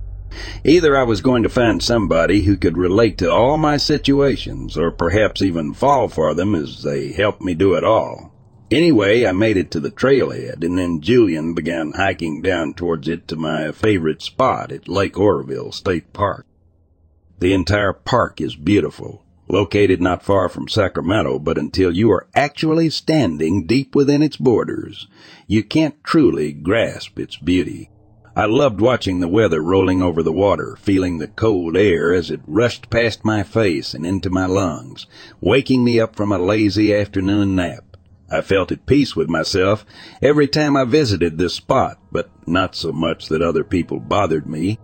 Either 0.63 0.97
I 0.97 1.03
was 1.03 1.21
going 1.21 1.43
to 1.43 1.49
find 1.49 1.83
somebody 1.83 2.41
who 2.41 2.57
could 2.57 2.79
relate 2.79 3.19
to 3.19 3.31
all 3.31 3.59
my 3.59 3.77
situations, 3.77 4.75
or 4.75 4.89
perhaps 4.89 5.43
even 5.43 5.75
fall 5.75 6.07
for 6.07 6.33
them 6.33 6.55
as 6.55 6.81
they 6.81 7.11
helped 7.11 7.43
me 7.43 7.53
do 7.53 7.75
it 7.75 7.83
all. 7.83 8.33
Anyway, 8.71 9.23
I 9.23 9.33
made 9.33 9.57
it 9.57 9.69
to 9.69 9.79
the 9.79 9.91
trailhead, 9.91 10.63
and 10.63 10.79
then 10.79 11.01
Julian 11.01 11.53
began 11.53 11.91
hiking 11.91 12.41
down 12.41 12.73
towards 12.73 13.07
it 13.07 13.27
to 13.27 13.35
my 13.35 13.71
favorite 13.71 14.23
spot 14.23 14.71
at 14.71 14.87
Lake 14.87 15.19
Oroville 15.19 15.71
State 15.71 16.11
Park. 16.11 16.47
The 17.37 17.53
entire 17.53 17.93
park 17.93 18.41
is 18.41 18.55
beautiful, 18.55 19.23
located 19.47 20.01
not 20.01 20.23
far 20.23 20.49
from 20.49 20.67
Sacramento, 20.67 21.39
but 21.39 21.57
until 21.57 21.95
you 21.95 22.11
are 22.11 22.27
actually 22.35 22.89
standing 22.89 23.65
deep 23.65 23.95
within 23.95 24.21
its 24.21 24.37
borders, 24.37 25.07
you 25.47 25.63
can't 25.63 26.03
truly 26.03 26.51
grasp 26.51 27.19
its 27.19 27.37
beauty. 27.37 27.89
I 28.35 28.45
loved 28.45 28.81
watching 28.81 29.19
the 29.19 29.27
weather 29.27 29.61
rolling 29.61 30.03
over 30.03 30.21
the 30.21 30.31
water, 30.31 30.77
feeling 30.79 31.17
the 31.17 31.27
cold 31.27 31.75
air 31.75 32.13
as 32.13 32.29
it 32.29 32.41
rushed 32.45 32.91
past 32.91 33.25
my 33.25 33.41
face 33.41 33.95
and 33.95 34.05
into 34.05 34.29
my 34.29 34.45
lungs, 34.45 35.07
waking 35.41 35.83
me 35.83 35.99
up 35.99 36.15
from 36.15 36.31
a 36.31 36.37
lazy 36.37 36.93
afternoon 36.93 37.55
nap. 37.55 37.97
I 38.29 38.41
felt 38.41 38.71
at 38.71 38.85
peace 38.85 39.15
with 39.15 39.29
myself 39.29 39.85
every 40.21 40.47
time 40.47 40.75
I 40.75 40.83
visited 40.83 41.37
this 41.37 41.55
spot, 41.55 41.97
but 42.11 42.29
not 42.45 42.75
so 42.75 42.91
much 42.91 43.27
that 43.29 43.41
other 43.41 43.63
people 43.63 43.99
bothered 43.99 44.45
me. 44.45 44.77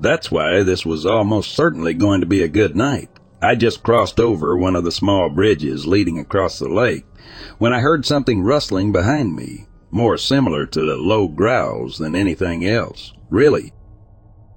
That's 0.00 0.30
why 0.30 0.62
this 0.62 0.84
was 0.84 1.06
almost 1.06 1.54
certainly 1.54 1.94
going 1.94 2.20
to 2.20 2.26
be 2.26 2.42
a 2.42 2.48
good 2.48 2.74
night. 2.74 3.08
I 3.42 3.54
just 3.54 3.82
crossed 3.82 4.20
over 4.20 4.56
one 4.56 4.76
of 4.76 4.84
the 4.84 4.92
small 4.92 5.30
bridges 5.30 5.86
leading 5.86 6.18
across 6.18 6.58
the 6.58 6.68
lake 6.68 7.06
when 7.58 7.72
I 7.72 7.80
heard 7.80 8.04
something 8.04 8.42
rustling 8.42 8.92
behind 8.92 9.34
me 9.34 9.66
more 9.90 10.16
similar 10.18 10.66
to 10.66 10.80
the 10.80 10.96
low 10.96 11.26
growls 11.26 11.98
than 11.98 12.14
anything 12.14 12.64
else, 12.66 13.12
really. 13.28 13.72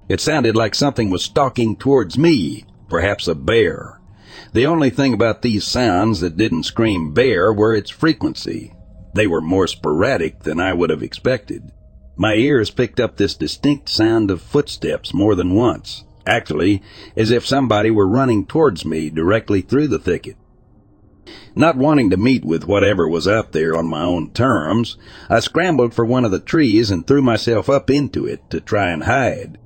It 0.08 0.20
sounded 0.20 0.54
like 0.54 0.74
something 0.74 1.10
was 1.10 1.24
stalking 1.24 1.76
towards 1.76 2.18
me, 2.18 2.64
perhaps 2.88 3.26
a 3.26 3.34
bear. 3.34 4.00
The 4.52 4.66
only 4.66 4.90
thing 4.90 5.14
about 5.14 5.42
these 5.42 5.64
sounds 5.64 6.20
that 6.20 6.36
didn't 6.36 6.64
scream 6.64 7.12
bear 7.12 7.52
were 7.52 7.74
its 7.74 7.90
frequency. 7.90 8.74
They 9.14 9.26
were 9.26 9.40
more 9.40 9.66
sporadic 9.66 10.40
than 10.40 10.60
I 10.60 10.72
would 10.72 10.90
have 10.90 11.02
expected. 11.02 11.72
My 12.16 12.34
ears 12.34 12.70
picked 12.70 13.00
up 13.00 13.16
this 13.16 13.34
distinct 13.34 13.88
sound 13.88 14.30
of 14.30 14.40
footsteps 14.40 15.12
more 15.12 15.34
than 15.34 15.54
once, 15.54 16.04
actually, 16.26 16.82
as 17.16 17.30
if 17.30 17.46
somebody 17.46 17.90
were 17.90 18.06
running 18.06 18.46
towards 18.46 18.84
me 18.84 19.10
directly 19.10 19.60
through 19.60 19.88
the 19.88 19.98
thicket. 19.98 20.36
Not 21.56 21.76
wanting 21.76 22.10
to 22.10 22.16
meet 22.16 22.44
with 22.44 22.66
whatever 22.66 23.08
was 23.08 23.26
up 23.26 23.52
there 23.52 23.76
on 23.76 23.86
my 23.86 24.02
own 24.02 24.30
terms, 24.32 24.96
I 25.30 25.40
scrambled 25.40 25.94
for 25.94 26.04
one 26.04 26.24
of 26.24 26.30
the 26.30 26.40
trees 26.40 26.90
and 26.90 27.06
threw 27.06 27.22
myself 27.22 27.70
up 27.70 27.88
into 27.90 28.26
it 28.26 28.48
to 28.50 28.60
try 28.60 28.90
and 28.90 29.04
hide. 29.04 29.58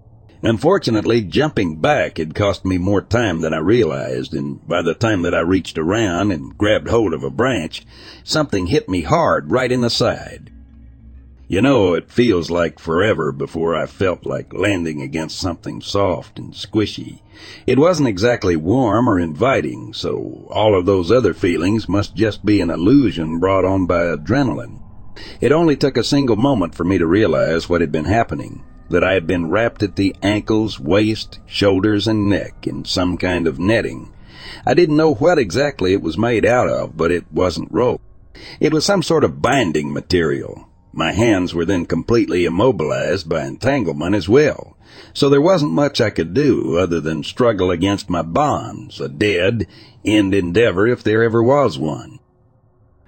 Unfortunately, 0.42 1.22
jumping 1.22 1.80
back 1.80 2.18
had 2.18 2.34
cost 2.34 2.64
me 2.64 2.78
more 2.78 3.02
time 3.02 3.40
than 3.40 3.52
I 3.52 3.59
realized, 3.59 4.34
and 4.34 4.66
by 4.68 4.82
the 4.82 4.94
time 4.94 5.22
that 5.22 5.34
I 5.34 5.40
reached 5.40 5.78
around 5.78 6.30
and 6.30 6.56
grabbed 6.56 6.88
hold 6.88 7.12
of 7.12 7.24
a 7.24 7.30
branch, 7.30 7.84
something 8.22 8.68
hit 8.68 8.88
me 8.88 9.02
hard 9.02 9.50
right 9.50 9.72
in 9.72 9.80
the 9.80 9.90
side. 9.90 10.52
You 11.51 11.62
know, 11.62 11.94
it 11.94 12.12
feels 12.12 12.51
like 12.51 12.78
forever 12.78 13.32
before 13.32 13.74
I 13.74 13.86
felt 13.86 14.26
like 14.26 14.53
landing 14.53 15.01
against 15.01 15.38
something 15.38 15.80
soft 15.80 16.38
and 16.38 16.53
squishy. 16.53 17.22
It 17.66 17.78
wasn't 17.78 18.11
exactly 18.11 18.55
warm 18.55 19.09
or 19.09 19.18
inviting, 19.18 19.94
so 19.94 20.46
all 20.51 20.78
of 20.78 20.84
those 20.84 21.11
other 21.11 21.32
feelings 21.32 21.88
must 21.88 22.14
just 22.14 22.44
be 22.44 22.61
an 22.61 22.68
illusion 22.68 23.38
brought 23.38 23.64
on 23.64 23.86
by 23.86 24.03
adrenaline. 24.03 24.82
It 25.40 25.51
only 25.51 25.74
took 25.74 25.96
a 25.96 26.05
single 26.05 26.36
moment 26.36 26.74
for 26.74 26.84
me 26.84 26.99
to 26.99 27.07
realize 27.07 27.66
what 27.66 27.80
had 27.80 27.90
been 27.90 28.05
happening, 28.05 28.62
that 28.90 29.03
I 29.03 29.14
had 29.14 29.26
been 29.26 29.49
wrapped 29.49 29.82
at 29.82 29.96
the 29.96 30.14
ankles, 30.22 30.78
waist, 30.78 31.38
shoulders, 31.46 32.07
and 32.07 32.28
neck 32.28 32.66
in 32.66 32.84
some 32.84 33.16
kind 33.16 33.46
of 33.46 33.59
netting. 33.59 34.12
I 34.66 34.74
didn't 34.74 34.99
know 34.99 35.14
what 35.14 35.38
exactly 35.38 35.94
it 35.94 36.03
was 36.03 36.18
made 36.18 36.44
out 36.44 36.68
of, 36.68 36.94
but 36.94 37.11
it 37.11 37.24
wasn't 37.32 37.72
rope. 37.72 38.03
It 38.61 38.74
was 38.74 38.84
some 38.84 39.03
sort 39.03 39.24
of 39.24 39.40
binding 39.40 39.94
material, 39.94 40.67
my 40.99 41.12
hands 41.12 41.55
were 41.55 41.64
then 41.64 41.86
completely 41.86 42.44
immobilized 42.44 43.28
by 43.28 43.44
entanglement 43.44 44.16
as 44.16 44.28
well, 44.28 44.76
so 45.14 45.28
there 45.28 45.40
wasn't 45.40 45.70
much 45.70 46.01
I 46.01 46.11
could 46.11 46.34
do 46.34 46.76
other 46.76 47.01
than 47.01 47.22
struggle 47.22 47.70
against 47.70 48.11
my 48.11 48.22
bonds, 48.22 49.01
a 49.01 49.09
dead 49.09 49.68
end 50.05 50.34
endeavor 50.34 50.88
if 50.88 51.05
there 51.05 51.22
ever 51.22 51.40
was 51.40 51.78
one. 51.78 52.18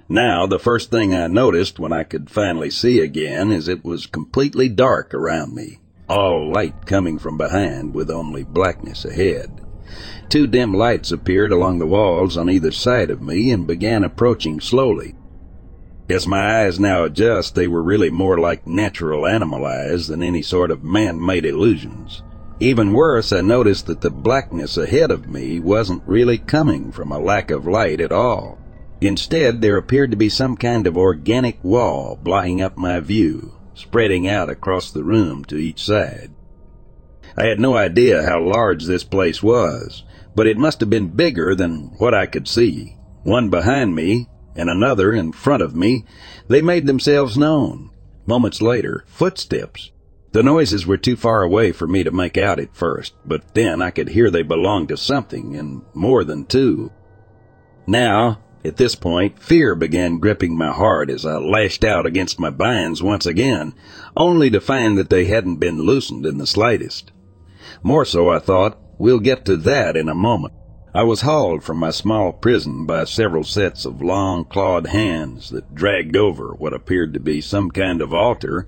Now, 0.08 0.46
the 0.46 0.60
first 0.60 0.90
thing 0.90 1.12
I 1.12 1.26
noticed 1.26 1.80
when 1.80 1.92
I 1.92 2.04
could 2.04 2.30
finally 2.30 2.70
see 2.70 3.00
again 3.00 3.50
is 3.50 3.66
it 3.66 3.84
was 3.84 4.06
completely 4.06 4.68
dark 4.68 5.12
around 5.12 5.54
me, 5.54 5.80
all 6.08 6.52
light 6.52 6.86
coming 6.86 7.18
from 7.18 7.36
behind 7.36 7.92
with 7.92 8.08
only 8.08 8.44
blackness 8.44 9.04
ahead. 9.04 9.60
Two 10.28 10.46
dim 10.46 10.72
lights 10.72 11.10
appeared 11.10 11.50
along 11.50 11.80
the 11.80 11.86
walls 11.86 12.36
on 12.36 12.48
either 12.48 12.70
side 12.70 13.10
of 13.10 13.20
me 13.20 13.50
and 13.50 13.66
began 13.66 14.04
approaching 14.04 14.60
slowly. 14.60 15.16
As 16.10 16.26
my 16.26 16.64
eyes 16.64 16.80
now 16.80 17.04
adjust, 17.04 17.54
they 17.54 17.68
were 17.68 17.84
really 17.84 18.10
more 18.10 18.36
like 18.36 18.66
natural 18.66 19.28
animal 19.28 19.64
eyes 19.64 20.08
than 20.08 20.24
any 20.24 20.42
sort 20.42 20.72
of 20.72 20.82
man-made 20.82 21.46
illusions. 21.46 22.24
Even 22.58 22.92
worse, 22.92 23.32
I 23.32 23.42
noticed 23.42 23.86
that 23.86 24.00
the 24.00 24.10
blackness 24.10 24.76
ahead 24.76 25.12
of 25.12 25.28
me 25.28 25.60
wasn't 25.60 26.02
really 26.06 26.36
coming 26.36 26.90
from 26.90 27.12
a 27.12 27.20
lack 27.20 27.52
of 27.52 27.68
light 27.68 28.00
at 28.00 28.10
all. 28.10 28.58
Instead, 29.00 29.60
there 29.60 29.76
appeared 29.76 30.10
to 30.10 30.16
be 30.16 30.28
some 30.28 30.56
kind 30.56 30.88
of 30.88 30.96
organic 30.98 31.62
wall 31.62 32.18
blocking 32.20 32.60
up 32.60 32.76
my 32.76 32.98
view, 32.98 33.54
spreading 33.74 34.26
out 34.26 34.50
across 34.50 34.90
the 34.90 35.04
room 35.04 35.44
to 35.44 35.56
each 35.56 35.80
side. 35.82 36.32
I 37.36 37.44
had 37.44 37.60
no 37.60 37.76
idea 37.76 38.26
how 38.26 38.42
large 38.42 38.86
this 38.86 39.04
place 39.04 39.44
was, 39.44 40.02
but 40.34 40.48
it 40.48 40.58
must 40.58 40.80
have 40.80 40.90
been 40.90 41.08
bigger 41.08 41.54
than 41.54 41.92
what 41.98 42.14
I 42.14 42.26
could 42.26 42.48
see. 42.48 42.96
One 43.22 43.48
behind 43.48 43.94
me, 43.94 44.26
and 44.60 44.68
another 44.68 45.10
in 45.10 45.32
front 45.32 45.62
of 45.62 45.74
me, 45.74 46.04
they 46.46 46.60
made 46.60 46.86
themselves 46.86 47.38
known. 47.38 47.90
Moments 48.26 48.60
later, 48.60 49.04
footsteps. 49.06 49.90
The 50.32 50.42
noises 50.42 50.86
were 50.86 50.98
too 50.98 51.16
far 51.16 51.42
away 51.42 51.72
for 51.72 51.86
me 51.86 52.04
to 52.04 52.10
make 52.10 52.36
out 52.36 52.60
at 52.60 52.76
first, 52.76 53.14
but 53.24 53.54
then 53.54 53.80
I 53.80 53.90
could 53.90 54.10
hear 54.10 54.30
they 54.30 54.42
belonged 54.42 54.88
to 54.88 54.98
something, 54.98 55.56
and 55.56 55.80
more 55.94 56.24
than 56.24 56.44
two. 56.44 56.92
Now, 57.86 58.40
at 58.62 58.76
this 58.76 58.94
point, 58.94 59.42
fear 59.42 59.74
began 59.74 60.18
gripping 60.18 60.56
my 60.56 60.70
heart 60.70 61.08
as 61.08 61.24
I 61.24 61.38
lashed 61.38 61.82
out 61.82 62.04
against 62.04 62.38
my 62.38 62.50
binds 62.50 63.02
once 63.02 63.24
again, 63.24 63.72
only 64.14 64.50
to 64.50 64.60
find 64.60 64.98
that 64.98 65.08
they 65.08 65.24
hadn't 65.24 65.56
been 65.56 65.78
loosened 65.78 66.26
in 66.26 66.36
the 66.36 66.46
slightest. 66.46 67.12
More 67.82 68.04
so, 68.04 68.28
I 68.28 68.38
thought, 68.38 68.78
we'll 68.98 69.20
get 69.20 69.46
to 69.46 69.56
that 69.56 69.96
in 69.96 70.10
a 70.10 70.14
moment. 70.14 70.52
I 70.92 71.04
was 71.04 71.20
hauled 71.20 71.62
from 71.62 71.76
my 71.76 71.90
small 71.90 72.32
prison 72.32 72.84
by 72.84 73.04
several 73.04 73.44
sets 73.44 73.84
of 73.84 74.02
long 74.02 74.44
clawed 74.44 74.88
hands 74.88 75.50
that 75.50 75.72
dragged 75.72 76.16
over 76.16 76.48
what 76.58 76.74
appeared 76.74 77.14
to 77.14 77.20
be 77.20 77.40
some 77.40 77.70
kind 77.70 78.02
of 78.02 78.12
altar. 78.12 78.66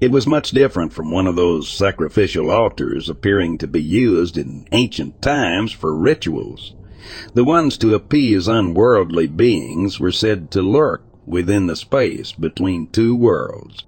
It 0.00 0.10
was 0.10 0.26
much 0.26 0.50
different 0.50 0.92
from 0.92 1.12
one 1.12 1.28
of 1.28 1.36
those 1.36 1.68
sacrificial 1.68 2.50
altars 2.50 3.08
appearing 3.08 3.58
to 3.58 3.68
be 3.68 3.80
used 3.80 4.36
in 4.36 4.66
ancient 4.72 5.22
times 5.22 5.70
for 5.70 5.96
rituals. 5.96 6.74
The 7.34 7.44
ones 7.44 7.78
to 7.78 7.94
appease 7.94 8.48
unworldly 8.48 9.28
beings 9.28 10.00
were 10.00 10.10
said 10.10 10.50
to 10.50 10.62
lurk 10.62 11.04
within 11.24 11.68
the 11.68 11.76
space 11.76 12.32
between 12.32 12.88
two 12.88 13.14
worlds. 13.14 13.84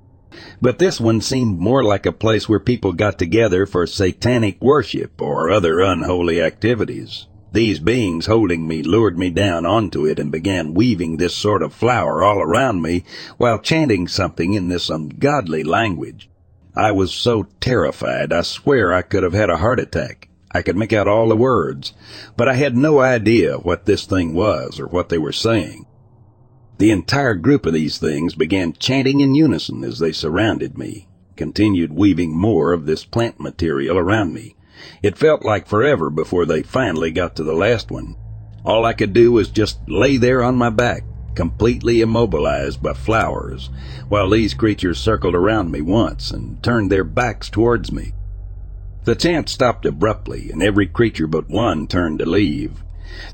But 0.60 0.78
this 0.78 1.00
one 1.00 1.20
seemed 1.20 1.58
more 1.58 1.84
like 1.84 2.06
a 2.06 2.12
place 2.12 2.48
where 2.48 2.60
people 2.60 2.92
got 2.92 3.18
together 3.18 3.66
for 3.66 3.86
satanic 3.86 4.62
worship 4.62 5.20
or 5.20 5.50
other 5.50 5.80
unholy 5.80 6.40
activities. 6.40 7.26
These 7.52 7.78
beings 7.78 8.26
holding 8.26 8.66
me 8.66 8.82
lured 8.82 9.16
me 9.16 9.30
down 9.30 9.64
onto 9.64 10.04
it 10.06 10.18
and 10.18 10.32
began 10.32 10.74
weaving 10.74 11.18
this 11.18 11.34
sort 11.34 11.62
of 11.62 11.72
flower 11.72 12.24
all 12.24 12.42
around 12.42 12.82
me 12.82 13.04
while 13.36 13.60
chanting 13.60 14.08
something 14.08 14.54
in 14.54 14.68
this 14.68 14.90
ungodly 14.90 15.62
language. 15.62 16.28
I 16.74 16.90
was 16.90 17.14
so 17.14 17.46
terrified 17.60 18.32
I 18.32 18.42
swear 18.42 18.92
I 18.92 19.02
could 19.02 19.22
have 19.22 19.34
had 19.34 19.50
a 19.50 19.58
heart 19.58 19.78
attack. 19.78 20.28
I 20.50 20.62
could 20.62 20.76
make 20.76 20.92
out 20.92 21.06
all 21.06 21.28
the 21.28 21.36
words, 21.36 21.92
but 22.36 22.48
I 22.48 22.54
had 22.54 22.76
no 22.76 22.98
idea 22.98 23.56
what 23.56 23.86
this 23.86 24.04
thing 24.04 24.34
was 24.34 24.80
or 24.80 24.88
what 24.88 25.08
they 25.08 25.18
were 25.18 25.32
saying. 25.32 25.86
The 26.78 26.90
entire 26.90 27.34
group 27.34 27.66
of 27.66 27.72
these 27.72 27.98
things 27.98 28.34
began 28.34 28.72
chanting 28.72 29.20
in 29.20 29.34
unison 29.34 29.84
as 29.84 30.00
they 30.00 30.12
surrounded 30.12 30.76
me, 30.76 31.08
continued 31.36 31.92
weaving 31.92 32.36
more 32.36 32.72
of 32.72 32.86
this 32.86 33.04
plant 33.04 33.38
material 33.38 33.96
around 33.96 34.34
me. 34.34 34.56
It 35.02 35.16
felt 35.16 35.44
like 35.44 35.68
forever 35.68 36.10
before 36.10 36.46
they 36.46 36.62
finally 36.62 37.12
got 37.12 37.36
to 37.36 37.44
the 37.44 37.54
last 37.54 37.90
one. 37.90 38.16
All 38.64 38.84
I 38.84 38.92
could 38.92 39.12
do 39.12 39.30
was 39.30 39.50
just 39.50 39.78
lay 39.88 40.16
there 40.16 40.42
on 40.42 40.56
my 40.56 40.70
back, 40.70 41.04
completely 41.34 42.00
immobilized 42.00 42.82
by 42.82 42.92
flowers, 42.92 43.70
while 44.08 44.30
these 44.30 44.54
creatures 44.54 44.98
circled 44.98 45.34
around 45.34 45.70
me 45.70 45.80
once 45.80 46.30
and 46.30 46.62
turned 46.62 46.90
their 46.90 47.04
backs 47.04 47.48
towards 47.50 47.92
me. 47.92 48.12
The 49.04 49.14
chant 49.14 49.48
stopped 49.48 49.84
abruptly, 49.86 50.50
and 50.50 50.62
every 50.62 50.86
creature 50.86 51.26
but 51.26 51.48
one 51.48 51.86
turned 51.86 52.20
to 52.20 52.26
leave. 52.26 52.82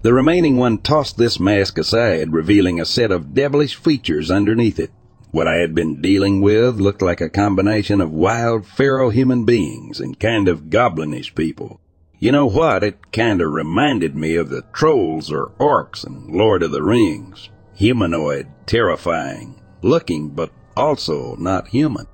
The 0.03 0.13
remaining 0.13 0.57
one 0.57 0.79
tossed 0.79 1.17
this 1.17 1.39
mask 1.39 1.79
aside, 1.79 2.33
revealing 2.33 2.81
a 2.81 2.85
set 2.85 3.11
of 3.11 3.35
devilish 3.35 3.75
features 3.77 4.31
underneath 4.31 4.79
it. 4.79 4.91
What 5.31 5.47
I 5.47 5.57
had 5.57 5.75
been 5.75 6.01
dealing 6.01 6.41
with 6.41 6.81
looked 6.81 7.03
like 7.03 7.21
a 7.21 7.29
combination 7.29 8.01
of 8.01 8.11
wild, 8.11 8.67
feral 8.67 9.11
human 9.11 9.45
beings 9.45 10.01
and 10.01 10.19
kind 10.19 10.49
of 10.49 10.71
goblinish 10.71 11.35
people. 11.35 11.81
You 12.19 12.33
know 12.33 12.47
what? 12.47 12.83
It 12.83 13.13
kind 13.13 13.41
of 13.41 13.53
reminded 13.53 14.17
me 14.17 14.35
of 14.35 14.51
the 14.51 14.63
trolls 14.73 15.31
or 15.31 15.53
orcs 15.59 16.07
in 16.07 16.37
Lord 16.37 16.63
of 16.63 16.73
the 16.73 16.83
Rings. 16.83 17.49
Humanoid, 17.77 18.49
terrifying, 18.67 19.61
looking, 19.83 20.31
but 20.31 20.51
also 20.77 21.37
not 21.37 21.69
human. 21.69 22.07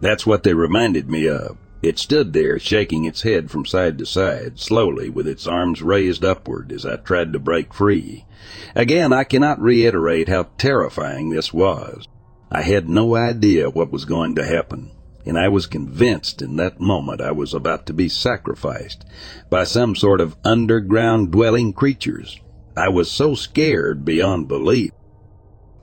That's 0.00 0.26
what 0.26 0.42
they 0.42 0.54
reminded 0.54 1.10
me 1.10 1.28
of. 1.28 1.58
It 1.82 1.98
stood 1.98 2.32
there, 2.34 2.58
shaking 2.58 3.04
its 3.06 3.22
head 3.22 3.50
from 3.50 3.64
side 3.64 3.96
to 3.98 4.06
side, 4.06 4.58
slowly, 4.58 5.08
with 5.08 5.26
its 5.26 5.46
arms 5.46 5.82
raised 5.82 6.24
upward 6.24 6.72
as 6.72 6.84
I 6.84 6.96
tried 6.96 7.32
to 7.32 7.38
break 7.38 7.72
free. 7.72 8.26
Again, 8.74 9.12
I 9.12 9.24
cannot 9.24 9.60
reiterate 9.62 10.28
how 10.28 10.48
terrifying 10.58 11.30
this 11.30 11.52
was. 11.54 12.06
I 12.50 12.62
had 12.62 12.88
no 12.88 13.16
idea 13.16 13.70
what 13.70 13.92
was 13.92 14.04
going 14.04 14.34
to 14.34 14.44
happen. 14.44 14.90
and 15.26 15.38
I 15.38 15.48
was 15.48 15.66
convinced 15.66 16.42
in 16.42 16.56
that 16.56 16.80
moment 16.80 17.20
I 17.20 17.32
was 17.32 17.52
about 17.54 17.86
to 17.86 17.92
be 17.92 18.08
sacrificed 18.08 19.04
by 19.48 19.64
some 19.64 19.94
sort 19.94 20.20
of 20.20 20.36
underground 20.44 21.30
dwelling 21.30 21.72
creatures. 21.72 22.40
I 22.76 22.88
was 22.88 23.10
so 23.10 23.34
scared 23.34 24.04
beyond 24.04 24.48
belief. 24.48 24.92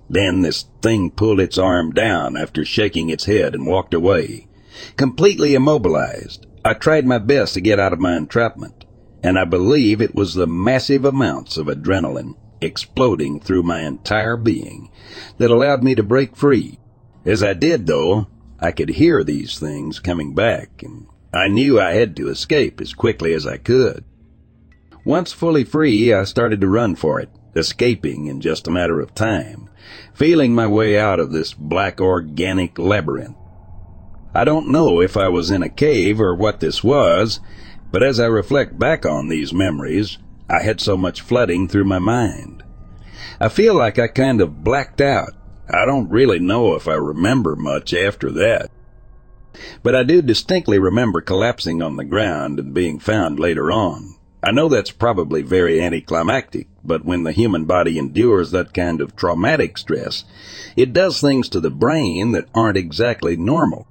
Then 0.10 0.42
this 0.42 0.66
thing 0.82 1.12
pulled 1.12 1.40
its 1.40 1.58
arm 1.58 1.92
down 1.92 2.38
after 2.38 2.64
shaking 2.66 3.10
its 3.10 3.26
head 3.26 3.54
and 3.54 3.68
walked 3.68 3.94
away. 3.94 4.47
Completely 4.96 5.56
immobilized, 5.56 6.46
I 6.64 6.74
tried 6.74 7.06
my 7.06 7.18
best 7.18 7.54
to 7.54 7.62
get 7.62 7.80
out 7.80 7.94
of 7.94 8.00
my 8.00 8.16
entrapment, 8.16 8.86
and 9.24 9.40
I 9.40 9.46
believe 9.46 10.02
it 10.02 10.16
was 10.16 10.34
the 10.34 10.48
massive 10.48 11.06
amounts 11.06 11.58
of 11.58 11.68
adrenaline 11.68 12.36
exploding 12.62 13.40
through 13.40 13.64
my 13.64 13.82
entire 13.82 14.38
being 14.38 14.90
that 15.38 15.52
allowed 15.52 15.84
me 15.84 15.96
to 15.96 16.04
break 16.04 16.36
free. 16.36 16.80
As 17.26 17.44
I 17.44 17.54
did, 17.54 17.88
though, 17.88 18.28
I 18.60 18.72
could 18.72 18.90
hear 18.90 19.24
these 19.24 19.60
things 19.60 20.00
coming 20.00 20.34
back, 20.34 20.82
and 20.82 21.08
I 21.34 21.48
knew 21.48 21.80
I 21.80 21.94
had 21.94 22.16
to 22.18 22.30
escape 22.30 22.82
as 22.82 22.94
quickly 22.94 23.34
as 23.34 23.46
I 23.46 23.58
could. 23.58 24.04
Once 25.06 25.32
fully 25.32 25.64
free, 25.64 26.14
I 26.14 26.24
started 26.24 26.62
to 26.62 26.68
run 26.68 26.96
for 26.96 27.20
it, 27.20 27.30
escaping 27.56 28.26
in 28.28 28.42
just 28.42 28.68
a 28.68 28.72
matter 28.72 29.00
of 29.00 29.16
time, 29.16 29.70
feeling 30.14 30.54
my 30.54 30.68
way 30.68 30.98
out 30.98 31.20
of 31.20 31.32
this 31.32 31.54
black 31.54 32.02
organic 32.02 32.78
labyrinth. 32.78 33.38
I 34.38 34.44
don't 34.44 34.70
know 34.70 35.02
if 35.02 35.18
I 35.18 35.30
was 35.30 35.50
in 35.50 35.64
a 35.64 35.70
cave 35.70 36.22
or 36.22 36.36
what 36.36 36.60
this 36.60 36.84
was, 36.84 37.40
but 37.92 38.04
as 38.04 38.20
I 38.20 38.28
reflect 38.28 38.78
back 38.78 39.04
on 39.04 39.30
these 39.30 39.52
memories, 39.52 40.20
I 40.48 40.62
had 40.62 40.80
so 40.80 40.96
much 40.96 41.22
flooding 41.22 41.68
through 41.68 41.86
my 41.86 41.98
mind. 41.98 42.62
I 43.42 43.50
feel 43.50 43.74
like 43.74 43.98
I 43.98 44.08
kind 44.08 44.40
of 44.40 44.64
blacked 44.64 45.02
out 45.02 45.34
I 45.68 45.86
don't 45.86 46.10
really 46.12 46.38
know 46.38 46.76
if 46.76 46.88
I 46.88 46.94
remember 46.94 47.56
much 47.56 47.96
after 47.96 48.32
that. 48.32 48.70
But 49.82 49.96
I 49.96 50.04
do 50.04 50.22
distinctly 50.22 50.78
remember 50.78 51.20
collapsing 51.20 51.82
on 51.82 51.98
the 51.98 52.06
ground 52.06 52.60
and 52.60 52.76
being 52.76 53.00
found 53.00 53.40
later 53.40 53.72
on. 53.72 54.16
I 54.44 54.52
know 54.52 54.70
that's 54.70 54.92
probably 54.92 55.42
very 55.42 55.82
anticlimactic, 55.82 56.68
but 56.86 57.04
when 57.04 57.24
the 57.24 57.32
human 57.32 57.66
body 57.66 57.98
endures 57.98 58.52
that 58.52 58.76
kind 58.76 59.02
of 59.02 59.16
traumatic 59.16 59.80
stress, 59.80 60.26
it 60.76 60.94
does 60.94 61.20
things 61.20 61.50
to 61.50 61.60
the 61.60 61.72
brain 61.72 62.34
that 62.34 62.48
aren't 62.54 62.78
exactly 62.78 63.36
normal. 63.36 63.88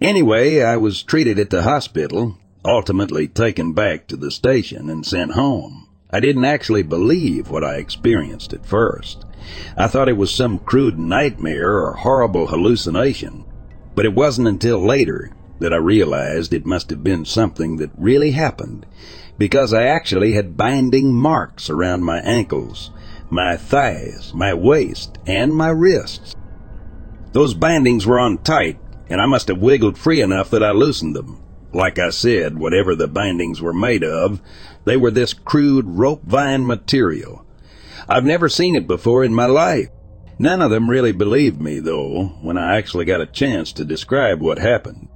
Anyway, 0.00 0.62
I 0.62 0.78
was 0.78 1.02
treated 1.02 1.38
at 1.38 1.50
the 1.50 1.62
hospital, 1.62 2.38
ultimately 2.64 3.28
taken 3.28 3.74
back 3.74 4.06
to 4.06 4.16
the 4.16 4.30
station 4.30 4.88
and 4.88 5.04
sent 5.04 5.32
home. 5.32 5.88
I 6.10 6.20
didn't 6.20 6.46
actually 6.46 6.82
believe 6.82 7.50
what 7.50 7.62
I 7.62 7.74
experienced 7.74 8.54
at 8.54 8.64
first. 8.64 9.26
I 9.76 9.88
thought 9.88 10.08
it 10.08 10.16
was 10.16 10.30
some 10.34 10.58
crude 10.58 10.98
nightmare 10.98 11.78
or 11.78 11.92
horrible 11.92 12.46
hallucination, 12.46 13.44
but 13.94 14.06
it 14.06 14.14
wasn't 14.14 14.48
until 14.48 14.78
later 14.78 15.32
that 15.58 15.74
I 15.74 15.76
realized 15.76 16.54
it 16.54 16.64
must 16.64 16.88
have 16.88 17.04
been 17.04 17.26
something 17.26 17.76
that 17.76 17.90
really 17.98 18.30
happened 18.30 18.86
because 19.36 19.74
I 19.74 19.84
actually 19.84 20.32
had 20.32 20.56
binding 20.56 21.12
marks 21.12 21.68
around 21.68 22.04
my 22.04 22.20
ankles, 22.20 22.90
my 23.28 23.56
thighs, 23.56 24.32
my 24.34 24.54
waist, 24.54 25.18
and 25.26 25.54
my 25.54 25.68
wrists. 25.68 26.34
Those 27.32 27.52
bindings 27.52 28.06
were 28.06 28.18
on 28.18 28.38
tight, 28.38 28.78
and 29.10 29.20
I 29.20 29.26
must 29.26 29.48
have 29.48 29.58
wiggled 29.58 29.98
free 29.98 30.22
enough 30.22 30.48
that 30.50 30.62
I 30.62 30.70
loosened 30.70 31.14
them. 31.14 31.42
Like 31.74 31.98
I 31.98 32.10
said, 32.10 32.58
whatever 32.58 32.94
the 32.94 33.06
bindings 33.06 33.60
were 33.60 33.74
made 33.74 34.02
of, 34.02 34.40
they 34.86 34.96
were 34.96 35.10
this 35.10 35.34
crude 35.34 35.86
rope 35.86 36.22
vine 36.24 36.66
material, 36.66 37.44
I've 38.08 38.24
never 38.24 38.48
seen 38.48 38.74
it 38.74 38.88
before 38.88 39.22
in 39.22 39.34
my 39.34 39.46
life. 39.46 39.88
None 40.38 40.62
of 40.62 40.70
them 40.70 40.90
really 40.90 41.12
believed 41.12 41.60
me, 41.60 41.78
though, 41.78 42.28
when 42.40 42.58
I 42.58 42.76
actually 42.76 43.04
got 43.04 43.20
a 43.20 43.26
chance 43.26 43.72
to 43.74 43.84
describe 43.84 44.40
what 44.40 44.58
happened. 44.58 45.08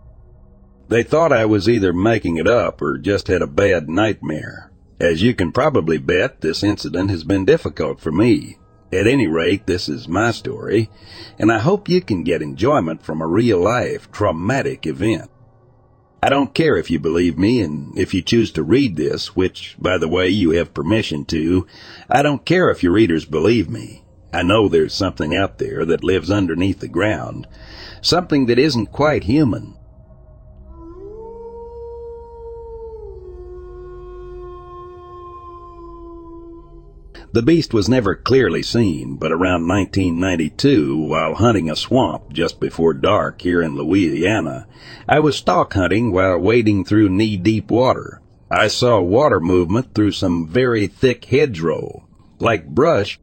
They 0.89 1.03
thought 1.03 1.33
I 1.33 1.47
was 1.47 1.69
either 1.69 1.93
making 1.93 2.37
it 2.37 2.47
up 2.47 2.83
or 2.83 2.99
just 2.99 3.29
had 3.29 3.43
a 3.43 3.47
bad 3.49 3.89
nightmare. 3.89 4.71
As 5.01 5.23
you 5.23 5.35
can 5.35 5.51
probably 5.51 5.99
bet, 5.99 6.41
this 6.41 6.63
incident 6.63 7.11
has 7.11 7.25
been 7.25 7.45
difficult 7.45 8.01
for 8.01 8.13
me. 8.13 8.59
At 8.95 9.09
any 9.09 9.27
rate, 9.27 9.67
this 9.67 9.89
is 9.89 10.07
my 10.07 10.31
story, 10.31 10.89
and 11.37 11.51
I 11.51 11.59
hope 11.59 11.89
you 11.89 12.01
can 12.01 12.23
get 12.23 12.43
enjoyment 12.43 13.03
from 13.03 13.21
a 13.21 13.27
real 13.27 13.59
life, 13.59 14.09
traumatic 14.13 14.87
event. 14.87 15.33
I 16.23 16.29
don't 16.29 16.55
care 16.55 16.77
if 16.77 16.93
you 16.93 17.01
believe 17.01 17.37
me 17.37 17.61
and 17.61 17.99
if 17.99 18.15
you 18.15 18.23
choose 18.23 18.53
to 18.53 18.63
read 18.63 18.95
this, 18.95 19.35
which, 19.35 19.75
by 19.81 19.99
the 19.99 20.07
way, 20.07 20.29
you 20.29 20.53
have 20.53 20.73
permission 20.73 21.25
to. 21.25 21.67
I 22.09 22.23
don't 22.23 22.45
care 22.45 22.71
if 22.71 22.85
your 22.85 22.93
readers 22.93 23.25
believe 23.25 23.69
me. 23.69 24.05
I 24.33 24.45
know 24.45 24.69
there's 24.69 24.95
something 24.95 25.35
out 25.35 25.59
there 25.59 25.85
that 25.85 26.05
lives 26.05 26.31
underneath 26.31 26.79
the 26.79 26.87
ground, 26.87 27.49
something 28.01 28.47
that 28.47 28.61
isn't 28.61 28.93
quite 28.93 29.25
human, 29.25 29.75
The 37.35 37.43
beast 37.43 37.75
was 37.75 37.89
never 37.89 38.15
clearly 38.15 38.63
seen, 38.63 39.17
but 39.17 39.33
around 39.33 39.67
1992, 39.67 40.97
while 40.97 41.35
hunting 41.35 41.69
a 41.69 41.75
swamp 41.75 42.33
just 42.33 42.61
before 42.61 42.95
dark 42.95 43.41
here 43.41 43.61
in 43.61 43.75
Louisiana, 43.75 44.69
I 45.09 45.19
was 45.19 45.35
stalk 45.35 45.75
hunting 45.75 46.13
while 46.13 46.39
wading 46.39 46.85
through 46.85 47.09
knee-deep 47.09 47.73
water. 47.73 48.21
I 48.53 48.69
saw 48.69 49.01
water 49.01 49.41
movement 49.41 49.97
through 49.97 50.13
some 50.13 50.47
very 50.47 50.87
thick 50.87 51.25
hedgerow, 51.25 52.07
like 52.39 52.69
brush. 52.69 53.19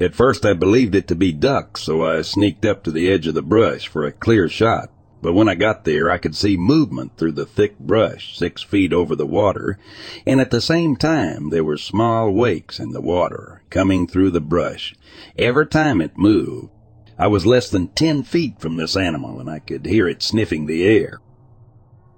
At 0.00 0.14
first 0.14 0.46
I 0.46 0.54
believed 0.54 0.94
it 0.94 1.06
to 1.08 1.14
be 1.14 1.30
ducks, 1.30 1.82
so 1.82 2.02
I 2.02 2.22
sneaked 2.22 2.64
up 2.64 2.84
to 2.84 2.90
the 2.90 3.12
edge 3.12 3.26
of 3.26 3.34
the 3.34 3.42
brush 3.42 3.86
for 3.86 4.06
a 4.06 4.12
clear 4.12 4.48
shot. 4.48 4.88
But 5.22 5.34
when 5.34 5.50
I 5.50 5.54
got 5.54 5.84
there, 5.84 6.10
I 6.10 6.16
could 6.16 6.34
see 6.34 6.56
movement 6.56 7.18
through 7.18 7.32
the 7.32 7.44
thick 7.44 7.78
brush 7.78 8.38
six 8.38 8.62
feet 8.62 8.92
over 8.92 9.14
the 9.14 9.26
water, 9.26 9.78
and 10.26 10.40
at 10.40 10.50
the 10.50 10.62
same 10.62 10.96
time 10.96 11.50
there 11.50 11.64
were 11.64 11.76
small 11.76 12.30
wakes 12.30 12.80
in 12.80 12.92
the 12.92 13.02
water 13.02 13.62
coming 13.68 14.06
through 14.06 14.30
the 14.30 14.40
brush. 14.40 14.94
Every 15.36 15.66
time 15.66 16.00
it 16.00 16.16
moved, 16.16 16.70
I 17.18 17.26
was 17.26 17.44
less 17.44 17.68
than 17.68 17.88
ten 17.88 18.22
feet 18.22 18.60
from 18.60 18.76
this 18.76 18.96
animal 18.96 19.40
and 19.40 19.50
I 19.50 19.58
could 19.58 19.84
hear 19.84 20.08
it 20.08 20.22
sniffing 20.22 20.64
the 20.64 20.84
air. 20.86 21.20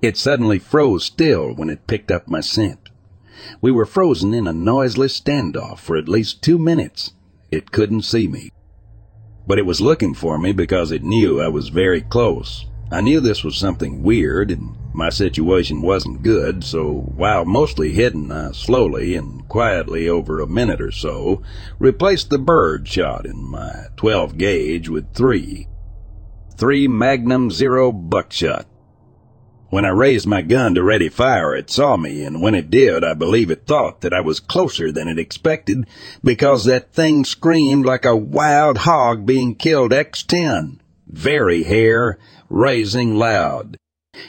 It 0.00 0.16
suddenly 0.16 0.60
froze 0.60 1.04
still 1.04 1.54
when 1.54 1.70
it 1.70 1.88
picked 1.88 2.12
up 2.12 2.28
my 2.28 2.40
scent. 2.40 2.88
We 3.60 3.72
were 3.72 3.84
frozen 3.84 4.32
in 4.32 4.46
a 4.46 4.52
noiseless 4.52 5.20
standoff 5.20 5.80
for 5.80 5.96
at 5.96 6.08
least 6.08 6.40
two 6.40 6.58
minutes. 6.58 7.14
It 7.50 7.72
couldn't 7.72 8.02
see 8.02 8.28
me. 8.28 8.50
But 9.44 9.58
it 9.58 9.66
was 9.66 9.80
looking 9.80 10.14
for 10.14 10.38
me 10.38 10.52
because 10.52 10.92
it 10.92 11.02
knew 11.02 11.40
I 11.40 11.48
was 11.48 11.68
very 11.68 12.02
close 12.02 12.66
I 12.92 13.00
knew 13.00 13.20
this 13.20 13.42
was 13.42 13.56
something 13.56 14.02
weird 14.02 14.50
and 14.50 14.76
my 14.92 15.08
situation 15.08 15.80
wasn't 15.80 16.22
good, 16.22 16.62
so 16.62 16.92
while 17.16 17.46
mostly 17.46 17.92
hidden, 17.92 18.30
I 18.30 18.52
slowly 18.52 19.14
and 19.14 19.48
quietly 19.48 20.06
over 20.10 20.40
a 20.40 20.46
minute 20.46 20.82
or 20.82 20.90
so 20.90 21.42
replaced 21.78 22.28
the 22.28 22.38
bird 22.38 22.86
shot 22.86 23.24
in 23.24 23.42
my 23.42 23.86
12 23.96 24.36
gauge 24.36 24.90
with 24.90 25.14
three. 25.14 25.68
Three 26.58 26.86
Magnum 26.86 27.50
Zero 27.50 27.92
buckshot. 27.92 28.66
When 29.70 29.86
I 29.86 29.88
raised 29.88 30.26
my 30.26 30.42
gun 30.42 30.74
to 30.74 30.82
ready 30.82 31.08
fire, 31.08 31.56
it 31.56 31.70
saw 31.70 31.96
me, 31.96 32.22
and 32.22 32.42
when 32.42 32.54
it 32.54 32.68
did, 32.68 33.02
I 33.02 33.14
believe 33.14 33.50
it 33.50 33.66
thought 33.66 34.02
that 34.02 34.12
I 34.12 34.20
was 34.20 34.38
closer 34.38 34.92
than 34.92 35.08
it 35.08 35.18
expected, 35.18 35.86
because 36.22 36.66
that 36.66 36.92
thing 36.92 37.24
screamed 37.24 37.86
like 37.86 38.04
a 38.04 38.14
wild 38.14 38.76
hog 38.76 39.24
being 39.24 39.54
killed 39.54 39.92
X10. 39.92 40.80
Very 41.06 41.62
hair, 41.62 42.18
rising 42.52 43.16
loud. 43.16 43.76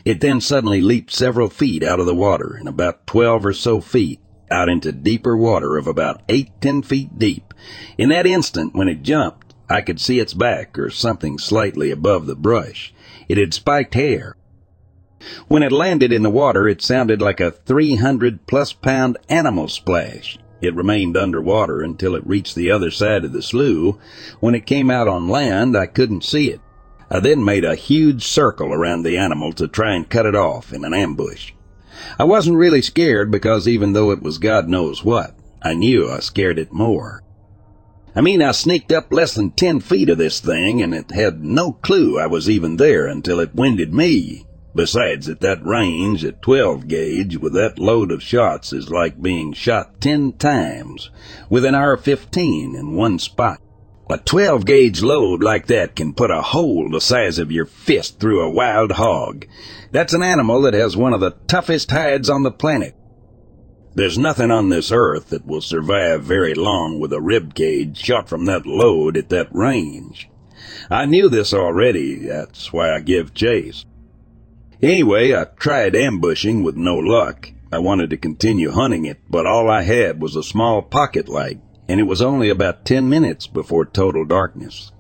It 0.06 0.22
then 0.22 0.40
suddenly 0.40 0.82
leaped 0.82 1.12
several 1.12 1.50
feet 1.50 1.84
out 1.84 2.00
of 2.00 2.06
the 2.06 2.16
water 2.16 2.56
and 2.58 2.70
about 2.70 3.06
twelve 3.06 3.46
or 3.46 3.54
so 3.54 3.82
feet 3.82 4.20
out 4.50 4.70
into 4.70 4.92
deeper 4.92 5.36
water 5.36 5.78
of 5.78 5.88
about 5.88 6.22
eight, 6.30 6.50
ten 6.62 6.82
feet 6.82 7.20
deep. 7.20 7.54
In 7.98 8.10
that 8.10 8.26
instant, 8.26 8.74
when 8.74 8.88
it 8.88 9.04
jumped, 9.04 9.54
I 9.70 9.82
could 9.82 10.00
see 10.00 10.20
its 10.20 10.34
back 10.34 10.78
or 10.80 10.90
something 10.90 11.38
slightly 11.38 11.92
above 11.92 12.26
the 12.26 12.36
brush. 12.36 12.94
It 13.28 13.38
had 13.38 13.54
spiked 13.54 13.94
hair. 13.94 14.36
When 15.48 15.64
it 15.64 15.72
landed 15.72 16.12
in 16.12 16.24
the 16.24 16.30
water, 16.30 16.68
it 16.68 16.82
sounded 16.82 17.22
like 17.22 17.40
a 17.40 17.52
300 17.52 18.46
plus 18.46 18.74
pound 18.74 19.18
animal 19.30 19.68
splash. 19.68 20.38
It 20.62 20.76
remained 20.76 21.18
underwater 21.18 21.82
until 21.82 22.16
it 22.16 22.26
reached 22.26 22.56
the 22.56 22.72
other 22.72 22.92
side 22.92 23.26
of 23.26 23.34
the 23.34 23.42
slough. 23.42 23.98
When 24.40 24.56
it 24.56 24.66
came 24.66 24.90
out 24.90 25.08
on 25.08 25.28
land, 25.28 25.76
I 25.76 25.88
couldn't 25.88 26.24
see 26.24 26.50
it. 26.52 26.62
I 27.14 27.20
then 27.20 27.46
made 27.46 27.64
a 27.64 27.76
huge 27.76 28.26
circle 28.26 28.74
around 28.74 29.04
the 29.04 29.20
animal 29.20 29.54
to 29.54 29.68
try 29.68 29.94
and 29.94 30.10
cut 30.10 30.26
it 30.26 30.34
off 30.34 30.74
in 30.74 30.84
an 30.84 30.96
ambush. 30.96 31.54
I 32.18 32.24
wasn't 32.24 32.58
really 32.58 32.82
scared 32.82 33.30
because 33.30 33.68
even 33.68 33.94
though 33.94 34.10
it 34.10 34.24
was 34.24 34.40
God 34.40 34.68
knows 34.68 35.04
what, 35.04 35.36
I 35.62 35.76
knew 35.76 36.10
I 36.10 36.22
scared 36.22 36.58
it 36.58 36.74
more. 36.74 37.22
I 38.16 38.22
mean, 38.22 38.42
I 38.42 38.52
sneaked 38.52 38.92
up 38.92 39.14
less 39.14 39.36
than 39.36 39.52
ten 39.52 39.80
feet 39.80 40.10
of 40.10 40.18
this 40.18 40.40
thing 40.40 40.82
and 40.82 40.92
it 40.96 41.12
had 41.12 41.44
no 41.46 41.74
clue 41.74 42.18
I 42.18 42.26
was 42.26 42.50
even 42.50 42.78
there 42.78 43.06
until 43.06 43.40
it 43.40 43.54
winded 43.54 43.94
me. 43.94 44.48
Besides, 44.74 45.30
at 45.30 45.40
that 45.42 45.64
range, 45.64 46.26
at 46.26 46.42
12 46.42 46.88
gauge, 46.88 47.38
with 47.38 47.54
that 47.54 47.78
load 47.78 48.12
of 48.12 48.24
shots 48.24 48.74
is 48.74 48.90
like 48.90 49.22
being 49.22 49.54
shot 49.54 50.02
ten 50.02 50.34
times 50.34 51.12
with 51.48 51.64
an 51.64 51.76
R-15 51.76 52.76
in 52.76 52.96
one 52.96 53.20
spot. 53.20 53.62
A 54.10 54.18
12 54.18 54.66
gauge 54.66 55.02
load 55.02 55.42
like 55.42 55.68
that 55.68 55.96
can 55.96 56.14
put 56.14 56.30
a 56.30 56.42
hole 56.42 56.90
the 56.92 57.00
size 57.00 57.40
of 57.40 57.52
your 57.52 57.66
fist 57.66 58.20
through 58.20 58.42
a 58.42 58.50
wild 58.50 58.92
hog. 58.92 59.46
That's 59.92 60.14
an 60.14 60.22
animal 60.22 60.62
that 60.64 60.74
has 60.74 60.98
one 60.98 61.14
of 61.14 61.22
the 61.22 61.32
toughest 61.48 61.90
hides 61.90 62.30
on 62.30 62.44
the 62.44 62.52
planet. 62.52 62.96
There's 63.96 64.18
nothing 64.18 64.52
on 64.52 64.70
this 64.70 64.92
earth 64.92 65.30
that 65.30 65.46
will 65.46 65.62
survive 65.62 66.24
very 66.24 66.54
long 66.54 67.00
with 67.00 67.14
a 67.14 67.22
rib 67.22 67.56
cage 67.56 67.98
shot 67.98 68.28
from 68.28 68.46
that 68.46 68.66
load 68.66 69.18
at 69.18 69.30
that 69.30 69.48
range. 69.52 70.30
I 70.90 71.06
knew 71.06 71.30
this 71.30 71.54
already, 71.54 72.16
that's 72.26 72.74
why 72.74 72.94
I 72.94 73.00
give 73.00 73.34
chase. 73.34 73.86
Anyway, 74.82 75.34
I 75.34 75.46
tried 75.46 75.96
ambushing 75.96 76.62
with 76.62 76.76
no 76.76 76.96
luck. 76.98 77.52
I 77.72 77.80
wanted 77.80 78.10
to 78.10 78.18
continue 78.18 78.72
hunting 78.72 79.06
it, 79.06 79.20
but 79.30 79.46
all 79.46 79.70
I 79.70 79.84
had 79.84 80.22
was 80.22 80.36
a 80.36 80.44
small 80.44 80.82
pocket 80.82 81.30
light, 81.30 81.60
and 81.88 82.00
it 82.00 82.04
was 82.04 82.22
only 82.22 82.50
about 82.50 82.86
ten 82.86 83.10
minutes 83.10 83.48
before 83.48 83.86
total 83.86 84.26
darkness. 84.26 84.92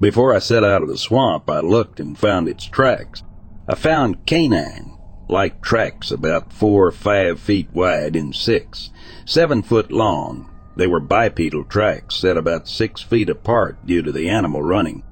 Before 0.00 0.34
I 0.34 0.38
set 0.38 0.64
out 0.64 0.82
of 0.82 0.88
the 0.88 0.98
swamp, 0.98 1.48
I 1.48 1.60
looked 1.60 2.00
and 2.00 2.18
found 2.18 2.48
its 2.48 2.64
tracks. 2.64 3.22
I 3.68 3.74
found 3.74 4.26
canine, 4.26 4.98
like 5.28 5.62
tracks 5.62 6.10
about 6.10 6.52
four 6.52 6.88
or 6.88 6.92
five 6.92 7.38
feet 7.38 7.68
wide 7.72 8.16
and 8.16 8.34
six, 8.34 8.90
seven 9.24 9.62
foot 9.62 9.92
long. 9.92 10.50
They 10.76 10.86
were 10.86 11.00
bipedal 11.00 11.64
tracks 11.64 12.16
set 12.16 12.36
about 12.36 12.66
six 12.66 13.02
feet 13.02 13.28
apart 13.28 13.86
due 13.86 14.02
to 14.02 14.12
the 14.12 14.28
animal 14.28 14.62
running. 14.62 15.02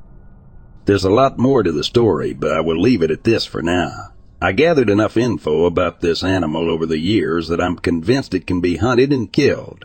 There's 0.87 1.05
a 1.05 1.11
lot 1.11 1.39
more 1.39 1.63
to 1.63 1.71
the 1.71 1.85
story, 1.85 2.33
but 2.33 2.53
I 2.53 2.61
will 2.61 2.81
leave 2.81 3.03
it 3.03 3.11
at 3.11 3.25
this 3.25 3.45
for 3.45 3.63
now. 3.63 4.15
I 4.43 4.53
gathered 4.53 4.89
enough 4.89 5.19
info 5.19 5.67
about 5.67 6.01
this 6.01 6.25
animal 6.25 6.71
over 6.71 6.87
the 6.87 6.99
years 6.99 7.49
that 7.49 7.61
I'm 7.61 7.77
convinced 7.77 8.35
it 8.35 8.47
can 8.47 8.61
be 8.63 8.79
hunted 8.79 9.13
and 9.13 9.31
killed. 9.31 9.85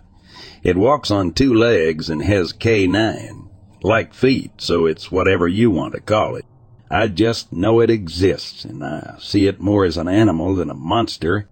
It 0.66 0.78
walks 0.78 1.12
on 1.12 1.32
two 1.32 1.54
legs 1.54 2.10
and 2.10 2.24
has 2.24 2.52
K9, 2.52 3.50
like 3.84 4.16
feet, 4.16 4.54
so 4.58 4.88
it's 4.88 5.12
whatever 5.12 5.48
you 5.48 5.70
want 5.70 5.94
to 5.94 6.02
call 6.02 6.36
it. 6.36 6.46
I 6.90 7.08
just 7.08 7.54
know 7.54 7.82
it 7.82 7.92
exists, 7.92 8.66
and 8.66 8.84
I 8.84 9.16
see 9.20 9.46
it 9.46 9.60
more 9.60 9.86
as 9.86 9.96
an 9.96 10.08
animal 10.08 10.56
than 10.56 10.72
a 10.72 10.74
monster. 10.74 11.48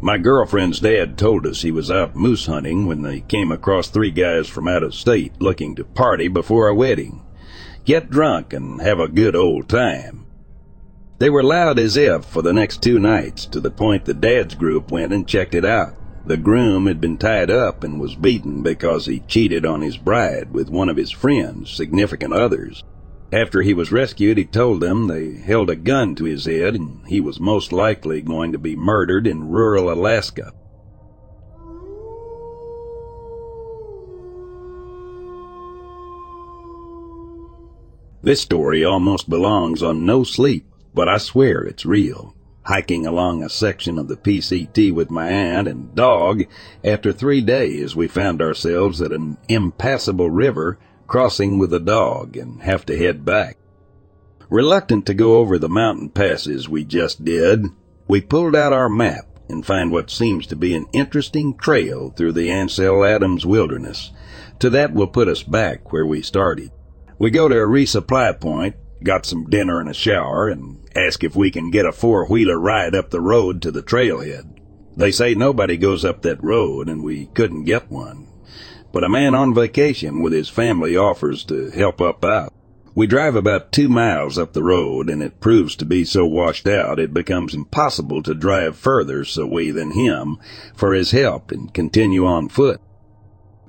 My 0.00 0.16
girlfriend's 0.16 0.80
dad 0.80 1.18
told 1.18 1.46
us 1.46 1.60
he 1.60 1.70
was 1.70 1.90
out 1.90 2.16
moose 2.16 2.46
hunting 2.46 2.86
when 2.86 3.02
they 3.02 3.20
came 3.20 3.52
across 3.52 3.88
three 3.88 4.10
guys 4.10 4.48
from 4.48 4.66
out 4.66 4.82
of 4.82 4.94
state 4.94 5.38
looking 5.42 5.74
to 5.74 5.84
party 5.84 6.28
before 6.28 6.68
a 6.68 6.74
wedding, 6.74 7.22
get 7.84 8.08
drunk, 8.08 8.54
and 8.54 8.80
have 8.80 8.98
a 8.98 9.08
good 9.08 9.36
old 9.36 9.68
time. 9.68 10.24
They 11.20 11.28
were 11.28 11.42
loud 11.42 11.78
as 11.78 11.98
if 11.98 12.24
for 12.24 12.40
the 12.40 12.54
next 12.54 12.80
two 12.80 12.98
nights, 12.98 13.44
to 13.44 13.60
the 13.60 13.70
point 13.70 14.06
the 14.06 14.14
dad's 14.14 14.54
group 14.54 14.90
went 14.90 15.12
and 15.12 15.28
checked 15.28 15.54
it 15.54 15.66
out. 15.66 15.94
The 16.24 16.38
groom 16.38 16.86
had 16.86 16.98
been 16.98 17.18
tied 17.18 17.50
up 17.50 17.84
and 17.84 18.00
was 18.00 18.14
beaten 18.14 18.62
because 18.62 19.04
he 19.04 19.20
cheated 19.28 19.66
on 19.66 19.82
his 19.82 19.98
bride 19.98 20.50
with 20.50 20.70
one 20.70 20.88
of 20.88 20.96
his 20.96 21.10
friends, 21.10 21.70
significant 21.70 22.32
others. 22.32 22.82
After 23.34 23.60
he 23.60 23.74
was 23.74 23.92
rescued, 23.92 24.38
he 24.38 24.46
told 24.46 24.80
them 24.80 25.08
they 25.08 25.34
held 25.34 25.68
a 25.68 25.76
gun 25.76 26.14
to 26.14 26.24
his 26.24 26.46
head 26.46 26.74
and 26.74 27.06
he 27.06 27.20
was 27.20 27.38
most 27.38 27.70
likely 27.70 28.22
going 28.22 28.52
to 28.52 28.58
be 28.58 28.74
murdered 28.74 29.26
in 29.26 29.50
rural 29.50 29.92
Alaska. 29.92 30.54
This 38.22 38.40
story 38.40 38.82
almost 38.82 39.28
belongs 39.28 39.82
on 39.82 40.06
No 40.06 40.24
Sleep, 40.24 40.66
but 40.94 41.08
I 41.08 41.18
swear 41.18 41.62
it's 41.62 41.86
real 41.86 42.34
hiking 42.64 43.06
along 43.06 43.42
a 43.42 43.48
section 43.48 43.98
of 43.98 44.06
the 44.06 44.16
PCT 44.16 44.92
with 44.92 45.10
my 45.10 45.28
aunt 45.28 45.66
and 45.66 45.94
dog, 45.94 46.44
after 46.84 47.12
three 47.12 47.40
days 47.40 47.96
we 47.96 48.06
found 48.06 48.40
ourselves 48.40 49.00
at 49.02 49.12
an 49.12 49.36
impassable 49.48 50.30
river 50.30 50.78
crossing 51.06 51.58
with 51.58 51.72
a 51.74 51.80
dog 51.80 52.36
and 52.36 52.62
have 52.62 52.86
to 52.86 52.96
head 52.96 53.24
back. 53.24 53.56
Reluctant 54.48 55.06
to 55.06 55.14
go 55.14 55.38
over 55.38 55.58
the 55.58 55.68
mountain 55.68 56.10
passes 56.10 56.68
we 56.68 56.84
just 56.84 57.24
did, 57.24 57.66
we 58.06 58.20
pulled 58.20 58.54
out 58.54 58.72
our 58.72 58.88
map 58.88 59.26
and 59.48 59.66
find 59.66 59.90
what 59.90 60.10
seems 60.10 60.46
to 60.46 60.54
be 60.54 60.74
an 60.74 60.86
interesting 60.92 61.56
trail 61.56 62.10
through 62.10 62.32
the 62.32 62.50
Ansel 62.50 63.04
Adams 63.04 63.44
wilderness. 63.44 64.12
To 64.60 64.70
that 64.70 64.92
will 64.92 65.08
put 65.08 65.26
us 65.26 65.42
back 65.42 65.92
where 65.92 66.06
we 66.06 66.22
started. 66.22 66.70
We 67.18 67.30
go 67.30 67.48
to 67.48 67.56
a 67.56 67.66
resupply 67.66 68.38
point, 68.40 68.76
got 69.02 69.26
some 69.26 69.44
dinner 69.44 69.80
and 69.80 69.88
a 69.88 69.94
shower, 69.94 70.48
and 70.48 70.78
ask 70.94 71.24
if 71.24 71.34
we 71.34 71.50
can 71.50 71.70
get 71.70 71.86
a 71.86 71.92
four 71.92 72.26
wheeler 72.26 72.58
ride 72.58 72.94
up 72.94 73.10
the 73.10 73.20
road 73.20 73.62
to 73.62 73.70
the 73.70 73.82
trailhead. 73.82 74.58
They 74.96 75.10
say 75.10 75.34
nobody 75.34 75.76
goes 75.76 76.04
up 76.04 76.22
that 76.22 76.42
road, 76.42 76.88
and 76.88 77.02
we 77.02 77.26
couldn't 77.26 77.64
get 77.64 77.90
one. 77.90 78.28
But 78.92 79.04
a 79.04 79.08
man 79.08 79.34
on 79.34 79.54
vacation 79.54 80.20
with 80.20 80.32
his 80.32 80.48
family 80.48 80.96
offers 80.96 81.44
to 81.44 81.70
help 81.70 82.00
up 82.00 82.24
out. 82.24 82.52
We 82.92 83.06
drive 83.06 83.36
about 83.36 83.70
two 83.70 83.88
miles 83.88 84.36
up 84.36 84.52
the 84.52 84.64
road, 84.64 85.08
and 85.08 85.22
it 85.22 85.40
proves 85.40 85.76
to 85.76 85.84
be 85.84 86.04
so 86.04 86.26
washed 86.26 86.66
out 86.66 86.98
it 86.98 87.14
becomes 87.14 87.54
impossible 87.54 88.22
to 88.24 88.34
drive 88.34 88.76
further 88.76 89.24
so 89.24 89.46
we 89.46 89.70
than 89.70 89.92
him 89.92 90.38
for 90.74 90.92
his 90.92 91.12
help 91.12 91.52
and 91.52 91.72
continue 91.72 92.26
on 92.26 92.48
foot. 92.48 92.80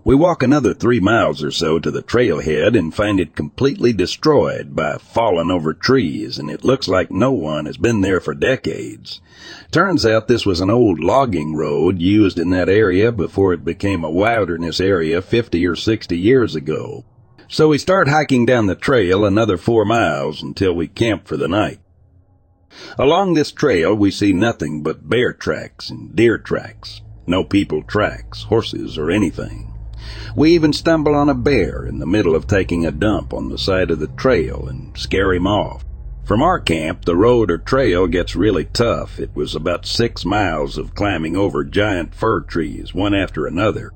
We 0.04 0.16
walk 0.16 0.42
another 0.42 0.74
three 0.74 1.00
miles 1.00 1.44
or 1.44 1.52
so 1.52 1.78
to 1.78 1.92
the 1.92 2.02
trailhead 2.02 2.76
and 2.76 2.92
find 2.92 3.20
it 3.20 3.36
completely 3.36 3.94
destroyed 3.94 4.76
by 4.76 4.98
fallen 4.98 5.52
over 5.52 5.76
trees, 5.76 6.40
and 6.40 6.50
it 6.50 6.64
looks 6.64 6.88
like 6.88 7.12
no 7.12 7.32
one 7.32 7.68
has 7.68 7.78
been 7.78 8.02
there 8.02 8.20
for 8.20 8.34
decades. 8.34 9.22
Turns 9.70 10.04
out 10.04 10.28
this 10.28 10.44
was 10.44 10.60
an 10.60 10.72
old 10.72 11.00
logging 11.00 11.56
road 11.56 12.02
used 12.02 12.40
in 12.40 12.50
that 12.50 12.68
area 12.68 13.12
before 13.12 13.54
it 13.54 13.64
became 13.64 14.04
a 14.04 14.10
wilderness 14.10 14.80
area 14.80 15.22
50 15.22 15.68
or 15.68 15.76
60 15.76 16.18
years 16.18 16.56
ago. 16.56 17.06
So 17.48 17.68
we 17.68 17.78
start 17.78 18.08
hiking 18.08 18.48
down 18.48 18.66
the 18.66 18.76
trail 18.76 19.24
another 19.24 19.58
four 19.58 19.86
miles 19.86 20.42
until 20.42 20.74
we 20.74 20.88
camp 20.88 21.28
for 21.28 21.38
the 21.38 21.48
night. 21.48 21.80
Along 22.98 23.36
this 23.36 23.52
trail 23.52 23.94
we 23.94 24.10
see 24.10 24.34
nothing 24.34 24.82
but 24.82 25.08
bear 25.08 25.32
tracks 25.32 25.92
and 25.92 26.16
deer 26.16 26.40
tracks. 26.40 27.02
No 27.28 27.44
people 27.44 27.84
tracks, 27.84 28.44
horses, 28.44 28.98
or 28.98 29.12
anything. 29.12 29.71
We 30.36 30.52
even 30.52 30.74
stumble 30.74 31.16
on 31.16 31.30
a 31.30 31.34
bear 31.34 31.86
in 31.86 32.00
the 32.00 32.06
middle 32.06 32.36
of 32.36 32.48
taking 32.48 32.86
a 32.86 32.92
dump 32.92 33.34
on 33.34 33.50
the 33.50 33.58
side 33.58 33.92
of 33.92 34.00
the 34.00 34.08
trail 34.08 34.68
and 34.68 34.98
scare 34.98 35.34
him 35.34 35.48
off. 35.48 35.84
From 36.24 36.42
our 36.42 36.60
camp, 36.60 37.06
the 37.06 37.16
road 37.16 37.52
or 37.52 37.58
trail 37.58 38.08
gets 38.08 38.36
really 38.36 38.66
tough. 38.66 39.20
It 39.20 39.36
was 39.36 39.56
about 39.56 39.86
six 39.86 40.24
miles 40.24 40.78
of 40.78 40.96
climbing 40.96 41.36
over 41.36 41.64
giant 41.64 42.16
fir 42.16 42.42
trees, 42.42 42.94
one 42.94 43.14
after 43.14 43.46
another. 43.46 43.92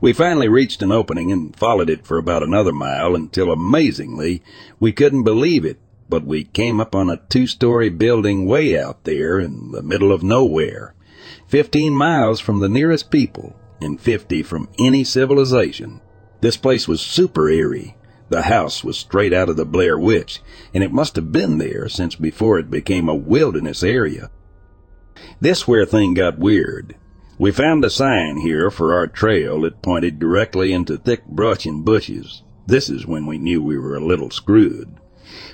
We 0.00 0.12
finally 0.12 0.48
reached 0.48 0.82
an 0.82 0.92
opening 0.92 1.32
and 1.32 1.54
followed 1.56 1.90
it 1.90 2.06
for 2.06 2.16
about 2.16 2.42
another 2.42 2.72
mile 2.72 3.14
until 3.14 3.50
amazingly 3.50 4.42
we 4.78 4.92
couldn't 4.92 5.24
believe 5.24 5.64
it, 5.64 5.80
but 6.08 6.24
we 6.24 6.44
came 6.44 6.80
up 6.80 6.94
on 6.94 7.10
a 7.10 7.20
two-story 7.28 7.88
building 7.88 8.46
way 8.46 8.78
out 8.78 9.04
there 9.04 9.40
in 9.40 9.72
the 9.72 9.82
middle 9.82 10.12
of 10.12 10.22
nowhere, 10.22 10.94
fifteen 11.48 11.92
miles 11.92 12.40
from 12.40 12.60
the 12.60 12.68
nearest 12.68 13.10
people 13.10 13.56
and 13.80 14.00
50 14.00 14.42
from 14.42 14.68
any 14.78 15.04
civilization. 15.04 16.00
This 16.40 16.56
place 16.56 16.86
was 16.86 17.00
super 17.00 17.48
eerie. 17.48 17.96
The 18.28 18.42
house 18.42 18.82
was 18.82 18.98
straight 18.98 19.32
out 19.32 19.48
of 19.48 19.56
the 19.56 19.64
Blair 19.64 19.98
Witch, 19.98 20.40
and 20.74 20.82
it 20.82 20.92
must 20.92 21.16
have 21.16 21.32
been 21.32 21.58
there 21.58 21.88
since 21.88 22.14
before 22.14 22.58
it 22.58 22.70
became 22.70 23.08
a 23.08 23.14
wilderness 23.14 23.82
area. 23.82 24.30
This 25.40 25.68
where 25.68 25.86
thing 25.86 26.14
got 26.14 26.38
weird. 26.38 26.96
We 27.38 27.52
found 27.52 27.84
a 27.84 27.90
sign 27.90 28.38
here 28.38 28.70
for 28.70 28.94
our 28.94 29.06
trail 29.06 29.60
that 29.60 29.82
pointed 29.82 30.18
directly 30.18 30.72
into 30.72 30.96
thick 30.96 31.24
brush 31.26 31.66
and 31.66 31.84
bushes. 31.84 32.42
This 32.66 32.88
is 32.88 33.06
when 33.06 33.26
we 33.26 33.38
knew 33.38 33.62
we 33.62 33.78
were 33.78 33.94
a 33.94 34.04
little 34.04 34.30
screwed. 34.30 34.96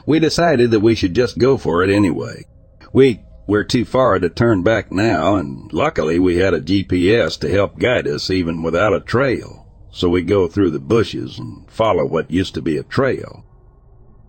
We 0.07 0.19
decided 0.19 0.71
that 0.71 0.81
we 0.81 0.95
should 0.95 1.15
just 1.15 1.39
go 1.39 1.59
for 1.59 1.83
it 1.83 1.91
anyway. 1.91 2.47
We 2.93 3.23
we're 3.53 3.65
too 3.65 3.85
far 3.85 4.19
to 4.19 4.31
turn 4.31 4.63
back 4.63 4.91
now, 4.91 5.37
and 5.37 5.71
luckily 5.75 6.19
we 6.19 6.37
had 6.37 6.55
a 6.55 6.61
GPS 6.63 7.39
to 7.39 7.51
help 7.51 7.79
guide 7.79 8.09
us 8.09 8.31
even 8.31 8.63
without 8.63 8.95
a 8.95 9.01
trail. 9.01 9.67
So 9.91 10.09
we 10.09 10.23
go 10.23 10.49
through 10.49 10.71
the 10.71 10.79
bushes 10.79 11.39
and 11.39 11.71
follow 11.71 12.07
what 12.07 12.31
used 12.31 12.55
to 12.55 12.63
be 12.63 12.79
a 12.79 12.83
trail. 12.83 13.45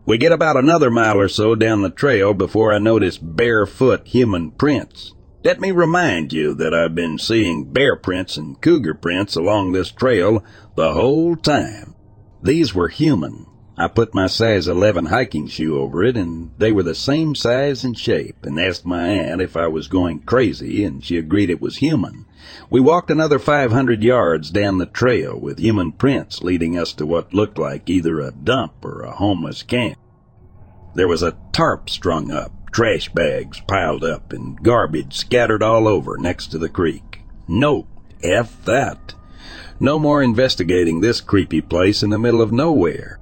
We 0.06 0.18
get 0.18 0.34
about 0.34 0.58
another 0.58 0.92
mile 0.92 1.18
or 1.18 1.30
so 1.30 1.56
down 1.56 1.84
the 1.84 1.90
trail 1.90 2.34
before 2.34 2.74
I 2.74 2.80
notice 2.80 3.18
barefoot 3.18 4.06
human 4.06 4.52
prints. 4.52 5.14
Let 5.42 5.62
me 5.62 5.72
remind 5.72 6.34
you 6.34 6.54
that 6.56 6.74
I've 6.74 6.94
been 6.94 7.18
seeing 7.18 7.72
bear 7.72 7.96
prints 7.96 8.36
and 8.36 8.60
cougar 8.60 8.94
prints 8.94 9.38
along 9.38 9.72
this 9.72 9.90
trail 9.90 10.44
the 10.76 10.92
whole 10.92 11.38
time. 11.38 11.96
These 12.44 12.76
were 12.76 12.90
human, 12.90 13.46
I 13.76 13.88
put 13.88 14.14
my 14.14 14.28
size 14.28 14.68
11 14.68 15.08
hiking 15.08 15.48
shoe 15.48 15.80
over 15.80 16.04
it, 16.04 16.16
and 16.16 16.52
they 16.60 16.72
were 16.72 16.84
the 16.84 16.94
same 16.94 17.34
size 17.34 17.84
and 17.84 17.98
shape, 17.98 18.46
and 18.46 18.60
asked 18.60 18.86
my 18.86 19.08
aunt 19.08 19.42
if 19.42 19.58
I 19.58 19.66
was 19.66 19.88
going 19.88 20.20
crazy, 20.20 20.84
and 20.84 21.04
she 21.04 21.18
agreed 21.18 21.50
it 21.50 21.62
was 21.62 21.78
human. 21.78 22.26
We 22.70 22.80
walked 22.80 23.10
another 23.10 23.40
500 23.40 24.04
yards 24.04 24.52
down 24.52 24.78
the 24.78 24.86
trail 24.86 25.40
with 25.40 25.58
human 25.58 25.92
prints 25.92 26.44
leading 26.44 26.78
us 26.78 26.94
to 26.94 27.06
what 27.08 27.34
looked 27.34 27.58
like 27.58 27.90
either 27.90 28.20
a 28.20 28.32
dump 28.32 28.74
or 28.84 29.02
a 29.02 29.16
homeless 29.16 29.64
camp. 29.64 29.98
There 30.94 31.08
was 31.08 31.24
a 31.24 31.38
tarp 31.52 31.90
strung 31.90 32.30
up, 32.30 32.52
trash 32.72 33.10
bags 33.10 33.60
piled 33.62 34.04
up, 34.04 34.34
and 34.34 34.62
garbage 34.62 35.16
scattered 35.16 35.64
all 35.64 35.88
over 35.88 36.18
next 36.20 36.48
to 36.52 36.60
the 36.60 36.70
creek. 36.70 37.22
No, 37.48 37.88
F 38.22 38.64
that. 38.66 39.16
No 39.80 39.98
more 39.98 40.22
investigating 40.22 41.02
this 41.02 41.22
creepy 41.22 41.62
place 41.62 42.04
in 42.04 42.12
the 42.12 42.20
middle 42.20 42.42
of 42.42 42.52
nowhere. 42.52 43.20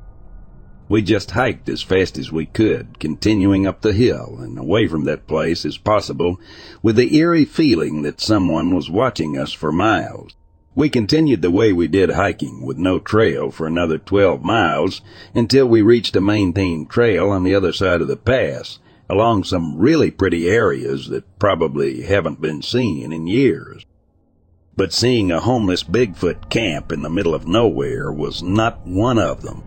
We 0.92 1.02
just 1.02 1.32
hiked 1.32 1.70
as 1.70 1.82
fast 1.82 2.18
as 2.18 2.34
we 2.34 2.48
could, 2.48 3.00
continuing 3.00 3.66
up 3.66 3.80
the 3.80 3.94
hill 3.94 4.40
and 4.42 4.60
away 4.60 4.90
from 4.90 5.06
that 5.06 5.26
place 5.26 5.64
as 5.64 5.78
possible, 5.78 6.38
with 6.84 6.98
the 6.98 7.16
eerie 7.16 7.46
feeling 7.46 8.02
that 8.02 8.20
someone 8.20 8.76
was 8.76 8.90
watching 8.90 9.38
us 9.38 9.54
for 9.54 9.72
miles. 9.72 10.36
We 10.76 10.90
continued 10.90 11.44
the 11.44 11.50
way 11.50 11.72
we 11.72 11.88
did 11.88 12.10
hiking 12.10 12.66
with 12.66 12.78
no 12.78 13.00
trail 13.00 13.52
for 13.52 13.68
another 13.68 14.00
12 14.00 14.44
miles 14.44 15.02
until 15.34 15.66
we 15.66 15.82
reached 15.82 16.18
a 16.18 16.20
maintained 16.20 16.90
trail 16.90 17.30
on 17.30 17.46
the 17.46 17.56
other 17.56 17.72
side 17.72 18.02
of 18.02 18.10
the 18.10 18.18
pass, 18.18 18.80
along 19.10 19.46
some 19.46 19.78
really 19.78 20.12
pretty 20.12 20.50
areas 20.50 21.08
that 21.08 21.40
probably 21.40 22.02
haven't 22.02 22.42
been 22.42 22.62
seen 22.62 23.14
in 23.14 23.28
years. 23.28 23.86
But 24.76 24.92
seeing 24.92 25.32
a 25.32 25.40
homeless 25.40 25.86
Bigfoot 25.86 26.50
camp 26.50 26.92
in 26.92 27.02
the 27.02 27.10
middle 27.10 27.34
of 27.34 27.48
nowhere 27.48 28.12
was 28.12 28.44
not 28.44 28.86
one 28.86 29.18
of 29.18 29.42
them. 29.42 29.64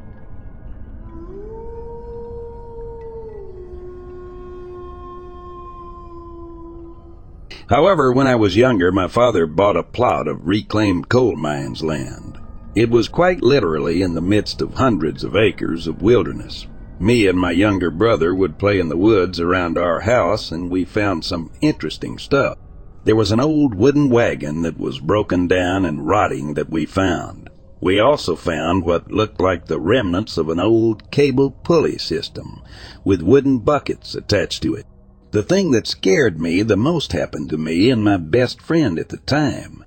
However, 7.68 8.12
when 8.12 8.26
I 8.26 8.34
was 8.34 8.56
younger, 8.56 8.92
my 8.92 9.08
father 9.08 9.46
bought 9.46 9.76
a 9.76 9.82
plot 9.82 10.28
of 10.28 10.46
reclaimed 10.46 11.08
coal 11.08 11.36
mines 11.36 11.82
land. 11.82 12.38
It 12.74 12.90
was 12.90 13.08
quite 13.08 13.42
literally 13.42 14.02
in 14.02 14.14
the 14.14 14.20
midst 14.20 14.60
of 14.60 14.74
hundreds 14.74 15.24
of 15.24 15.36
acres 15.36 15.86
of 15.86 16.02
wilderness. 16.02 16.66
Me 16.98 17.26
and 17.26 17.38
my 17.38 17.50
younger 17.50 17.90
brother 17.90 18.34
would 18.34 18.58
play 18.58 18.78
in 18.78 18.88
the 18.88 18.96
woods 18.96 19.40
around 19.40 19.78
our 19.78 20.00
house, 20.00 20.52
and 20.52 20.70
we 20.70 20.84
found 20.84 21.24
some 21.24 21.50
interesting 21.60 22.18
stuff. 22.18 22.58
There 23.04 23.16
was 23.16 23.32
an 23.32 23.40
old 23.40 23.74
wooden 23.74 24.10
wagon 24.10 24.62
that 24.62 24.78
was 24.78 24.98
broken 24.98 25.46
down 25.46 25.84
and 25.84 26.06
rotting 26.06 26.54
that 26.54 26.70
we 26.70 26.86
found. 26.86 27.50
We 27.80 27.98
also 27.98 28.34
found 28.34 28.84
what 28.84 29.12
looked 29.12 29.40
like 29.40 29.66
the 29.66 29.80
remnants 29.80 30.38
of 30.38 30.48
an 30.48 30.58
old 30.58 31.10
cable 31.10 31.50
pulley 31.50 31.98
system 31.98 32.62
with 33.04 33.22
wooden 33.22 33.58
buckets 33.58 34.14
attached 34.14 34.62
to 34.62 34.74
it. 34.74 34.86
The 35.34 35.42
thing 35.42 35.72
that 35.72 35.88
scared 35.88 36.40
me 36.40 36.62
the 36.62 36.76
most 36.76 37.10
happened 37.10 37.50
to 37.50 37.58
me 37.58 37.90
and 37.90 38.04
my 38.04 38.18
best 38.18 38.62
friend 38.62 39.00
at 39.00 39.08
the 39.08 39.16
time. 39.16 39.84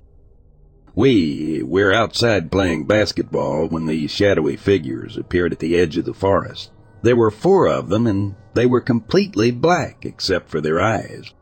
We 0.94 1.62
were 1.64 1.90
outside 1.90 2.52
playing 2.52 2.84
basketball 2.84 3.66
when 3.66 3.86
these 3.86 4.10
shadowy 4.10 4.56
figures 4.56 5.16
appeared 5.16 5.52
at 5.52 5.60
the 5.60 5.74
edge 5.78 5.96
of 5.96 6.04
the 6.04 6.12
forest. 6.12 6.70
There 7.00 7.16
were 7.16 7.30
four 7.30 7.66
of 7.66 7.88
them 7.88 8.06
and 8.06 8.34
they 8.52 8.66
were 8.66 8.82
completely 8.82 9.50
black 9.50 10.04
except 10.04 10.50
for 10.50 10.60
their 10.60 10.82
eyes. 10.82 11.32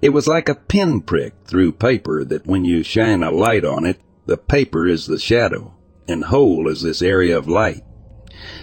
It 0.00 0.08
was 0.08 0.26
like 0.26 0.48
a 0.48 0.56
pinprick 0.56 1.34
through 1.44 1.74
paper 1.74 2.24
that 2.24 2.44
when 2.44 2.64
you 2.64 2.82
shine 2.82 3.22
a 3.22 3.30
light 3.30 3.64
on 3.64 3.86
it, 3.86 4.00
the 4.26 4.38
paper 4.38 4.88
is 4.88 5.06
the 5.06 5.20
shadow 5.20 5.72
and 6.08 6.24
whole 6.24 6.66
is 6.66 6.82
this 6.82 7.00
area 7.00 7.38
of 7.38 7.46
light. 7.46 7.84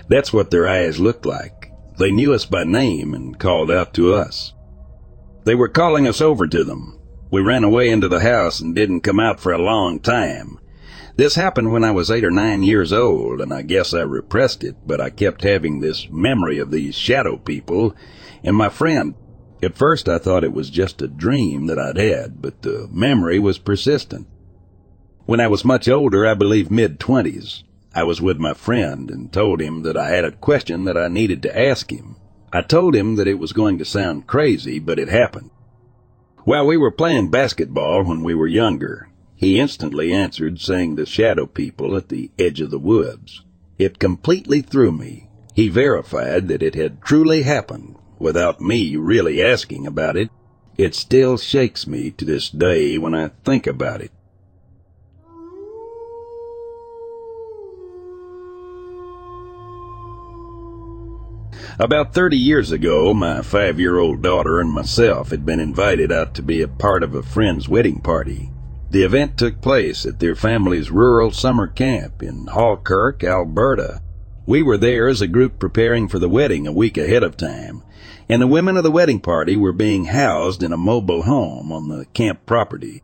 That's 0.10 0.34
what 0.34 0.52
their 0.52 0.68
eyes 0.68 1.00
looked 1.00 1.26
like. 1.26 1.72
They 1.98 2.12
knew 2.12 2.34
us 2.34 2.44
by 2.44 2.66
name 2.66 3.14
and 3.14 3.40
called 3.40 3.72
out 3.72 3.94
to 3.94 4.14
us. 4.14 4.52
They 5.50 5.56
were 5.56 5.68
calling 5.68 6.08
us 6.08 6.22
over 6.22 6.46
to 6.46 6.64
them. 6.64 7.00
We 7.32 7.42
ran 7.42 7.64
away 7.64 7.90
into 7.90 8.08
the 8.08 8.20
house 8.20 8.60
and 8.60 8.76
didn't 8.76 9.02
come 9.02 9.20
out 9.20 9.40
for 9.40 9.52
a 9.52 9.58
long 9.58 10.00
time. 10.00 10.60
This 11.16 11.34
happened 11.34 11.72
when 11.72 11.84
I 11.84 11.90
was 11.90 12.12
eight 12.12 12.24
or 12.24 12.30
nine 12.30 12.62
years 12.62 12.94
old, 12.94 13.42
and 13.42 13.52
I 13.52 13.64
guess 13.64 13.92
I 13.92 14.02
repressed 14.02 14.64
it, 14.64 14.76
but 14.86 15.02
I 15.02 15.10
kept 15.10 15.44
having 15.44 15.80
this 15.80 16.08
memory 16.12 16.60
of 16.60 16.70
these 16.70 16.94
shadow 16.94 17.36
people 17.36 17.96
and 18.44 18.56
my 18.56 18.70
friend. 18.70 19.16
At 19.64 19.76
first 19.76 20.08
I 20.08 20.20
thought 20.20 20.44
it 20.44 20.54
was 20.54 20.70
just 20.70 21.02
a 21.02 21.08
dream 21.08 21.66
that 21.66 21.80
I'd 21.80 21.98
had, 21.98 22.44
but 22.44 22.62
the 22.62 22.88
memory 22.92 23.40
was 23.40 23.58
persistent. 23.58 24.28
When 25.26 25.40
I 25.40 25.48
was 25.48 25.66
much 25.66 25.90
older, 25.90 26.28
I 26.28 26.36
believe 26.36 26.70
mid-twenties, 26.70 27.64
I 27.96 28.04
was 28.04 28.22
with 28.22 28.38
my 28.38 28.54
friend 28.54 29.10
and 29.10 29.34
told 29.34 29.62
him 29.62 29.82
that 29.82 29.98
I 29.98 30.10
had 30.10 30.26
a 30.26 30.32
question 30.32 30.84
that 30.84 30.96
I 30.96 31.08
needed 31.08 31.42
to 31.42 31.60
ask 31.60 31.92
him. 31.92 32.18
I 32.52 32.62
told 32.62 32.96
him 32.96 33.16
that 33.16 33.28
it 33.28 33.40
was 33.40 33.54
going 33.54 33.78
to 33.78 33.86
sound 33.86 34.28
crazy, 34.28 34.80
but 34.80 34.98
it 35.00 35.10
happened. 35.10 35.52
While 36.46 36.66
we 36.66 36.78
were 36.78 36.92
playing 36.92 37.30
basketball 37.30 38.04
when 38.04 38.24
we 38.24 38.34
were 38.34 38.48
younger, 38.48 39.10
he 39.36 39.60
instantly 39.60 40.12
answered 40.12 40.60
saying 40.60 40.96
the 40.96 41.06
shadow 41.06 41.46
people 41.46 41.96
at 41.96 42.10
the 42.10 42.32
edge 42.40 42.60
of 42.60 42.72
the 42.72 42.80
woods. 42.80 43.44
It 43.78 44.00
completely 44.00 44.62
threw 44.62 44.92
me. 44.92 45.30
He 45.54 45.70
verified 45.70 46.48
that 46.48 46.64
it 46.64 46.76
had 46.76 47.02
truly 47.02 47.44
happened 47.44 47.96
without 48.18 48.60
me 48.60 48.96
really 48.96 49.44
asking 49.44 49.86
about 49.86 50.18
it. 50.18 50.30
It 50.78 50.96
still 50.96 51.38
shakes 51.38 51.86
me 51.86 52.12
to 52.12 52.26
this 52.26 52.50
day 52.50 52.98
when 52.98 53.14
I 53.14 53.30
think 53.46 53.68
about 53.68 54.02
it. 54.02 54.12
About 61.82 62.14
30 62.14 62.36
years 62.36 62.74
ago, 62.74 63.14
my 63.14 63.42
five 63.42 63.80
year 63.80 64.00
old 64.00 64.22
daughter 64.22 64.60
and 64.60 64.70
myself 64.70 65.30
had 65.30 65.46
been 65.46 65.62
invited 65.62 66.12
out 66.12 66.34
to 66.34 66.42
be 66.42 66.62
a 66.62 66.68
part 66.68 67.04
of 67.04 67.16
a 67.16 67.24
friend's 67.24 67.70
wedding 67.70 68.02
party. 68.02 68.52
The 68.90 69.04
event 69.04 69.38
took 69.38 69.62
place 69.62 70.06
at 70.06 70.20
their 70.20 70.36
family's 70.36 70.92
rural 70.92 71.32
summer 71.32 71.68
camp 71.68 72.22
in 72.22 72.48
Halkirk, 72.48 73.24
Alberta. 73.24 74.02
We 74.46 74.62
were 74.62 74.78
there 74.78 75.08
as 75.08 75.22
a 75.22 75.28
group 75.28 75.58
preparing 75.58 76.10
for 76.10 76.20
the 76.20 76.28
wedding 76.28 76.68
a 76.68 76.74
week 76.74 76.98
ahead 76.98 77.24
of 77.24 77.38
time, 77.38 77.84
and 78.28 78.42
the 78.42 78.48
women 78.48 78.76
of 78.76 78.84
the 78.84 78.92
wedding 78.92 79.22
party 79.22 79.56
were 79.56 79.72
being 79.72 80.06
housed 80.06 80.62
in 80.62 80.74
a 80.74 80.78
mobile 80.78 81.22
home 81.22 81.72
on 81.72 81.88
the 81.88 82.08
camp 82.08 82.46
property. 82.46 83.04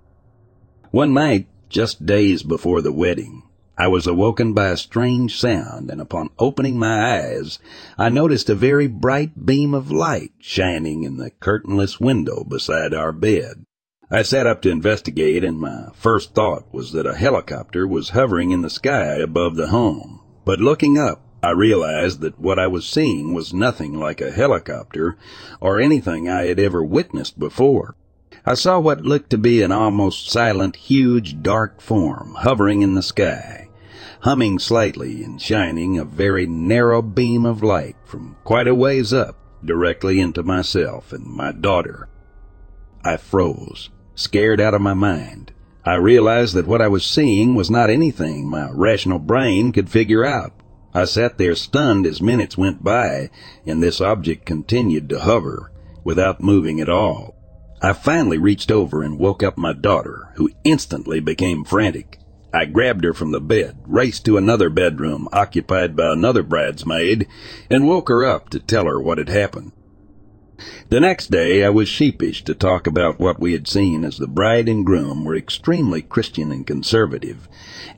One 0.91 1.13
night, 1.13 1.47
just 1.69 2.05
days 2.05 2.43
before 2.43 2.82
the 2.82 2.91
wedding, 2.91 3.43
I 3.78 3.89
was 3.89 4.07
awoken 4.07 4.53
by 4.53 4.69
a 4.69 4.78
strange 4.78 5.38
sound, 5.38 5.91
and 5.91 5.99
upon 5.99 6.30
opening 6.39 6.80
my 6.80 7.19
eyes, 7.19 7.59
I 7.97 8.07
noticed 8.07 8.49
a 8.49 8.55
very 8.55 8.88
bright 8.88 9.45
beam 9.45 9.73
of 9.73 9.91
light 9.91 10.32
shining 10.39 11.03
in 11.03 11.17
the 11.17 11.32
curtainless 11.41 11.99
window 11.99 12.45
beside 12.45 12.93
our 12.93 13.11
bed. 13.11 13.65
I 14.09 14.21
sat 14.21 14.47
up 14.47 14.61
to 14.61 14.69
investigate, 14.69 15.43
and 15.43 15.59
my 15.59 15.89
first 15.93 16.34
thought 16.34 16.73
was 16.73 16.93
that 16.93 17.05
a 17.05 17.15
helicopter 17.15 17.86
was 17.86 18.11
hovering 18.11 18.51
in 18.51 18.61
the 18.61 18.69
sky 18.69 19.15
above 19.15 19.57
the 19.57 19.67
home. 19.67 20.21
But 20.45 20.61
looking 20.61 20.97
up, 20.97 21.26
I 21.43 21.51
realized 21.51 22.21
that 22.21 22.39
what 22.39 22.57
I 22.57 22.67
was 22.67 22.88
seeing 22.88 23.34
was 23.34 23.53
nothing 23.53 23.99
like 23.99 24.21
a 24.21 24.32
helicopter 24.32 25.17
or 25.59 25.82
anything 25.82 26.30
I 26.30 26.45
had 26.45 26.61
ever 26.61 26.82
witnessed 26.82 27.38
before. 27.38 27.97
I 28.45 28.53
saw 28.53 28.80
what 28.80 29.01
looked 29.01 29.32
to 29.32 29.38
be 29.38 29.61
an 29.61 29.73
almost 29.73 30.30
silent, 30.30 30.78
huge, 30.78 31.41
dark 31.41 31.82
form 31.82 32.36
hovering 32.39 32.82
in 32.82 32.95
the 32.95 33.03
sky 33.03 33.64
humming 34.26 34.57
slightly 34.57 35.23
and 35.23 35.39
shining 35.39 35.99
a 35.99 36.03
very 36.03 36.47
narrow 36.47 36.99
beam 36.99 37.45
of 37.45 37.61
light 37.61 37.95
from 38.03 38.36
quite 38.43 38.67
a 38.67 38.73
ways 38.73 39.13
up 39.13 39.38
directly 39.63 40.19
into 40.19 40.41
myself 40.41 41.13
and 41.13 41.23
my 41.28 41.51
daughter. 41.51 42.09
I 43.03 43.17
froze, 43.17 43.91
scared 44.15 44.59
out 44.59 44.73
of 44.73 44.82
my 44.82 44.95
mind. 44.95 45.51
I 45.86 45.93
realized 45.97 46.55
that 46.55 46.65
what 46.65 46.82
I 46.82 46.88
was 46.88 47.05
seeing 47.05 47.53
was 47.53 47.69
not 47.69 47.91
anything 47.91 48.49
my 48.49 48.67
rational 48.71 49.19
brain 49.19 49.71
could 49.71 49.91
figure 49.91 50.26
out. 50.26 50.53
I 50.91 51.05
sat 51.05 51.38
there 51.38 51.53
stunned 51.53 52.07
as 52.07 52.19
minutes 52.19 52.57
went 52.57 52.84
by, 52.84 53.30
and 53.63 53.84
this 53.84 54.01
object 54.01 54.43
continued 54.43 55.07
to 55.09 55.19
hover 55.19 55.71
without 56.03 56.41
moving 56.41 56.82
at 56.82 56.89
all. 56.89 57.36
I 57.80 57.93
finally 57.93 58.39
reached 58.39 58.71
over 58.71 59.03
and 59.03 59.19
woke 59.19 59.43
up 59.43 59.55
my 59.55 59.73
daughter, 59.73 60.32
who 60.38 60.49
instantly 60.63 61.19
became 61.19 61.63
frantic. 61.63 62.17
I 62.56 62.64
grabbed 62.64 63.03
her 63.03 63.14
from 63.14 63.32
the 63.32 63.41
bed, 63.41 63.76
raced 63.86 64.24
to 64.26 64.38
another 64.38 64.70
bedroom 64.70 65.28
occupied 65.34 65.93
by 65.93 66.14
another 66.14 66.41
bridesmaid, 66.41 67.28
and 67.70 67.86
woke 67.86 68.08
her 68.08 68.24
up 68.24 68.47
to 68.51 68.60
tell 68.60 68.86
her 68.86 68.97
what 68.97 69.18
had 69.18 69.28
happened. 69.28 69.74
The 70.88 71.01
next 71.01 71.32
day 71.32 71.66
I 71.66 71.70
was 71.70 71.89
sheepish 71.89 72.45
to 72.45 72.56
talk 72.56 72.88
about 72.88 73.20
what 73.20 73.41
we 73.41 73.51
had 73.51 73.68
seen 73.68 74.06
as 74.06 74.18
the 74.18 74.28
bride 74.28 74.70
and 74.70 74.86
groom 74.86 75.26
were 75.26 75.36
extremely 75.36 76.01
Christian 76.01 76.49
and 76.49 76.66
conservative, 76.66 77.49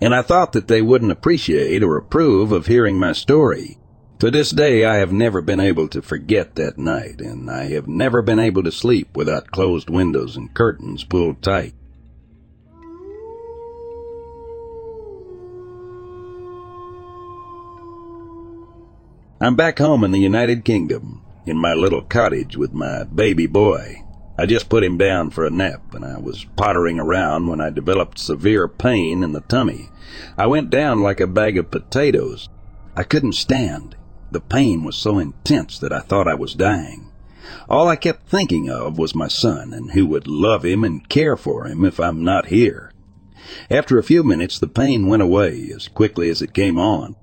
and 0.02 0.16
I 0.16 0.24
thought 0.24 0.54
that 0.54 0.68
they 0.68 0.82
wouldn't 0.82 1.12
appreciate 1.12 1.84
or 1.84 1.96
approve 1.96 2.52
of 2.52 2.66
hearing 2.66 2.98
my 2.98 3.12
story. 3.12 3.78
To 4.18 4.32
this 4.32 4.50
day 4.50 4.86
I 4.86 4.96
have 4.96 5.14
never 5.14 5.40
been 5.40 5.60
able 5.60 5.88
to 5.90 6.02
forget 6.02 6.56
that 6.56 6.80
night, 6.80 7.22
and 7.22 7.48
I 7.48 7.66
have 7.66 7.88
never 7.88 8.24
been 8.24 8.40
able 8.40 8.64
to 8.64 8.72
sleep 8.72 9.16
without 9.16 9.52
closed 9.52 9.92
windows 9.92 10.36
and 10.36 10.52
curtains 10.52 11.04
pulled 11.04 11.44
tight. 11.44 11.76
I'm 19.40 19.56
back 19.56 19.78
home 19.78 20.04
in 20.04 20.10
the 20.10 20.20
United 20.20 20.66
Kingdom, 20.66 21.24
in 21.46 21.58
my 21.58 21.76
little 21.76 22.02
cottage 22.02 22.58
with 22.58 22.74
my 22.74 23.04
baby 23.04 23.46
boy. 23.46 24.04
I 24.36 24.48
just 24.48 24.68
put 24.68 24.84
him 24.84 24.98
down 24.98 25.30
for 25.30 25.46
a 25.46 25.52
nap, 25.52 25.94
and 25.94 26.04
I 26.04 26.18
was 26.18 26.48
pottering 26.56 27.00
around 27.00 27.46
when 27.46 27.62
I 27.62 27.70
developed 27.70 28.18
severe 28.18 28.68
pain 28.68 29.22
in 29.22 29.34
the 29.34 29.42
tummy. 29.42 29.90
I 30.40 30.48
went 30.48 30.72
down 30.72 31.04
like 31.04 31.20
a 31.20 31.28
bag 31.28 31.56
of 31.56 31.70
potatoes. 31.70 32.50
I 32.96 33.04
couldn't 33.04 33.34
stand. 33.34 33.96
The 34.32 34.42
pain 34.42 34.84
was 34.84 34.96
so 34.96 35.20
intense 35.20 35.78
that 35.78 35.94
I 35.94 36.00
thought 36.00 36.28
I 36.28 36.34
was 36.34 36.56
dying. 36.56 37.12
All 37.70 37.88
I 37.88 37.96
kept 37.96 38.28
thinking 38.28 38.72
of 38.72 38.98
was 38.98 39.14
my 39.14 39.28
son 39.28 39.72
and 39.72 39.92
who 39.92 40.08
would 40.08 40.26
love 40.26 40.66
him 40.66 40.84
and 40.84 41.08
care 41.10 41.38
for 41.38 41.68
him 41.68 41.86
if 41.86 42.00
I'm 42.00 42.24
not 42.24 42.48
here. 42.48 42.92
After 43.70 44.00
a 44.00 44.04
few 44.04 44.24
minutes, 44.24 44.58
the 44.58 44.68
pain 44.68 45.06
went 45.06 45.22
away 45.22 45.70
as 45.76 45.88
quickly 45.88 46.28
as 46.32 46.42
it 46.42 46.56
came 46.56 46.80
on. 46.80 47.16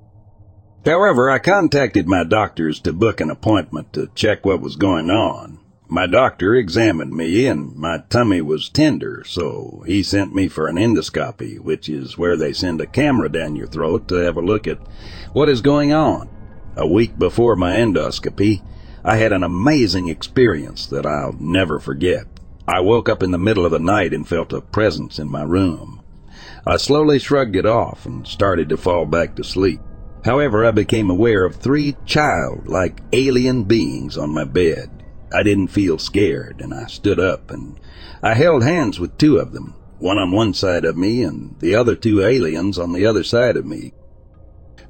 However, 0.85 1.31
I 1.31 1.39
contacted 1.39 2.07
my 2.07 2.25
doctors 2.25 2.79
to 2.81 2.93
book 2.93 3.23
an 3.23 3.31
appointment 3.31 3.95
to 3.95 4.11
check 4.15 4.45
what 4.45 4.61
was 4.61 4.77
going 4.77 5.11
on. 5.11 5.59
My 5.89 6.07
doctor 6.07 6.55
examined 6.55 7.13
me 7.13 7.47
and 7.47 7.75
my 7.75 8.03
tummy 8.11 8.43
was 8.43 8.69
tender, 8.69 9.23
so 9.27 9.83
he 9.87 10.03
sent 10.03 10.35
me 10.35 10.47
for 10.47 10.67
an 10.67 10.77
endoscopy, 10.77 11.59
which 11.59 11.89
is 11.89 12.19
where 12.19 12.37
they 12.37 12.53
send 12.53 12.83
a 12.83 12.87
camera 12.87 13.31
down 13.31 13.57
your 13.57 13.67
throat 13.67 14.09
to 14.09 14.17
have 14.17 14.37
a 14.37 14.43
look 14.43 14.67
at 14.67 14.79
what 15.33 15.49
is 15.49 15.63
going 15.63 15.93
on. 15.93 16.29
A 16.77 16.87
week 16.87 17.19
before 17.19 17.57
my 17.57 17.77
endoscopy, 17.77 18.63
I 19.03 19.17
had 19.17 19.33
an 19.33 19.43
amazing 19.43 20.09
experience 20.09 20.87
that 20.87 21.07
I'll 21.07 21.37
never 21.41 21.79
forget. 21.79 22.27
I 22.69 22.81
woke 22.81 23.09
up 23.09 23.23
in 23.23 23.31
the 23.31 23.39
middle 23.39 23.65
of 23.65 23.73
the 23.73 23.79
night 23.79 24.13
and 24.13 24.29
felt 24.29 24.53
a 24.53 24.61
presence 24.61 25.19
in 25.19 25.31
my 25.31 25.45
room. 25.45 26.03
I 26.67 26.77
slowly 26.77 27.19
shrugged 27.19 27.57
it 27.57 27.65
off 27.65 28.05
and 28.05 28.27
started 28.27 28.69
to 28.69 28.77
fall 28.77 29.07
back 29.07 29.35
to 29.37 29.45
sleep. 29.45 29.81
However, 30.25 30.65
I 30.65 30.71
became 30.71 31.11
aware 31.11 31.45
of 31.45 31.57
three 31.57 31.97
childlike 32.07 33.03
alien 33.13 33.65
beings 33.65 34.17
on 34.17 34.31
my 34.31 34.45
bed. 34.45 34.91
I 35.35 35.43
didn't 35.43 35.69
feel 35.69 35.99
scared, 35.99 36.63
and 36.63 36.73
I 36.73 36.87
stood 36.87 37.21
up 37.21 37.51
and 37.51 37.79
I 38.23 38.33
held 38.33 38.63
hands 38.63 38.99
with 38.99 39.19
two 39.19 39.37
of 39.37 39.53
them, 39.53 39.75
one 39.99 40.17
on 40.17 40.31
one 40.31 40.55
side 40.55 40.87
of 40.87 40.97
me 40.97 41.23
and 41.23 41.57
the 41.61 41.75
other 41.75 41.95
two 41.95 42.23
aliens 42.23 42.79
on 42.79 42.93
the 42.93 43.05
other 43.05 43.23
side 43.23 43.57
of 43.59 43.67
me. 43.67 43.93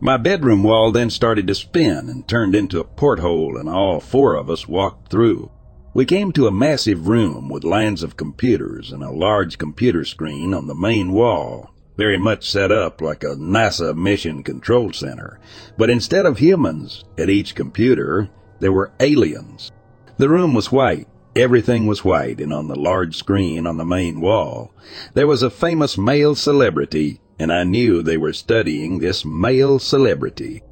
My 0.01 0.17
bedroom 0.19 0.63
wall 0.63 0.93
then 0.93 1.11
started 1.11 1.49
to 1.49 1.55
spin 1.55 2.09
and 2.09 2.29
turned 2.29 2.55
into 2.55 2.79
a 2.79 2.85
porthole, 2.85 3.57
and 3.57 3.69
all 3.69 3.99
four 3.99 4.37
of 4.37 4.49
us 4.49 4.69
walked 4.69 5.11
through. 5.11 5.51
We 5.95 6.05
came 6.05 6.31
to 6.33 6.47
a 6.47 6.53
massive 6.53 7.09
room 7.09 7.49
with 7.49 7.65
lines 7.65 8.05
of 8.05 8.17
computers 8.17 8.93
and 8.93 9.03
a 9.03 9.11
large 9.11 9.59
computer 9.59 10.05
screen 10.05 10.55
on 10.55 10.67
the 10.67 10.75
main 10.75 11.13
wall, 11.13 11.74
very 11.97 12.19
much 12.19 12.51
set 12.51 12.73
up 12.73 13.01
like 13.01 13.23
a 13.23 13.37
NASA 13.37 13.97
mission 13.97 14.43
control 14.43 14.93
center. 14.93 15.39
But 15.77 15.91
instead 15.91 16.27
of 16.27 16.39
humans 16.39 17.05
at 17.19 17.31
each 17.31 17.55
computer, 17.55 18.29
there 18.61 18.73
were 18.73 18.93
aliens. 19.01 19.71
The 20.17 20.29
room 20.29 20.55
was 20.55 20.73
white. 20.73 21.09
Everything 21.37 21.87
was 21.87 22.05
white, 22.05 22.41
and 22.41 22.53
on 22.53 22.69
the 22.69 22.79
large 22.79 23.17
screen 23.17 23.67
on 23.67 23.77
the 23.77 23.85
main 23.85 24.21
wall, 24.21 24.73
there 25.15 25.27
was 25.27 25.43
a 25.43 25.51
famous 25.51 25.99
male 25.99 26.37
celebrity, 26.37 27.21
and 27.41 27.53
I 27.53 27.65
knew 27.65 28.03
they 28.03 28.17
were 28.17 28.33
studying 28.33 28.99
this 28.99 29.25
male 29.25 29.81
celebrity. 29.81 30.63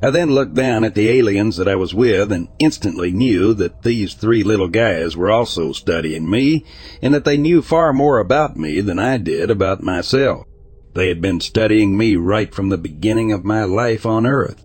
I 0.00 0.10
then 0.10 0.30
looked 0.30 0.54
down 0.54 0.84
at 0.84 0.94
the 0.94 1.08
aliens 1.08 1.56
that 1.56 1.66
I 1.66 1.74
was 1.74 1.92
with 1.92 2.30
and 2.30 2.48
instantly 2.60 3.10
knew 3.10 3.52
that 3.54 3.82
these 3.82 4.14
three 4.14 4.44
little 4.44 4.68
guys 4.68 5.16
were 5.16 5.30
also 5.30 5.72
studying 5.72 6.30
me 6.30 6.64
and 7.02 7.12
that 7.14 7.24
they 7.24 7.36
knew 7.36 7.62
far 7.62 7.92
more 7.92 8.20
about 8.20 8.56
me 8.56 8.80
than 8.80 9.00
I 9.00 9.16
did 9.16 9.50
about 9.50 9.82
myself. 9.82 10.46
They 10.94 11.08
had 11.08 11.20
been 11.20 11.40
studying 11.40 11.96
me 11.96 12.14
right 12.14 12.54
from 12.54 12.68
the 12.68 12.78
beginning 12.78 13.32
of 13.32 13.44
my 13.44 13.64
life 13.64 14.06
on 14.06 14.24
Earth. 14.24 14.64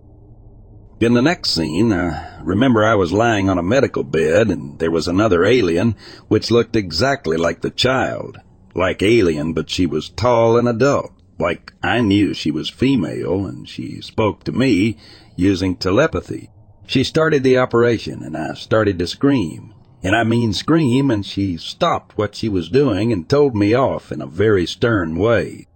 In 1.00 1.14
the 1.14 1.22
next 1.22 1.50
scene, 1.50 1.92
I 1.92 2.40
remember 2.42 2.84
I 2.84 2.94
was 2.94 3.12
lying 3.12 3.50
on 3.50 3.58
a 3.58 3.62
medical 3.62 4.04
bed 4.04 4.48
and 4.48 4.78
there 4.78 4.92
was 4.92 5.08
another 5.08 5.44
alien 5.44 5.96
which 6.28 6.52
looked 6.52 6.76
exactly 6.76 7.36
like 7.36 7.60
the 7.60 7.70
child. 7.70 8.38
Like 8.76 9.02
Alien, 9.02 9.52
but 9.52 9.70
she 9.70 9.86
was 9.86 10.08
tall 10.10 10.56
and 10.56 10.68
adult. 10.68 11.12
Like 11.38 11.72
I 11.82 12.00
knew 12.00 12.32
she 12.32 12.50
was 12.50 12.68
female 12.68 13.46
and 13.46 13.68
she 13.68 14.00
spoke 14.00 14.44
to 14.44 14.52
me 14.52 14.96
using 15.36 15.76
telepathy. 15.76 16.50
She 16.86 17.02
started 17.02 17.42
the 17.42 17.58
operation 17.58 18.22
and 18.22 18.36
I 18.36 18.54
started 18.54 18.98
to 18.98 19.06
scream. 19.06 19.74
And 20.02 20.14
I 20.14 20.22
mean 20.22 20.52
scream 20.52 21.10
and 21.10 21.24
she 21.24 21.56
stopped 21.56 22.16
what 22.18 22.34
she 22.34 22.48
was 22.48 22.68
doing 22.68 23.12
and 23.12 23.28
told 23.28 23.56
me 23.56 23.74
off 23.74 24.12
in 24.12 24.20
a 24.20 24.26
very 24.26 24.66
stern 24.66 25.16
way. 25.16 25.66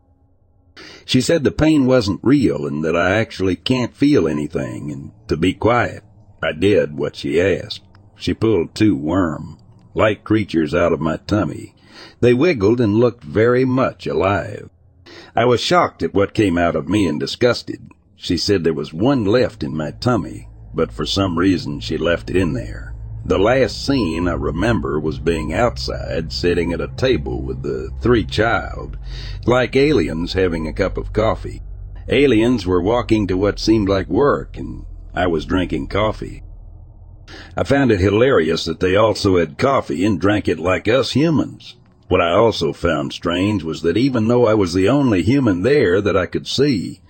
She 1.05 1.21
said 1.21 1.43
the 1.43 1.51
pain 1.51 1.87
wasn't 1.87 2.21
real 2.23 2.67
and 2.67 2.85
that 2.85 2.95
I 2.95 3.17
actually 3.17 3.57
can't 3.57 3.97
feel 3.97 4.29
anything 4.29 4.93
and 4.93 5.11
to 5.29 5.37
be 5.37 5.55
quiet. 5.55 6.05
I 6.43 6.53
did 6.53 6.97
what 6.97 7.17
she 7.17 7.41
asked. 7.41 7.81
She 8.15 8.35
pulled 8.35 8.75
two 8.75 8.95
worm, 8.97 9.59
like 9.95 10.23
creatures 10.23 10.75
out 10.75 10.93
of 10.93 11.01
my 11.01 11.17
tummy. 11.17 11.75
They 12.21 12.35
wiggled 12.35 12.81
and 12.81 12.97
looked 12.97 13.25
very 13.25 13.65
much 13.65 14.07
alive. 14.07 14.71
I 15.39 15.45
was 15.45 15.61
shocked 15.61 16.03
at 16.03 16.15
what 16.15 16.35
came 16.35 16.59
out 16.59 16.75
of 16.75 16.89
me 16.89 17.07
and 17.07 17.21
disgusted. 17.21 17.93
She 18.17 18.37
said 18.37 18.65
there 18.65 18.75
was 18.75 18.93
one 18.93 19.25
left 19.25 19.63
in 19.63 19.73
my 19.73 19.93
tummy, 19.93 20.49
but 20.75 20.91
for 20.91 21.07
some 21.07 21.39
reason 21.39 21.79
she 21.79 21.97
left 21.97 22.29
it 22.29 22.35
in 22.35 22.55
there. 22.55 22.93
The 23.25 23.39
last 23.39 23.87
scene 23.87 24.27
I 24.27 24.33
remember 24.33 24.99
was 24.99 25.21
being 25.21 25.55
outside, 25.55 26.33
sitting 26.33 26.73
at 26.73 26.81
a 26.81 26.89
table 26.89 27.41
with 27.41 27.63
the 27.63 27.89
three 28.01 28.25
child, 28.25 28.99
like 29.47 29.77
aliens 29.77 30.33
having 30.33 30.67
a 30.67 30.73
cup 30.73 30.99
of 30.99 31.13
coffee. 31.13 31.63
Aliens 32.09 32.67
were 32.67 32.83
walking 32.83 33.29
to 33.29 33.37
what 33.37 33.61
seemed 33.61 33.89
like 33.89 34.09
work, 34.09 34.57
and 34.57 34.87
I 35.15 35.29
was 35.29 35.47
drinking 35.47 35.87
coffee. 35.87 36.43
I 37.57 37.63
found 37.63 37.93
it 37.93 38.01
hilarious 38.01 38.65
that 38.65 38.81
they 38.81 38.97
also 38.97 39.37
had 39.37 39.57
coffee 39.57 40.05
and 40.05 40.21
drank 40.21 40.49
it 40.49 40.59
like 40.59 40.89
us 40.89 41.13
humans. 41.13 41.77
What 42.09 42.23
I 42.23 42.31
also 42.31 42.73
found 42.73 43.13
strange 43.13 43.63
was 43.63 43.83
that 43.83 43.99
even 43.99 44.29
though 44.29 44.47
I 44.47 44.55
was 44.55 44.73
the 44.73 44.89
only 44.89 45.23
human 45.23 45.63
there 45.63 46.01
that 46.01 46.17
I 46.17 46.25
could 46.25 46.47
see, 46.47 47.01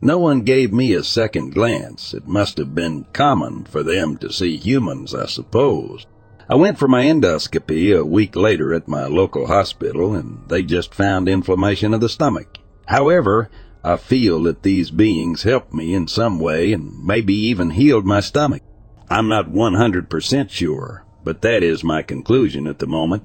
no 0.00 0.18
one 0.18 0.40
gave 0.40 0.72
me 0.72 0.94
a 0.94 1.04
second 1.04 1.54
glance. 1.54 2.12
It 2.12 2.26
must 2.26 2.58
have 2.58 2.74
been 2.74 3.06
common 3.12 3.64
for 3.64 3.84
them 3.84 4.16
to 4.18 4.32
see 4.32 4.56
humans, 4.56 5.14
I 5.14 5.26
suppose. 5.26 6.06
I 6.50 6.56
went 6.56 6.78
for 6.78 6.88
my 6.88 7.04
endoscopy 7.04 7.96
a 7.96 8.04
week 8.04 8.34
later 8.34 8.74
at 8.74 8.88
my 8.88 9.06
local 9.06 9.46
hospital 9.46 10.14
and 10.14 10.42
they 10.48 10.62
just 10.62 10.94
found 10.94 11.28
inflammation 11.28 11.94
of 11.94 12.00
the 12.00 12.08
stomach. 12.08 12.58
However, 12.86 13.50
I 13.84 13.96
feel 13.96 14.42
that 14.44 14.64
these 14.64 14.90
beings 14.90 15.44
helped 15.44 15.72
me 15.72 15.94
in 15.94 16.08
some 16.08 16.40
way 16.40 16.72
and 16.72 17.04
maybe 17.04 17.34
even 17.34 17.70
healed 17.70 18.06
my 18.06 18.20
stomach. 18.20 18.62
I'm 19.08 19.28
not 19.28 19.52
100% 19.52 20.50
sure, 20.50 21.04
but 21.22 21.42
that 21.42 21.62
is 21.62 21.84
my 21.84 22.02
conclusion 22.02 22.66
at 22.66 22.80
the 22.80 22.86
moment. 22.86 23.24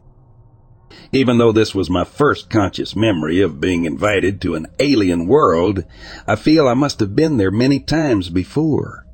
Even 1.12 1.38
though 1.38 1.52
this 1.52 1.76
was 1.76 1.89
my 1.89 2.04
first 2.04 2.50
conscious 2.50 2.96
memory 2.96 3.41
of 3.41 3.62
being 3.62 3.86
invited 3.86 4.41
to 4.41 4.56
an 4.56 4.68
alien 4.80 5.28
world, 5.28 5.84
I 6.28 6.36
feel 6.36 6.68
I 6.68 6.74
must 6.74 7.00
have 7.00 7.16
been 7.16 7.38
there 7.38 7.52
many 7.52 7.80
times 7.80 8.30
before. 8.30 9.06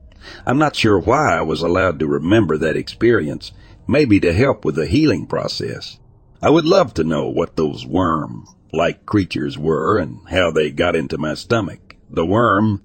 I'm 0.46 0.58
not 0.58 0.76
sure 0.76 1.00
why 1.00 1.38
I 1.38 1.42
was 1.42 1.62
allowed 1.62 2.00
to 2.00 2.08
remember 2.08 2.58
that 2.58 2.78
experience, 2.78 3.52
maybe 3.88 4.20
to 4.20 4.34
help 4.34 4.66
with 4.66 4.76
the 4.76 4.86
healing 4.86 5.26
process. 5.26 6.00
I 6.42 6.50
would 6.50 6.66
love 6.66 6.94
to 6.96 7.04
know 7.04 7.28
what 7.28 7.58
those 7.58 7.86
worm 7.86 8.46
like 8.72 9.06
creatures 9.06 9.58
were 9.58 9.98
and 9.98 10.20
how 10.30 10.52
they 10.52 10.72
got 10.72 10.96
into 10.96 11.18
my 11.18 11.34
stomach. 11.34 11.96
The 12.10 12.26
worm 12.26 12.82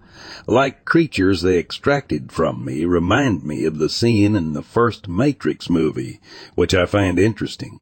like 0.46 0.84
creatures 0.84 1.42
they 1.42 1.58
extracted 1.58 2.30
from 2.30 2.64
me 2.64 2.84
remind 2.84 3.44
me 3.44 3.64
of 3.64 3.78
the 3.78 3.88
scene 3.88 4.36
in 4.36 4.52
the 4.52 4.62
first 4.62 5.08
Matrix 5.08 5.70
movie, 5.70 6.20
which 6.54 6.74
I 6.74 6.86
find 6.86 7.18
interesting. 7.18 7.80